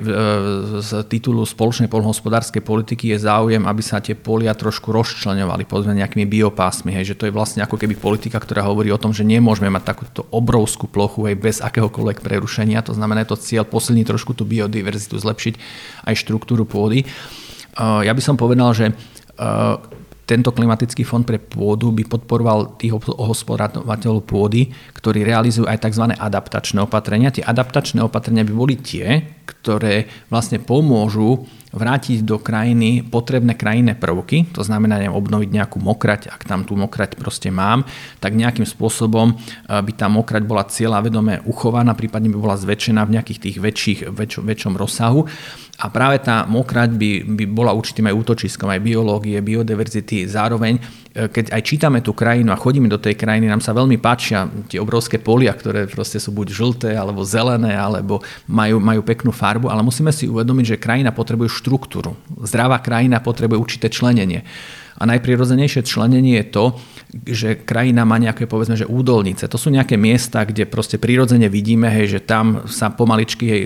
z 0.83 0.91
titulu 1.07 1.47
spoločnej 1.47 1.87
polnohospodárskej 1.87 2.59
politiky 2.59 3.15
je 3.15 3.23
záujem, 3.23 3.63
aby 3.63 3.79
sa 3.79 4.03
tie 4.03 4.11
polia 4.11 4.51
trošku 4.51 4.91
rozčlenovali, 4.91 5.63
povedzme 5.63 5.95
nejakými 5.95 6.27
biopásmi. 6.27 6.91
Hej, 6.91 7.15
že 7.15 7.17
to 7.23 7.31
je 7.31 7.35
vlastne 7.35 7.63
ako 7.63 7.79
keby 7.79 7.95
politika, 7.95 8.43
ktorá 8.43 8.67
hovorí 8.67 8.91
o 8.91 8.99
tom, 8.99 9.15
že 9.15 9.23
nemôžeme 9.23 9.71
mať 9.71 9.87
takúto 9.87 10.27
obrovskú 10.35 10.91
plochu 10.91 11.31
aj 11.31 11.35
bez 11.39 11.55
akéhokoľvek 11.63 12.19
prerušenia. 12.19 12.83
To 12.83 12.91
znamená, 12.91 13.23
je 13.23 13.31
to 13.31 13.39
cieľ 13.39 13.63
posilniť 13.63 14.03
trošku 14.03 14.35
tú 14.35 14.43
biodiverzitu, 14.43 15.15
zlepšiť 15.15 15.53
aj 16.11 16.13
štruktúru 16.19 16.67
pôdy. 16.67 17.07
Ja 17.79 18.11
by 18.15 18.21
som 18.23 18.39
povedal, 18.39 18.71
že 18.71 18.85
tento 20.25 20.49
klimatický 20.49 21.05
fond 21.05 21.21
pre 21.21 21.37
pôdu 21.37 21.93
by 21.93 22.01
podporoval 22.09 22.81
tých 22.81 22.97
hospodárovateľov 22.97 24.25
pôdy, 24.25 24.73
ktorí 24.97 25.21
realizujú 25.21 25.69
aj 25.69 25.85
tzv. 25.85 26.17
adaptačné 26.17 26.81
opatrenia. 26.81 27.29
Tie 27.29 27.45
adaptačné 27.45 28.01
opatrenia 28.01 28.41
by 28.41 28.53
boli 28.57 28.73
tie, 28.81 29.21
ktoré 29.45 30.09
vlastne 30.33 30.57
pomôžu 30.57 31.45
vrátiť 31.75 32.25
do 32.25 32.41
krajiny 32.41 33.03
potrebné 33.05 33.53
krajinné 33.53 33.99
prvky, 33.99 34.49
to 34.49 34.63
znamená 34.63 34.97
neviem, 34.97 35.13
obnoviť 35.13 35.49
nejakú 35.51 35.77
mokrať, 35.77 36.31
ak 36.31 36.47
tam 36.47 36.63
tú 36.63 36.73
mokrať 36.73 37.19
proste 37.19 37.51
mám, 37.53 37.83
tak 38.23 38.33
nejakým 38.33 38.65
spôsobom 38.65 39.35
by 39.67 39.91
tá 39.93 40.07
mokrať 40.07 40.41
bola 40.47 40.65
cieľa 40.65 41.03
vedome 41.03 41.43
uchovaná, 41.43 41.93
prípadne 41.93 42.31
by 42.31 42.39
bola 42.39 42.55
zväčšená 42.57 43.03
v 43.05 43.19
nejakých 43.19 43.39
tých 43.43 43.57
väčších, 43.59 43.99
väč, 44.09 44.39
väčšom 44.39 44.73
rozsahu. 44.79 45.27
A 45.75 45.91
práve 45.91 46.23
tá 46.23 46.47
mokrať 46.47 46.95
by, 46.95 47.35
by 47.35 47.45
bola 47.51 47.75
určitým 47.75 48.07
aj 48.07 48.15
útočiskom 48.15 48.71
aj 48.71 48.79
biológie, 48.79 49.35
biodiverzity. 49.43 50.23
Zároveň, 50.23 50.79
e, 51.11 51.27
keď 51.27 51.51
aj 51.51 51.61
čítame 51.67 51.99
tú 51.99 52.15
krajinu 52.15 52.55
a 52.55 52.61
chodíme 52.61 52.87
do 52.87 52.95
tej 52.95 53.19
krajiny, 53.19 53.51
nám 53.51 53.59
sa 53.59 53.75
veľmi 53.75 53.99
páčia 53.99 54.47
tie 54.71 54.79
obrovské 54.79 55.19
polia, 55.19 55.51
ktoré 55.51 55.91
proste 55.91 56.15
sú 56.15 56.31
buď 56.31 56.47
žlté, 56.47 56.91
alebo 56.95 57.27
zelené, 57.27 57.75
alebo 57.75 58.23
majú, 58.47 58.79
majú 58.79 59.03
peknú 59.03 59.35
farbu, 59.35 59.67
ale 59.67 59.83
musíme 59.83 60.15
si 60.15 60.31
uvedomiť, 60.31 60.65
že 60.75 60.77
krajina 60.79 61.11
potrebuje 61.11 61.51
štruktúru. 61.59 62.15
Zdravá 62.39 62.79
krajina 62.79 63.19
potrebuje 63.19 63.59
určité 63.59 63.91
členenie. 63.91 64.47
A 64.95 65.03
najprirodzenejšie 65.03 65.83
členenie 65.83 66.39
je 66.39 66.45
to, 66.47 66.65
že 67.23 67.63
krajina 67.63 68.03
má 68.03 68.19
nejaké 68.19 68.43
povedzme, 68.47 68.75
že 68.75 68.87
údolnice. 68.87 69.47
To 69.47 69.55
sú 69.59 69.71
nejaké 69.71 69.95
miesta, 69.95 70.43
kde 70.43 70.67
proste 70.67 70.99
prirodzene 70.99 71.47
vidíme, 71.47 71.87
hej, 71.87 72.19
že 72.19 72.21
tam 72.23 72.67
sa 72.67 72.91
pomaličky 72.91 73.45
hej, 73.47 73.61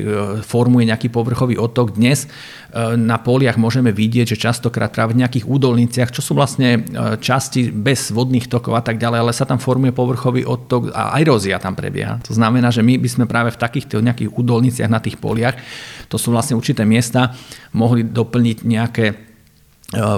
formuje 0.46 0.86
nejaký 0.90 1.10
povrchový 1.10 1.58
otok. 1.58 1.98
Dnes 1.98 2.26
e, 2.26 2.98
na 2.98 3.18
poliach 3.18 3.58
môžeme 3.58 3.90
vidieť, 3.90 4.34
že 4.34 4.42
častokrát 4.42 4.94
práve 4.94 5.18
v 5.18 5.26
nejakých 5.26 5.46
údolniciach, 5.50 6.10
čo 6.14 6.22
sú 6.22 6.38
vlastne 6.38 6.82
e, 6.82 7.18
časti 7.18 7.74
bez 7.74 8.14
vodných 8.14 8.50
tokov 8.50 8.78
a 8.78 8.86
tak 8.86 9.02
ďalej, 9.02 9.18
ale 9.22 9.34
sa 9.34 9.50
tam 9.50 9.58
formuje 9.58 9.94
povrchový 9.94 10.46
otok 10.46 10.94
a 10.94 11.18
erózia 11.18 11.58
tam 11.58 11.74
prebieha. 11.74 12.22
To 12.30 12.34
znamená, 12.34 12.70
že 12.70 12.86
my 12.86 12.98
by 13.02 13.10
sme 13.10 13.26
práve 13.26 13.54
v 13.54 13.62
takýchto 13.62 14.02
nejakých 14.02 14.34
údolniciach 14.34 14.90
na 14.90 15.02
tých 15.02 15.18
poliach, 15.18 15.58
to 16.10 16.18
sú 16.18 16.34
vlastne 16.34 16.58
určité 16.58 16.86
miesta, 16.86 17.34
mohli 17.74 18.02
doplniť 18.06 18.58
nejaké 18.66 19.29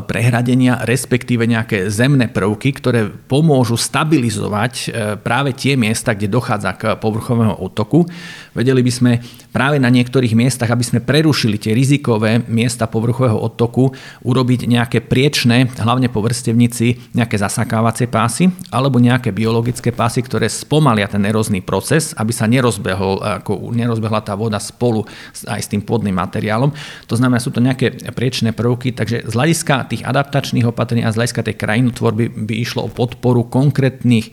prehradenia, 0.04 0.84
respektíve 0.84 1.48
nejaké 1.48 1.88
zemné 1.88 2.28
prvky, 2.28 2.76
ktoré 2.76 3.08
pomôžu 3.08 3.80
stabilizovať 3.80 4.74
e, 4.76 4.88
práve 5.16 5.56
tie 5.56 5.80
miesta, 5.80 6.12
kde 6.12 6.28
dochádza 6.28 6.76
k 6.76 6.84
povrchovému 7.00 7.56
otoku. 7.56 8.04
Vedeli 8.52 8.84
by 8.84 8.92
sme 8.92 9.12
práve 9.56 9.80
na 9.80 9.88
niektorých 9.88 10.36
miestach, 10.36 10.68
aby 10.68 10.84
sme 10.84 11.00
prerušili 11.00 11.56
tie 11.56 11.72
rizikové 11.72 12.44
miesta 12.52 12.84
povrchového 12.84 13.40
otoku, 13.40 13.96
urobiť 14.28 14.68
nejaké 14.68 15.00
priečné, 15.00 15.72
hlavne 15.80 16.12
po 16.12 16.20
vrstevnici, 16.20 17.16
nejaké 17.16 17.40
zasakávacie 17.40 18.12
pásy 18.12 18.52
alebo 18.68 19.00
nejaké 19.00 19.32
biologické 19.32 19.96
pásy, 19.96 20.20
ktoré 20.20 20.52
spomalia 20.52 21.08
ten 21.08 21.24
erózny 21.24 21.64
proces, 21.64 22.12
aby 22.20 22.36
sa 22.36 22.44
nerozbehol, 22.44 23.24
ako 23.24 23.72
nerozbehla 23.72 24.20
tá 24.20 24.36
voda 24.36 24.60
spolu 24.60 25.08
aj 25.48 25.62
s 25.64 25.72
tým 25.72 25.80
pôdnym 25.84 26.16
materiálom. 26.16 26.76
To 27.08 27.16
znamená, 27.16 27.40
sú 27.40 27.56
to 27.56 27.64
nejaké 27.64 28.12
priečné 28.12 28.52
prvky, 28.52 28.92
takže 28.92 29.28
z 29.28 29.34
hľadiska 29.34 29.88
tých 29.88 30.04
adaptačných 30.04 30.68
opatrení 30.68 31.08
a 31.08 31.14
z 31.16 31.24
hľadiska 31.24 31.48
tej 31.48 31.56
krajinotvorby 31.56 32.28
by 32.28 32.56
išlo 32.60 32.84
o 32.84 32.92
podporu 32.92 33.48
konkrétnych 33.48 34.32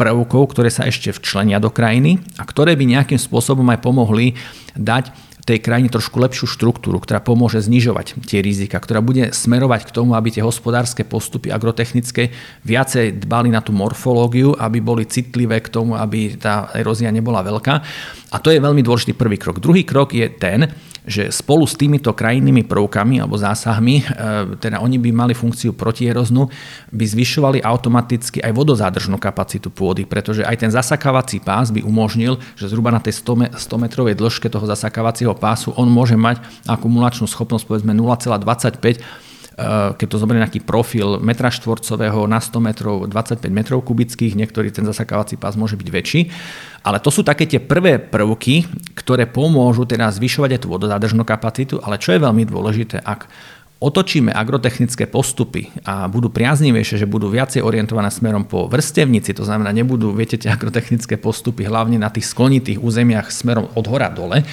prvkov, 0.00 0.56
ktoré 0.56 0.72
sa 0.72 0.88
ešte 0.88 1.12
včlenia 1.12 1.60
do 1.60 1.68
krajiny 1.68 2.16
a 2.40 2.48
ktoré 2.48 2.72
by 2.72 2.88
nejakým 2.88 3.20
spôsobom 3.20 3.68
aj 3.68 3.84
pomohli 3.84 4.32
dať 4.72 5.12
tej 5.44 5.58
krajine 5.58 5.90
trošku 5.90 6.20
lepšiu 6.20 6.46
štruktúru, 6.46 7.02
ktorá 7.02 7.18
pomôže 7.18 7.58
znižovať 7.64 8.22
tie 8.22 8.38
rizika, 8.38 8.78
ktorá 8.78 9.02
bude 9.02 9.34
smerovať 9.34 9.88
k 9.88 9.94
tomu, 9.98 10.14
aby 10.14 10.30
tie 10.30 10.46
hospodárske 10.46 11.02
postupy 11.02 11.50
agrotechnické 11.50 12.30
viacej 12.62 13.18
dbali 13.24 13.50
na 13.50 13.58
tú 13.58 13.74
morfológiu, 13.74 14.54
aby 14.54 14.78
boli 14.78 15.10
citlivé 15.10 15.58
k 15.58 15.72
tomu, 15.72 15.98
aby 15.98 16.38
tá 16.38 16.70
erózia 16.76 17.10
nebola 17.10 17.42
veľká. 17.42 17.74
A 18.30 18.36
to 18.38 18.54
je 18.54 18.62
veľmi 18.62 18.84
dôležitý 18.84 19.18
prvý 19.18 19.42
krok. 19.42 19.58
Druhý 19.58 19.82
krok 19.82 20.14
je 20.14 20.30
ten, 20.30 20.70
že 21.06 21.32
spolu 21.32 21.64
s 21.64 21.76
týmito 21.76 22.12
krajinnými 22.12 22.68
prvkami 22.68 23.20
alebo 23.20 23.40
zásahmi, 23.40 23.96
e, 24.00 24.04
teda 24.60 24.80
oni 24.84 25.00
by 25.00 25.10
mali 25.12 25.34
funkciu 25.36 25.72
protieroznú, 25.72 26.48
by 26.92 27.04
zvyšovali 27.04 27.58
automaticky 27.64 28.44
aj 28.44 28.52
vodozádržnú 28.52 29.16
kapacitu 29.16 29.72
pôdy, 29.72 30.04
pretože 30.04 30.44
aj 30.44 30.56
ten 30.60 30.70
zasakávací 30.70 31.40
pás 31.40 31.72
by 31.72 31.80
umožnil, 31.80 32.36
že 32.56 32.68
zhruba 32.68 32.92
na 32.92 33.00
tej 33.00 33.20
100 33.20 33.56
metrovej 33.80 34.16
dĺžke 34.16 34.52
toho 34.52 34.68
zasakávacieho 34.68 35.32
pásu 35.36 35.72
on 35.76 35.88
môže 35.88 36.18
mať 36.18 36.42
akumulačnú 36.68 37.24
schopnosť 37.24 37.64
povedzme 37.64 37.96
0,25 37.96 39.00
Eh, 39.00 39.29
keď 39.96 40.06
to 40.08 40.16
zoberie 40.16 40.40
nejaký 40.40 40.64
profil 40.64 41.20
metra 41.20 41.52
štvorcového 41.52 42.24
na 42.24 42.40
100 42.40 42.64
metrov, 42.64 42.96
25 43.04 43.44
metrov 43.52 43.84
kubických, 43.84 44.32
niektorý 44.32 44.72
ten 44.72 44.88
zasakávací 44.88 45.36
pás 45.36 45.60
môže 45.60 45.76
byť 45.76 45.88
väčší. 45.88 46.20
Ale 46.80 46.96
to 46.96 47.12
sú 47.12 47.20
také 47.20 47.44
tie 47.44 47.60
prvé 47.60 48.00
prvky, 48.00 48.64
ktoré 48.96 49.28
pomôžu 49.28 49.84
teda 49.84 50.08
zvyšovať 50.08 50.56
aj 50.56 50.60
tú 50.64 50.68
vodozádržnú 50.72 51.28
kapacitu, 51.28 51.76
ale 51.84 52.00
čo 52.00 52.16
je 52.16 52.24
veľmi 52.24 52.48
dôležité, 52.48 53.04
ak 53.04 53.28
otočíme 53.80 54.28
agrotechnické 54.32 55.08
postupy 55.08 55.72
a 55.88 56.04
budú 56.04 56.28
priaznivejšie, 56.28 57.00
že 57.00 57.08
budú 57.08 57.32
viacej 57.32 57.64
orientované 57.64 58.12
smerom 58.12 58.44
po 58.44 58.68
vrstevnici, 58.68 59.32
to 59.32 59.44
znamená, 59.44 59.72
nebudú, 59.72 60.12
viete, 60.12 60.36
tie 60.36 60.52
agrotechnické 60.52 61.16
postupy 61.16 61.64
hlavne 61.64 61.96
na 61.96 62.12
tých 62.12 62.28
sklonitých 62.28 62.76
územiach 62.76 63.32
smerom 63.32 63.72
od 63.72 63.84
hora 63.88 64.12
dole, 64.12 64.44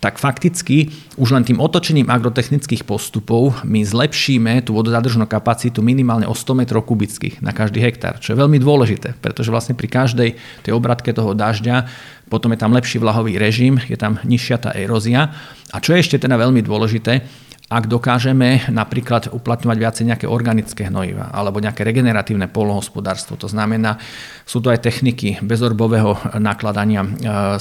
tak 0.00 0.16
fakticky 0.16 0.88
už 1.20 1.36
len 1.36 1.44
tým 1.44 1.60
otočením 1.60 2.08
agrotechnických 2.08 2.88
postupov 2.88 3.60
my 3.68 3.84
zlepšíme 3.84 4.64
tú 4.64 4.72
vodozadržnú 4.72 5.28
kapacitu 5.28 5.84
minimálne 5.84 6.24
o 6.24 6.32
100 6.32 6.56
metrov 6.56 6.88
kubických 6.88 7.44
na 7.44 7.52
každý 7.52 7.84
hektár, 7.84 8.16
čo 8.16 8.32
je 8.32 8.40
veľmi 8.40 8.56
dôležité, 8.56 9.20
pretože 9.20 9.52
vlastne 9.52 9.76
pri 9.76 9.92
každej 9.92 10.30
tej 10.64 10.72
obratke 10.72 11.12
toho 11.12 11.36
dažďa 11.36 11.86
potom 12.32 12.54
je 12.54 12.62
tam 12.62 12.72
lepší 12.72 13.02
vlahový 13.02 13.36
režim, 13.36 13.76
je 13.90 13.98
tam 13.98 14.16
nižšia 14.22 14.56
tá 14.62 14.70
erózia. 14.72 15.34
A 15.74 15.82
čo 15.82 15.92
je 15.92 16.00
ešte 16.00 16.22
teda 16.22 16.38
veľmi 16.38 16.62
dôležité, 16.62 17.26
ak 17.70 17.86
dokážeme 17.86 18.66
napríklad 18.66 19.30
uplatňovať 19.30 19.78
viacej 19.78 20.04
nejaké 20.10 20.26
organické 20.26 20.90
hnojiva 20.90 21.30
alebo 21.30 21.62
nejaké 21.62 21.86
regeneratívne 21.86 22.50
polnohospodárstvo, 22.50 23.38
to 23.38 23.46
znamená, 23.46 23.94
sú 24.42 24.58
to 24.58 24.74
aj 24.74 24.82
techniky 24.82 25.38
bezorbového 25.38 26.18
nakladania 26.42 27.06
e, 27.06 27.10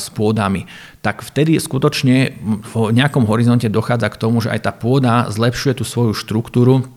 s 0.01 0.09
pôdami, 0.09 0.65
tak 1.05 1.21
vtedy 1.21 1.61
skutočne 1.61 2.33
v 2.41 2.73
nejakom 2.89 3.29
horizonte 3.29 3.69
dochádza 3.69 4.09
k 4.09 4.19
tomu, 4.19 4.41
že 4.41 4.49
aj 4.49 4.65
tá 4.65 4.73
pôda 4.73 5.29
zlepšuje 5.29 5.77
tú 5.77 5.85
svoju 5.85 6.17
štruktúru, 6.17 6.89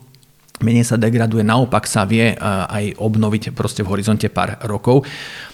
menej 0.65 0.89
sa 0.89 0.97
degraduje, 0.97 1.45
naopak 1.45 1.85
sa 1.85 2.09
vie 2.09 2.33
e, 2.33 2.37
aj 2.41 2.97
obnoviť 2.97 3.53
proste 3.53 3.85
v 3.85 3.93
horizonte 3.93 4.33
pár 4.33 4.57
rokov. 4.65 5.05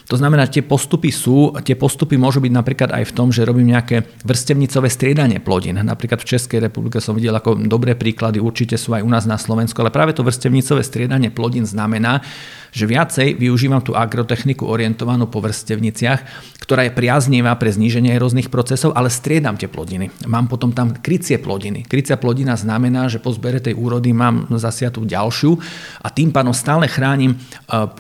To 0.09 0.17
znamená, 0.17 0.49
tie 0.49 0.65
postupy 0.65 1.13
sú, 1.13 1.53
tie 1.61 1.77
postupy 1.77 2.17
môžu 2.17 2.41
byť 2.41 2.53
napríklad 2.53 2.91
aj 2.97 3.13
v 3.13 3.15
tom, 3.15 3.29
že 3.29 3.45
robím 3.45 3.77
nejaké 3.77 4.09
vrstevnicové 4.25 4.89
striedanie 4.89 5.37
plodín. 5.37 5.77
Napríklad 5.77 6.25
v 6.25 6.33
Českej 6.33 6.65
republike 6.65 6.97
som 6.97 7.13
videl 7.13 7.37
ako 7.37 7.61
dobré 7.69 7.93
príklady, 7.93 8.41
určite 8.41 8.81
sú 8.81 8.97
aj 8.97 9.05
u 9.05 9.11
nás 9.13 9.29
na 9.29 9.37
Slovensku, 9.37 9.77
ale 9.85 9.93
práve 9.93 10.17
to 10.17 10.25
vrstevnicové 10.25 10.81
striedanie 10.81 11.29
plodín 11.29 11.69
znamená, 11.69 12.25
že 12.73 12.89
viacej 12.89 13.37
využívam 13.37 13.81
tú 13.85 13.97
agrotechniku 13.97 14.65
orientovanú 14.65 15.29
po 15.29 15.41
vrstevniciach, 15.41 16.21
ktorá 16.63 16.85
je 16.85 16.93
priaznivá 16.93 17.57
pre 17.57 17.73
zníženie 17.73 18.13
rôznych 18.21 18.53
procesov, 18.53 18.93
ale 18.93 19.09
striedam 19.09 19.57
tie 19.57 19.73
plodiny. 19.73 20.13
Mám 20.29 20.53
potom 20.53 20.73
tam 20.73 20.93
krycie 20.93 21.41
plodiny. 21.41 21.89
Krycia 21.89 22.21
plodina 22.21 22.57
znamená, 22.61 23.09
že 23.09 23.25
po 23.25 23.33
zbere 23.33 23.61
tej 23.61 23.73
úrody 23.73 24.13
mám 24.13 24.49
zasiatú 24.53 25.09
ďalšiu 25.09 25.57
a 26.05 26.09
tým 26.13 26.29
pádom 26.29 26.53
stále 26.53 26.85
chránim 26.85 27.33
e, 27.33 27.37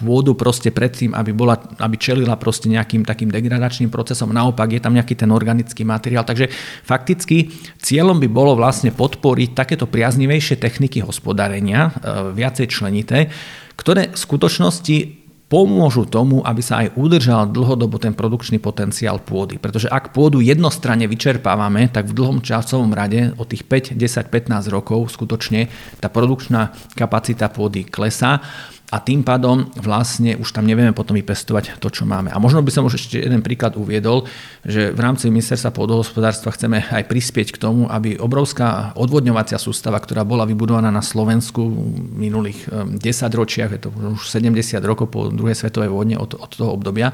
pôdu 0.04 0.36
proste 0.36 0.68
pred 0.68 0.92
tým, 0.92 1.16
aby, 1.16 1.32
bola, 1.32 1.56
aby 1.80 1.96
čelila 1.98 2.38
proste 2.40 2.70
nejakým 2.72 3.04
takým 3.04 3.28
degradačným 3.28 3.92
procesom. 3.92 4.32
Naopak 4.32 4.72
je 4.72 4.80
tam 4.80 4.94
nejaký 4.94 5.18
ten 5.18 5.28
organický 5.28 5.82
materiál. 5.84 6.24
Takže 6.24 6.48
fakticky 6.86 7.50
cieľom 7.82 8.22
by 8.22 8.28
bolo 8.30 8.54
vlastne 8.54 8.94
podporiť 8.94 9.52
takéto 9.52 9.90
priaznivejšie 9.90 10.56
techniky 10.56 11.04
hospodárenia, 11.04 11.90
e, 11.90 12.32
viacej 12.32 12.66
členité, 12.70 13.28
ktoré 13.76 14.14
v 14.14 14.18
skutočnosti 14.18 15.18
pomôžu 15.48 16.04
tomu, 16.04 16.44
aby 16.44 16.60
sa 16.60 16.84
aj 16.84 16.94
udržal 16.94 17.48
dlhodobo 17.48 17.96
ten 17.96 18.12
produkčný 18.12 18.60
potenciál 18.60 19.16
pôdy. 19.16 19.56
Pretože 19.56 19.88
ak 19.88 20.12
pôdu 20.12 20.44
jednostranne 20.44 21.08
vyčerpávame, 21.08 21.88
tak 21.88 22.12
v 22.12 22.16
dlhom 22.20 22.44
časovom 22.44 22.92
rade 22.92 23.32
od 23.40 23.48
tých 23.48 23.64
5, 23.64 23.96
10, 23.96 24.28
15 24.28 24.68
rokov 24.68 25.08
skutočne 25.16 25.72
tá 26.04 26.12
produkčná 26.12 26.76
kapacita 26.92 27.48
pôdy 27.48 27.88
klesá 27.88 28.44
a 28.88 29.04
tým 29.04 29.20
pádom 29.20 29.68
vlastne 29.76 30.32
už 30.40 30.48
tam 30.56 30.64
nevieme 30.64 30.96
potom 30.96 31.12
vypestovať 31.12 31.76
to, 31.76 31.92
čo 31.92 32.08
máme. 32.08 32.32
A 32.32 32.40
možno 32.40 32.64
by 32.64 32.72
som 32.72 32.88
už 32.88 32.96
ešte 32.96 33.20
jeden 33.20 33.44
príklad 33.44 33.76
uviedol, 33.76 34.24
že 34.64 34.96
v 34.96 35.00
rámci 35.04 35.28
ministerstva 35.28 35.76
pôdohospodárstva 35.76 36.56
chceme 36.56 36.80
aj 36.80 37.04
prispieť 37.04 37.52
k 37.52 37.60
tomu, 37.60 37.84
aby 37.92 38.16
obrovská 38.16 38.96
odvodňovacia 38.96 39.60
sústava, 39.60 40.00
ktorá 40.00 40.24
bola 40.24 40.48
vybudovaná 40.48 40.88
na 40.88 41.04
Slovensku 41.04 41.68
v 41.68 42.16
minulých 42.16 42.64
10 42.64 42.96
ehm, 42.96 43.36
ročiach, 43.36 43.70
je 43.76 43.80
to 43.84 43.88
už 43.92 44.24
70 44.24 44.56
rokov 44.88 45.12
po 45.12 45.28
druhej 45.28 45.56
svetovej 45.56 45.92
vojne 45.92 46.16
od, 46.16 46.40
od 46.40 46.48
toho 46.48 46.72
obdobia, 46.72 47.12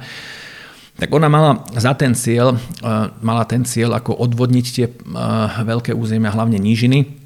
tak 0.94 1.10
ona 1.10 1.26
mala 1.26 1.66
za 1.74 1.90
ten 1.98 2.14
cieľ, 2.14 2.54
ehm, 2.54 3.18
mala 3.18 3.42
ten 3.50 3.66
cieľ 3.66 3.98
ako 3.98 4.14
odvodniť 4.14 4.66
tie 4.70 4.86
ehm, 4.86 5.66
veľké 5.66 5.90
územia, 5.90 6.30
hlavne 6.30 6.62
nížiny, 6.62 7.23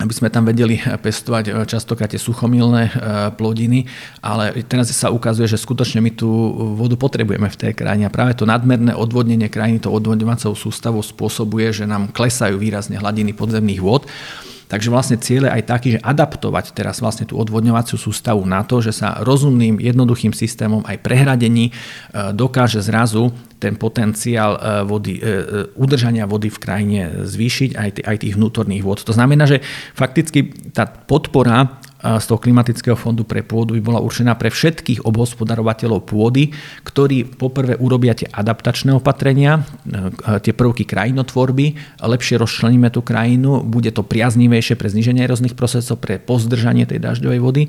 aby 0.00 0.12
sme 0.16 0.32
tam 0.32 0.48
vedeli 0.48 0.80
pestovať 0.80 1.44
eh, 1.46 1.52
častokrát 1.68 2.08
tie 2.08 2.18
suchomilné 2.18 2.82
eh, 2.88 2.92
plodiny, 3.36 3.84
ale 4.24 4.64
teraz 4.64 4.88
sa 4.96 5.12
ukazuje, 5.12 5.46
že 5.46 5.60
skutočne 5.60 6.00
my 6.00 6.10
tú 6.16 6.28
vodu 6.74 6.96
potrebujeme 6.96 7.46
v 7.52 7.60
tej 7.60 7.72
krajine 7.76 8.08
a 8.08 8.14
práve 8.14 8.32
to 8.32 8.48
nadmerné 8.48 8.96
odvodnenie 8.96 9.52
krajiny 9.52 9.84
to 9.84 9.92
odvodňovacou 9.92 10.56
sústavou 10.56 11.04
spôsobuje, 11.04 11.70
že 11.76 11.84
nám 11.84 12.08
klesajú 12.10 12.56
výrazne 12.56 12.96
hladiny 12.96 13.36
podzemných 13.36 13.80
vôd 13.84 14.08
Takže 14.70 14.86
vlastne 14.86 15.18
cieľ 15.18 15.50
je 15.50 15.54
aj 15.58 15.64
taký, 15.66 15.88
že 15.98 16.00
adaptovať 16.00 16.70
teraz 16.70 17.02
vlastne 17.02 17.26
tú 17.26 17.34
odvodňovaciu 17.42 17.98
sústavu 17.98 18.46
na 18.46 18.62
to, 18.62 18.78
že 18.78 18.94
sa 18.94 19.18
rozumným, 19.26 19.82
jednoduchým 19.82 20.30
systémom 20.30 20.86
aj 20.86 21.02
prehradení 21.02 21.68
e, 21.68 21.72
dokáže 22.30 22.78
zrazu 22.78 23.34
ten 23.58 23.74
potenciál 23.74 24.54
e, 24.54 24.58
vody, 24.86 25.18
e, 25.18 25.22
udržania 25.74 26.30
vody 26.30 26.54
v 26.54 26.62
krajine 26.62 27.00
zvýšiť, 27.26 27.70
aj, 27.74 27.90
aj 28.06 28.16
tých 28.22 28.38
vnútorných 28.38 28.86
vod. 28.86 29.02
To 29.02 29.10
znamená, 29.10 29.50
že 29.50 29.58
fakticky 29.98 30.70
tá 30.70 30.86
podpora 30.86 31.82
z 32.00 32.24
toho 32.24 32.40
klimatického 32.40 32.96
fondu 32.96 33.28
pre 33.28 33.44
pôdu 33.44 33.76
by 33.76 33.82
bola 33.84 34.00
určená 34.00 34.32
pre 34.36 34.48
všetkých 34.48 35.04
obhospodarovateľov 35.04 36.08
pôdy, 36.08 36.48
ktorí 36.84 37.28
poprvé 37.36 37.76
urobia 37.76 38.16
tie 38.16 38.24
adaptačné 38.24 38.96
opatrenia, 38.96 39.60
e, 39.60 40.40
tie 40.40 40.56
prvky 40.56 40.88
krajinotvorby, 40.88 41.76
lepšie 42.00 42.40
rozčleníme 42.40 42.88
tú 42.88 43.04
krajinu, 43.04 43.60
bude 43.60 43.92
to 43.92 44.00
priaznivejšie 44.00 44.80
pre 44.80 44.88
zniženie 44.88 45.28
rôznych 45.28 45.52
procesov, 45.52 46.00
pre 46.00 46.16
pozdržanie 46.16 46.88
tej 46.88 47.04
dažďovej 47.04 47.40
vody 47.44 47.62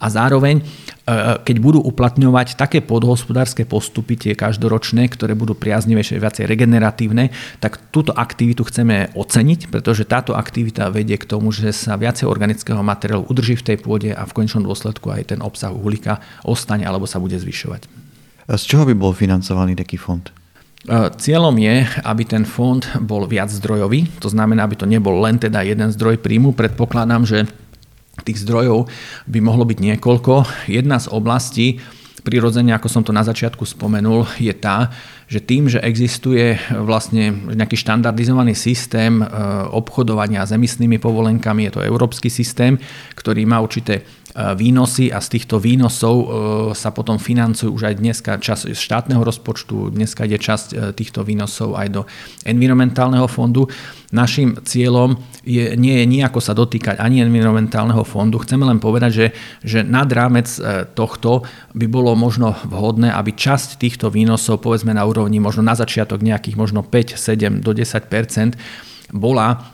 a 0.00 0.06
zároveň 0.08 0.64
keď 1.44 1.56
budú 1.60 1.84
uplatňovať 1.84 2.56
také 2.56 2.80
podhospodárske 2.80 3.68
postupy, 3.68 4.16
tie 4.16 4.32
každoročné, 4.32 5.12
ktoré 5.12 5.36
budú 5.36 5.52
priaznivejšie, 5.52 6.16
viacej 6.16 6.48
regeneratívne, 6.48 7.28
tak 7.60 7.76
túto 7.92 8.16
aktivitu 8.16 8.64
chceme 8.64 9.12
oceniť, 9.12 9.68
pretože 9.68 10.08
táto 10.08 10.32
aktivita 10.32 10.88
vedie 10.88 11.20
k 11.20 11.28
tomu, 11.28 11.52
že 11.52 11.76
sa 11.76 12.00
viacej 12.00 12.24
organického 12.24 12.80
materiálu 12.80 13.28
udrží 13.28 13.60
v 13.60 13.66
tej 13.68 13.76
pôde 13.84 14.16
a 14.16 14.24
v 14.24 14.32
konečnom 14.32 14.64
dôsledku 14.64 15.12
aj 15.12 15.36
ten 15.36 15.40
obsah 15.44 15.76
uhlíka 15.76 16.24
ostane 16.40 16.88
alebo 16.88 17.04
sa 17.04 17.20
bude 17.20 17.36
zvyšovať. 17.36 17.84
Z 18.48 18.64
čoho 18.64 18.88
by 18.88 18.96
bol 18.96 19.12
financovaný 19.12 19.76
taký 19.76 20.00
fond? 20.00 20.24
Cieľom 21.16 21.56
je, 21.56 21.88
aby 22.04 22.22
ten 22.28 22.44
fond 22.44 22.84
bol 23.00 23.24
viac 23.24 23.48
zdrojový, 23.48 24.04
to 24.20 24.28
znamená, 24.28 24.68
aby 24.68 24.76
to 24.76 24.84
nebol 24.84 25.16
len 25.16 25.40
teda 25.40 25.64
jeden 25.64 25.88
zdroj 25.88 26.20
príjmu. 26.20 26.52
Predpokladám, 26.52 27.24
že 27.24 27.48
Tých 28.22 28.46
zdrojov 28.46 28.86
by 29.26 29.38
mohlo 29.42 29.66
byť 29.66 29.78
niekoľko. 29.82 30.32
Jedna 30.70 31.02
z 31.02 31.10
oblastí, 31.10 31.82
prirodzene, 32.24 32.72
ako 32.72 32.88
som 32.88 33.02
to 33.04 33.12
na 33.12 33.26
začiatku 33.26 33.66
spomenul, 33.66 34.24
je 34.40 34.54
tá, 34.54 34.94
že 35.28 35.44
tým, 35.44 35.68
že 35.68 35.82
existuje 35.82 36.56
vlastne 36.72 37.34
nejaký 37.52 37.76
štandardizovaný 37.76 38.56
systém 38.56 39.20
e, 39.20 39.26
obchodovania 39.74 40.48
s 40.48 40.56
emisnými 40.56 40.96
povolenkami, 40.96 41.68
je 41.68 41.72
to 41.80 41.84
európsky 41.84 42.32
systém, 42.32 42.80
ktorý 43.12 43.44
má 43.44 43.60
určité 43.60 44.06
výnosy 44.34 45.14
a 45.14 45.22
z 45.22 45.38
týchto 45.38 45.62
výnosov 45.62 46.16
e, 46.18 46.26
sa 46.74 46.90
potom 46.90 47.22
financujú 47.22 47.70
už 47.70 47.82
aj 47.86 47.94
dneska 48.02 48.32
časť 48.42 48.74
štátneho 48.74 49.22
rozpočtu, 49.22 49.94
dneska 49.94 50.26
ide 50.26 50.42
časť 50.42 50.68
e, 50.74 50.76
týchto 50.90 51.22
výnosov 51.22 51.78
aj 51.78 51.88
do 51.94 52.02
environmentálneho 52.42 53.30
fondu. 53.30 53.70
Našim 54.10 54.58
cieľom 54.66 55.14
je, 55.46 55.78
nie 55.78 56.02
je 56.02 56.06
nejako 56.10 56.42
sa 56.42 56.50
dotýkať 56.50 56.98
ani 56.98 57.22
environmentálneho 57.22 58.02
fondu. 58.02 58.42
Chceme 58.42 58.66
len 58.66 58.82
povedať, 58.82 59.10
že, 59.14 59.26
že 59.62 59.78
nad 59.86 60.10
rámec 60.10 60.50
tohto 60.94 61.46
by 61.74 61.86
bolo 61.86 62.14
možno 62.18 62.58
vhodné, 62.66 63.14
aby 63.14 63.34
časť 63.34 63.78
týchto 63.78 64.10
výnosov, 64.10 64.62
povedzme 64.62 64.94
na 64.94 65.06
úrovni 65.06 65.38
možno 65.38 65.62
na 65.62 65.78
začiatok 65.78 66.22
nejakých 66.22 66.58
možno 66.58 66.82
5, 66.82 67.18
7 67.18 67.62
do 67.62 67.70
10% 67.70 68.54
bola 69.14 69.73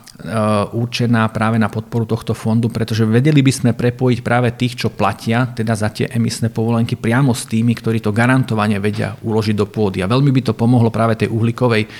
určená 0.71 1.25
práve 1.33 1.57
na 1.57 1.67
podporu 1.67 2.05
tohto 2.05 2.37
fondu, 2.37 2.69
pretože 2.69 3.07
vedeli 3.07 3.41
by 3.41 3.51
sme 3.51 3.71
prepojiť 3.73 4.19
práve 4.21 4.53
tých, 4.53 4.85
čo 4.85 4.93
platia 4.93 5.49
teda 5.49 5.73
za 5.73 5.89
tie 5.89 6.09
emisné 6.13 6.53
povolenky 6.53 6.93
priamo 6.97 7.33
s 7.33 7.49
tými, 7.49 7.73
ktorí 7.73 8.03
to 8.03 8.13
garantovane 8.13 8.77
vedia 8.77 9.17
uložiť 9.25 9.55
do 9.57 9.65
pôdy. 9.65 10.05
A 10.05 10.11
veľmi 10.11 10.29
by 10.29 10.41
to 10.51 10.53
pomohlo 10.53 10.93
práve 10.93 11.17
tej 11.17 11.29
uhlíkovej 11.33 11.83
eh, 11.85 11.91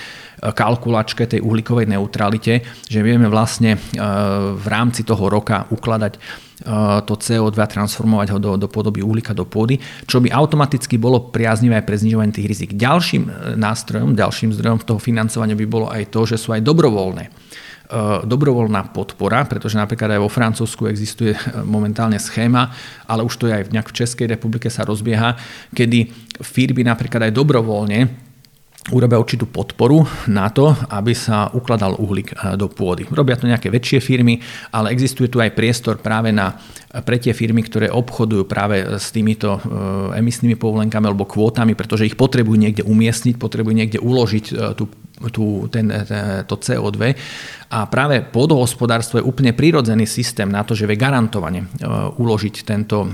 kalkulačke, 0.54 1.26
tej 1.26 1.42
uhlíkovej 1.42 1.90
neutralite, 1.90 2.62
že 2.86 3.00
vieme 3.02 3.26
vlastne 3.26 3.78
eh, 3.78 3.82
v 4.54 4.66
rámci 4.70 5.02
toho 5.02 5.26
roka 5.30 5.66
ukladať 5.74 6.50
to 7.10 7.18
CO2, 7.18 7.58
transformovať 7.58 8.38
ho 8.38 8.38
do, 8.38 8.52
do 8.54 8.70
podoby 8.70 9.02
uhlíka 9.02 9.34
do 9.34 9.50
pôdy, 9.50 9.82
čo 10.06 10.22
by 10.22 10.30
automaticky 10.30 11.02
bolo 11.02 11.34
priaznivé 11.34 11.82
aj 11.82 11.90
pre 11.90 11.98
znižovanie 11.98 12.30
tých 12.30 12.46
rizik. 12.46 12.72
Ďalším 12.78 13.58
nástrojom, 13.58 14.14
ďalším 14.14 14.54
zdrojom 14.54 14.86
toho 14.86 15.02
financovania 15.02 15.58
by 15.58 15.66
bolo 15.66 15.90
aj 15.90 16.14
to, 16.14 16.22
že 16.30 16.38
sú 16.38 16.54
aj 16.54 16.62
dobrovoľné 16.62 17.34
dobrovoľná 18.24 18.96
podpora, 18.96 19.44
pretože 19.44 19.76
napríklad 19.76 20.16
aj 20.16 20.22
vo 20.24 20.32
Francúzsku 20.32 20.88
existuje 20.88 21.36
e, 21.36 21.40
momentálne 21.68 22.16
schéma, 22.16 22.72
ale 23.04 23.28
už 23.28 23.36
to 23.36 23.46
je 23.52 23.54
aj 23.60 23.64
v, 23.68 23.70
v 23.76 23.96
Českej 23.96 24.28
republike 24.32 24.72
sa 24.72 24.88
rozbieha, 24.88 25.36
kedy 25.76 26.08
firmy 26.40 26.88
napríklad 26.88 27.28
aj 27.28 27.36
dobrovoľne 27.36 28.00
urobia 28.90 29.22
určitú 29.22 29.46
podporu 29.46 30.02
na 30.26 30.50
to, 30.50 30.74
aby 30.90 31.14
sa 31.14 31.54
ukladal 31.54 32.00
uhlík 32.00 32.32
e, 32.32 32.36
do 32.56 32.72
pôdy. 32.72 33.04
Robia 33.12 33.36
to 33.36 33.52
nejaké 33.52 33.68
väčšie 33.68 34.00
firmy, 34.00 34.40
ale 34.72 34.96
existuje 34.96 35.28
tu 35.28 35.44
aj 35.44 35.52
priestor 35.52 36.00
práve 36.00 36.32
na, 36.32 36.56
pre 37.04 37.20
tie 37.20 37.36
firmy, 37.36 37.62
ktoré 37.68 37.92
obchodujú 37.92 38.48
práve 38.48 38.82
s 38.98 39.12
týmito 39.12 39.60
emisnými 40.16 40.56
povolenkami 40.56 41.12
alebo 41.12 41.30
kvótami, 41.30 41.76
pretože 41.76 42.08
ich 42.08 42.16
potrebujú 42.16 42.56
niekde 42.56 42.84
umiestniť, 42.88 43.36
potrebujú 43.36 43.76
niekde 43.76 44.00
uložiť 44.00 44.76
tú 44.80 44.90
tú, 45.30 45.70
ten, 45.70 45.92
to 46.50 46.56
CO2 46.58 47.14
a 47.72 47.88
práve 47.88 48.20
pôdohospodárstvo 48.20 49.24
je 49.24 49.24
úplne 49.24 49.56
prirodzený 49.56 50.04
systém 50.04 50.44
na 50.52 50.60
to, 50.68 50.76
že 50.76 50.84
vie 50.84 51.00
garantovane 51.00 51.64
e, 51.64 51.68
uložiť 52.20 52.68
tento, 52.68 53.08
e, 53.08 53.10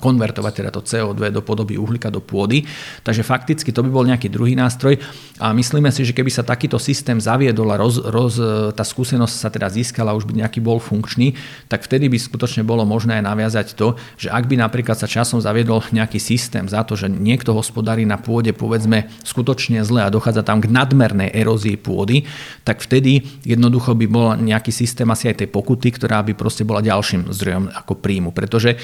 konvertovať 0.00 0.52
teda 0.64 0.70
to 0.72 0.80
CO2 0.80 1.28
do 1.28 1.44
podoby 1.44 1.76
uhlíka 1.76 2.08
do 2.08 2.24
pôdy. 2.24 2.64
Takže 3.04 3.20
fakticky 3.20 3.68
to 3.68 3.84
by 3.84 3.92
bol 3.92 4.08
nejaký 4.08 4.32
druhý 4.32 4.56
nástroj 4.56 4.96
a 5.36 5.52
myslíme 5.52 5.92
si, 5.92 6.08
že 6.08 6.16
keby 6.16 6.32
sa 6.32 6.40
takýto 6.40 6.80
systém 6.80 7.20
zaviedol 7.20 7.68
a 7.68 7.76
roz, 7.76 8.00
roz, 8.00 8.40
tá 8.72 8.80
skúsenosť 8.80 9.34
sa 9.36 9.52
teda 9.52 9.68
získala, 9.68 10.16
už 10.16 10.24
by 10.24 10.40
nejaký 10.40 10.64
bol 10.64 10.80
funkčný, 10.80 11.36
tak 11.68 11.84
vtedy 11.84 12.08
by 12.08 12.16
skutočne 12.16 12.64
bolo 12.64 12.88
možné 12.88 13.20
aj 13.20 13.28
naviazať 13.28 13.76
to, 13.76 13.92
že 14.16 14.32
ak 14.32 14.48
by 14.48 14.56
napríklad 14.56 14.96
sa 14.96 15.04
časom 15.04 15.44
zaviedol 15.44 15.84
nejaký 15.92 16.16
systém 16.16 16.64
za 16.64 16.80
to, 16.80 16.96
že 16.96 17.12
niekto 17.12 17.52
hospodári 17.52 18.08
na 18.08 18.16
pôde 18.16 18.56
povedzme 18.56 19.12
skutočne 19.20 19.84
zle 19.84 20.00
a 20.00 20.08
dochádza 20.08 20.48
tam 20.48 20.64
k 20.64 20.72
nadmernej 20.72 21.28
erózii 21.36 21.47
pôdy, 21.80 22.26
tak 22.66 22.82
vtedy 22.84 23.24
jednoducho 23.46 23.94
by 23.94 24.06
bol 24.10 24.26
nejaký 24.36 24.74
systém 24.74 25.08
asi 25.08 25.30
aj 25.30 25.46
tej 25.46 25.48
pokuty, 25.48 25.94
ktorá 25.94 26.20
by 26.26 26.34
proste 26.34 26.66
bola 26.66 26.84
ďalším 26.84 27.30
zdrojom 27.30 27.72
ako 27.72 27.92
príjmu. 27.96 28.30
Pretože 28.34 28.74
e, 28.74 28.78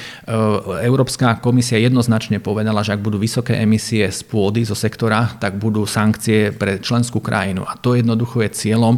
Európska 0.81 1.37
komisia 1.43 1.77
jednoznačne 1.77 2.41
povedala, 2.41 2.81
že 2.81 2.95
ak 2.95 3.03
budú 3.03 3.19
vysoké 3.19 3.59
emisie 3.59 4.07
z 4.09 4.21
pôdy, 4.25 4.63
zo 4.63 4.73
sektora, 4.73 5.37
tak 5.37 5.59
budú 5.59 5.83
sankcie 5.85 6.55
pre 6.55 6.79
členskú 6.81 7.19
krajinu. 7.19 7.67
A 7.67 7.75
to 7.77 7.93
jednoducho 7.93 8.41
je 8.41 8.49
cieľom 8.55 8.97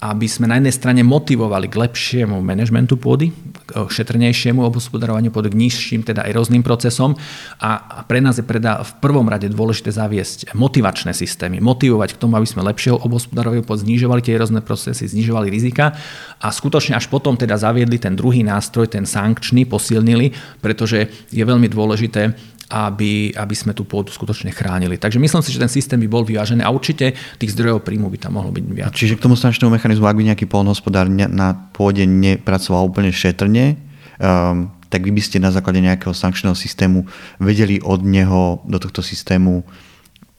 aby 0.00 0.24
sme 0.24 0.48
na 0.48 0.56
jednej 0.56 0.72
strane 0.72 1.02
motivovali 1.04 1.68
k 1.68 1.76
lepšiemu 1.76 2.40
manažmentu 2.40 2.96
pôdy, 2.96 3.36
k 3.68 3.92
šetrnejšiemu 3.92 4.64
obhospodarovaniu 4.64 5.28
pôdy, 5.28 5.52
k 5.52 5.60
nižším 5.60 6.00
teda 6.08 6.24
eróznym 6.24 6.64
procesom. 6.64 7.20
A 7.60 8.00
pre 8.08 8.24
nás 8.24 8.40
je 8.40 8.44
preda 8.48 8.80
v 8.80 8.90
prvom 9.04 9.28
rade 9.28 9.52
dôležité 9.52 9.92
zaviesť 9.92 10.56
motivačné 10.56 11.12
systémy, 11.12 11.60
motivovať 11.60 12.16
k 12.16 12.20
tomu, 12.20 12.40
aby 12.40 12.48
sme 12.48 12.64
lepšie 12.64 12.96
obhospodarovali 12.96 13.60
pôdy, 13.60 13.84
znižovali 13.84 14.24
tie 14.24 14.40
erózne 14.40 14.64
procesy, 14.64 15.04
znižovali 15.04 15.52
rizika. 15.52 15.92
A 16.40 16.48
skutočne 16.48 16.96
až 16.96 17.12
potom 17.12 17.36
teda 17.36 17.60
zaviedli 17.60 18.00
ten 18.00 18.16
druhý 18.16 18.40
nástroj, 18.40 18.88
ten 18.88 19.04
sankčný, 19.04 19.68
posilnili, 19.68 20.32
pretože 20.64 21.12
je 21.28 21.44
veľmi 21.44 21.68
dôležité, 21.68 22.32
aby, 22.70 23.34
aby 23.34 23.54
sme 23.58 23.74
tú 23.74 23.82
pôdu 23.82 24.14
skutočne 24.14 24.54
chránili. 24.54 24.94
Takže 24.94 25.18
myslím 25.18 25.42
si, 25.42 25.50
že 25.50 25.58
ten 25.58 25.68
systém 25.68 25.98
by 25.98 26.08
bol 26.08 26.22
vyvážený 26.22 26.62
a 26.62 26.70
určite 26.70 27.18
tých 27.42 27.50
zdrojov 27.58 27.82
príjmu 27.82 28.06
by 28.06 28.18
tam 28.22 28.38
mohlo 28.38 28.54
byť 28.54 28.64
viac. 28.70 28.94
Čiže 28.94 29.18
k 29.18 29.24
tomu 29.26 29.34
sankčnému 29.34 29.74
mechanizmu, 29.74 30.06
ak 30.06 30.14
by 30.16 30.24
nejaký 30.30 30.46
polnohospodár 30.46 31.10
na 31.10 31.52
pôde 31.74 32.06
nepracoval 32.06 32.86
úplne 32.86 33.10
šetrne, 33.10 33.74
um, 34.22 34.70
tak 34.86 35.02
vy 35.02 35.10
by 35.10 35.22
ste 35.22 35.42
na 35.42 35.50
základe 35.50 35.82
nejakého 35.82 36.14
sankčného 36.14 36.54
systému 36.54 37.06
vedeli 37.42 37.82
od 37.82 38.06
neho 38.06 38.62
do 38.66 38.78
tohto 38.78 39.02
systému 39.02 39.66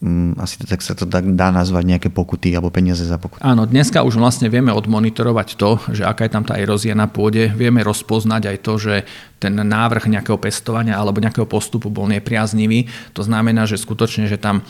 Mm, 0.01 0.33
asi 0.41 0.57
to, 0.57 0.65
tak 0.65 0.81
sa 0.81 0.97
to 0.97 1.05
dá 1.05 1.53
nazvať 1.53 1.85
nejaké 1.85 2.09
pokuty 2.09 2.49
alebo 2.57 2.73
peniaze 2.73 3.05
za 3.05 3.21
pokuty. 3.21 3.45
Áno, 3.45 3.69
dneska 3.69 4.01
už 4.01 4.17
vlastne 4.17 4.49
vieme 4.49 4.73
odmonitorovať 4.73 5.47
to, 5.61 5.77
že 5.93 6.01
aká 6.01 6.25
je 6.25 6.33
tam 6.33 6.41
tá 6.41 6.57
erózia 6.57 6.97
na 6.97 7.05
pôde. 7.05 7.53
Vieme 7.53 7.85
rozpoznať 7.85 8.49
aj 8.49 8.57
to, 8.65 8.73
že 8.81 8.93
ten 9.41 9.57
návrh 9.57 10.05
nejakého 10.05 10.37
pestovania 10.37 11.01
alebo 11.01 11.17
nejakého 11.17 11.49
postupu 11.49 11.89
bol 11.89 12.05
nepriaznivý. 12.05 12.85
To 13.17 13.25
znamená, 13.25 13.65
že 13.65 13.81
skutočne, 13.81 14.29
že 14.29 14.37
tam 14.37 14.61
e, 14.61 14.63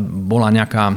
bola 0.00 0.48
nejaká 0.48 0.84
e, 0.88 0.94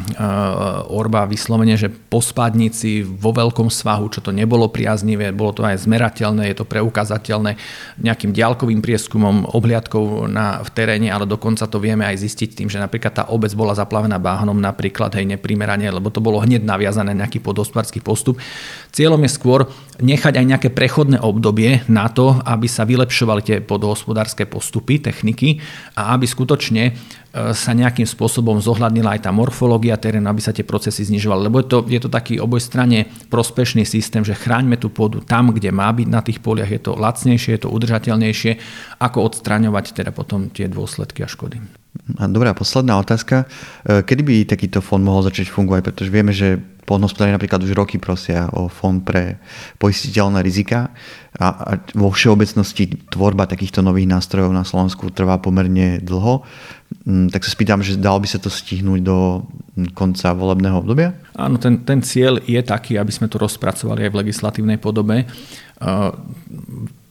orba 0.87 1.27
vyslovene, 1.27 1.75
že 1.75 1.91
po 1.91 2.23
spádnici 2.23 3.03
vo 3.03 3.35
veľkom 3.35 3.67
svahu, 3.67 4.07
čo 4.15 4.23
to 4.23 4.31
nebolo 4.31 4.71
priaznivé, 4.71 5.35
bolo 5.35 5.51
to 5.51 5.67
aj 5.67 5.83
zmerateľné, 5.83 6.47
je 6.47 6.63
to 6.63 6.69
preukázateľné 6.71 7.59
nejakým 7.99 8.31
ďalkovým 8.31 8.79
prieskumom, 8.79 9.51
obhliadkou 9.51 10.31
na, 10.31 10.63
v 10.63 10.69
teréne, 10.71 11.11
ale 11.11 11.27
dokonca 11.27 11.67
to 11.67 11.83
vieme 11.83 12.07
aj 12.07 12.23
zistiť 12.23 12.63
tým, 12.63 12.71
že 12.71 12.79
napríklad 12.79 13.11
tá 13.11 13.23
obec 13.27 13.51
bola 13.51 13.75
zaplavená 13.75 14.15
báhnom 14.15 14.55
napríklad, 14.55 15.11
hej, 15.19 15.27
neprimerane, 15.27 15.91
lebo 15.91 16.07
to 16.07 16.23
bolo 16.23 16.39
hneď 16.39 16.63
naviazané 16.63 17.11
nejaký 17.11 17.43
podospodársky 17.43 17.99
postup. 17.99 18.39
Cieľom 18.95 19.19
je 19.27 19.31
skôr 19.35 19.67
nechať 19.97 20.33
aj 20.37 20.45
nejaké 20.45 20.69
prechodné 20.73 21.17
obdobie 21.21 21.81
na 21.89 22.09
to, 22.09 22.37
aby 22.45 22.69
sa 22.69 22.85
vylepšovali 22.85 23.41
tie 23.41 23.57
podohospodárske 23.61 24.45
postupy, 24.45 25.01
techniky 25.01 25.57
a 25.97 26.13
aby 26.13 26.29
skutočne 26.29 26.83
e, 26.89 26.91
sa 27.53 27.71
nejakým 27.73 28.05
spôsobom 28.05 28.61
zohľadnila 28.61 29.17
aj 29.17 29.25
tá 29.25 29.31
morfológia 29.33 29.97
terénu, 29.97 30.29
aby 30.29 30.41
sa 30.41 30.53
tie 30.53 30.65
procesy 30.65 31.05
znižovali. 31.09 31.41
Lebo 31.49 31.57
je 31.61 31.67
to, 31.67 31.77
je 31.89 31.99
to 32.01 32.09
taký 32.13 32.37
obojstranne 32.37 33.09
prospešný 33.29 33.83
systém, 33.83 34.21
že 34.21 34.37
chráňme 34.37 34.77
tú 34.77 34.93
pôdu 34.93 35.21
tam, 35.21 35.49
kde 35.49 35.73
má 35.73 35.89
byť 35.89 36.07
na 36.07 36.21
tých 36.21 36.39
poliach, 36.41 36.69
je 36.69 36.81
to 36.81 36.93
lacnejšie, 36.93 37.57
je 37.57 37.61
to 37.65 37.73
udržateľnejšie, 37.73 38.51
ako 39.01 39.17
odstraňovať 39.33 39.97
teda 39.97 40.11
potom 40.13 40.53
tie 40.53 40.69
dôsledky 40.69 41.25
a 41.25 41.29
škody. 41.29 41.57
A 42.17 42.27
dobrá, 42.27 42.53
posledná 42.53 42.97
otázka. 42.99 43.45
E, 43.83 44.01
kedy 44.03 44.21
by 44.23 44.35
takýto 44.47 44.79
fond 44.79 45.03
mohol 45.03 45.25
začať 45.25 45.51
fungovať? 45.51 45.81
Pretože 45.91 46.09
vieme, 46.13 46.31
že 46.31 46.57
polnohospodári 46.87 47.35
napríklad 47.35 47.59
už 47.67 47.75
roky 47.75 47.99
prosia 47.99 48.47
o 48.55 48.71
fond 48.71 49.03
pre 49.03 49.35
poistiteľné 49.75 50.39
rizika 50.39 50.95
a, 51.35 51.47
a 51.51 51.71
vo 51.91 52.07
všeobecnosti 52.15 53.11
tvorba 53.11 53.43
takýchto 53.43 53.83
nových 53.83 54.07
nástrojov 54.07 54.55
na 54.55 54.63
Slovensku 54.63 55.11
trvá 55.11 55.35
pomerne 55.43 55.99
dlho. 55.99 56.47
Mm, 57.03 57.27
tak 57.27 57.43
sa 57.43 57.51
spýtam, 57.51 57.83
že 57.83 57.99
dalo 57.99 58.23
by 58.23 58.27
sa 58.31 58.39
to 58.39 58.47
stihnúť 58.47 59.03
do 59.03 59.43
konca 59.91 60.31
volebného 60.31 60.79
obdobia? 60.79 61.11
Áno, 61.35 61.59
ten, 61.59 61.83
ten 61.83 61.99
cieľ 61.99 62.39
je 62.47 62.63
taký, 62.63 62.95
aby 62.95 63.11
sme 63.11 63.27
to 63.27 63.35
rozpracovali 63.35 64.07
aj 64.07 64.11
v 64.15 64.19
legislatívnej 64.23 64.79
podobe. 64.79 65.27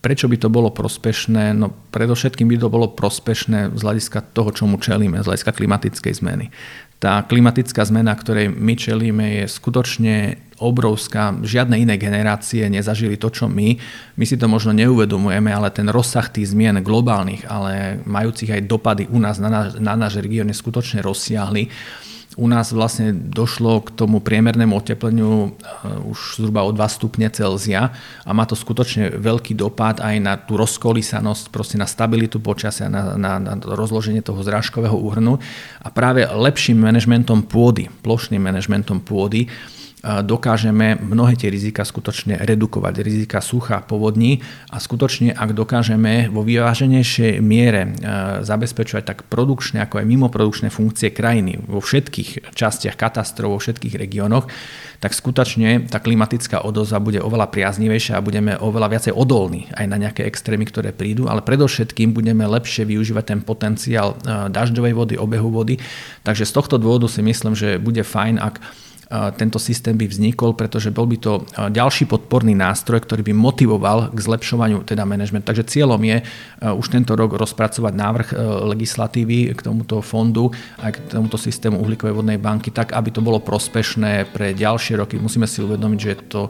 Prečo 0.07 0.31
by 0.31 0.39
to 0.39 0.47
bolo 0.47 0.71
prospešné? 0.71 1.51
No 1.59 1.75
predovšetkým 1.91 2.47
by 2.47 2.63
to 2.63 2.71
bolo 2.71 2.95
prospešné 2.95 3.75
z 3.75 3.81
hľadiska 3.83 4.23
toho, 4.31 4.55
čomu 4.55 4.79
čelíme, 4.79 5.19
z 5.19 5.27
hľadiska 5.27 5.51
klimatickej 5.51 6.15
zmeny. 6.23 6.55
Tá 7.03 7.27
klimatická 7.27 7.83
zmena, 7.83 8.15
ktorej 8.15 8.55
my 8.55 8.79
čelíme, 8.79 9.43
je 9.43 9.45
skutočne 9.51 10.39
obrovská. 10.63 11.35
Žiadne 11.43 11.83
iné 11.83 11.99
generácie 11.99 12.71
nezažili 12.71 13.19
to, 13.19 13.35
čo 13.35 13.51
my. 13.51 13.75
My 14.15 14.25
si 14.25 14.39
to 14.39 14.47
možno 14.47 14.79
neuvedomujeme, 14.79 15.51
ale 15.51 15.75
ten 15.75 15.91
rozsah 15.91 16.31
tých 16.31 16.55
zmien 16.55 16.87
globálnych, 16.87 17.43
ale 17.51 17.99
majúcich 18.07 18.55
aj 18.55 18.63
dopady 18.71 19.11
u 19.11 19.19
nás 19.19 19.43
na 19.43 19.51
náš, 19.51 19.83
na 19.83 19.99
náš 19.99 20.23
región 20.23 20.47
je 20.47 20.55
skutočne 20.55 21.03
rozsiahly 21.03 21.67
u 22.37 22.47
nás 22.53 22.69
vlastne 22.71 23.17
došlo 23.17 23.81
k 23.81 23.97
tomu 23.97 24.21
priemernému 24.21 24.77
otepleniu 24.77 25.57
eh, 25.57 26.09
už 26.13 26.41
zhruba 26.41 26.69
o 26.69 26.71
2 26.71 26.79
stupne 26.93 27.33
Celzia 27.33 27.97
a 28.23 28.31
má 28.37 28.45
to 28.45 28.53
skutočne 28.53 29.17
veľký 29.17 29.57
dopad 29.57 30.05
aj 30.05 30.17
na 30.21 30.37
tú 30.37 30.61
rozkolísanosť, 30.61 31.49
proste 31.49 31.81
na 31.81 31.89
stabilitu 31.89 32.39
počasia, 32.39 32.93
na, 32.93 33.17
na, 33.17 33.41
na 33.41 33.57
rozloženie 33.57 34.21
toho 34.21 34.45
zrážkového 34.45 34.95
úhrnu 34.95 35.41
a 35.81 35.89
práve 35.89 36.29
lepším 36.29 36.77
manažmentom 36.77 37.41
pôdy, 37.49 37.89
plošným 38.05 38.45
manažmentom 38.45 39.01
pôdy 39.01 39.49
dokážeme 40.23 40.95
mnohé 41.03 41.35
tie 41.35 41.51
rizika 41.51 41.83
skutočne 41.83 42.39
redukovať. 42.39 42.95
Rizika 43.03 43.43
sucha, 43.43 43.83
povodní 43.83 44.39
a 44.71 44.79
skutočne, 44.79 45.35
ak 45.35 45.51
dokážeme 45.51 46.31
vo 46.31 46.47
vyváženejšej 46.47 47.43
miere 47.43 47.83
e, 47.83 47.91
zabezpečovať 48.47 49.03
tak 49.03 49.19
produkčné, 49.27 49.83
ako 49.83 49.99
aj 49.99 50.07
mimoprodukčné 50.07 50.69
funkcie 50.71 51.11
krajiny 51.11 51.59
vo 51.59 51.83
všetkých 51.83 52.55
častiach 52.55 52.95
katastrof, 52.95 53.51
vo 53.51 53.59
všetkých 53.59 53.99
regiónoch, 53.99 54.47
tak 55.03 55.13
skutočne 55.13 55.91
tá 55.91 55.99
klimatická 56.01 56.65
odozva 56.65 57.03
bude 57.03 57.21
oveľa 57.21 57.53
priaznivejšia 57.53 58.17
a 58.17 58.25
budeme 58.25 58.57
oveľa 58.57 58.89
viacej 58.97 59.13
odolní 59.13 59.69
aj 59.75 59.87
na 59.91 59.97
nejaké 60.01 60.25
extrémy, 60.25 60.65
ktoré 60.71 60.95
prídu, 60.95 61.29
ale 61.29 61.45
predovšetkým 61.45 62.17
budeme 62.17 62.47
lepšie 62.47 62.87
využívať 62.87 63.25
ten 63.27 63.41
potenciál 63.43 64.15
e, 64.23 64.49
dažďovej 64.55 64.93
vody, 64.95 65.15
obehu 65.19 65.51
vody. 65.51 65.83
Takže 66.23 66.47
z 66.47 66.53
tohto 66.55 66.79
dôvodu 66.79 67.11
si 67.11 67.21
myslím, 67.27 67.59
že 67.59 67.83
bude 67.83 68.07
fajn, 68.07 68.39
ak 68.39 68.86
tento 69.39 69.63
systém 69.63 69.95
by 69.95 70.11
vznikol, 70.11 70.59
pretože 70.59 70.91
bol 70.91 71.07
by 71.07 71.17
to 71.23 71.47
ďalší 71.71 72.11
podporný 72.11 72.59
nástroj, 72.59 73.07
ktorý 73.07 73.23
by 73.31 73.35
motivoval 73.39 74.11
k 74.11 74.19
zlepšovaniu 74.19 74.83
teda 74.83 75.07
manažmentu. 75.07 75.47
Takže 75.47 75.63
cieľom 75.63 76.03
je 76.03 76.27
už 76.67 76.87
tento 76.91 77.15
rok 77.15 77.39
rozpracovať 77.39 77.93
návrh 77.95 78.29
legislatívy 78.67 79.55
k 79.55 79.61
tomuto 79.63 80.03
fondu 80.03 80.51
a 80.83 80.91
k 80.91 80.99
tomuto 81.07 81.39
systému 81.39 81.79
uhlíkovej 81.87 82.19
vodnej 82.19 82.43
banky 82.43 82.75
tak, 82.75 82.99
aby 82.99 83.15
to 83.15 83.23
bolo 83.23 83.39
prospešné 83.39 84.27
pre 84.35 84.51
ďalšie 84.59 84.99
roky. 84.99 85.23
Musíme 85.23 85.47
si 85.47 85.63
uvedomiť, 85.63 85.99
že 86.03 86.11
je 86.11 86.19
to 86.27 86.43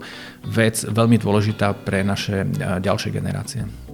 vec 0.49 0.81
veľmi 0.81 1.21
dôležitá 1.21 1.77
pre 1.77 2.01
naše 2.01 2.49
ďalšie 2.81 3.13
generácie. 3.13 3.86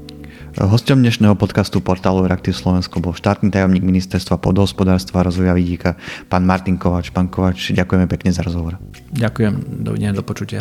Hostom 0.53 1.01
dnešného 1.01 1.33
podcastu 1.33 1.81
portálu 1.81 2.29
Reaktiv 2.29 2.53
Slovensko 2.53 3.01
bol 3.01 3.17
štátny 3.17 3.49
tajomník 3.49 3.81
ministerstva 3.81 4.37
podhospodárstva 4.37 5.25
a 5.25 5.33
rozvoja 5.33 5.57
vidíka, 5.57 5.97
pán 6.29 6.45
Martin 6.45 6.77
Kovač. 6.77 7.09
Pán 7.09 7.33
Kovač, 7.33 7.73
ďakujeme 7.73 8.05
pekne 8.05 8.37
za 8.37 8.45
rozhovor. 8.45 8.77
Ďakujem, 9.17 9.81
dovidenia, 9.81 10.13
do 10.13 10.21
počutia. 10.21 10.61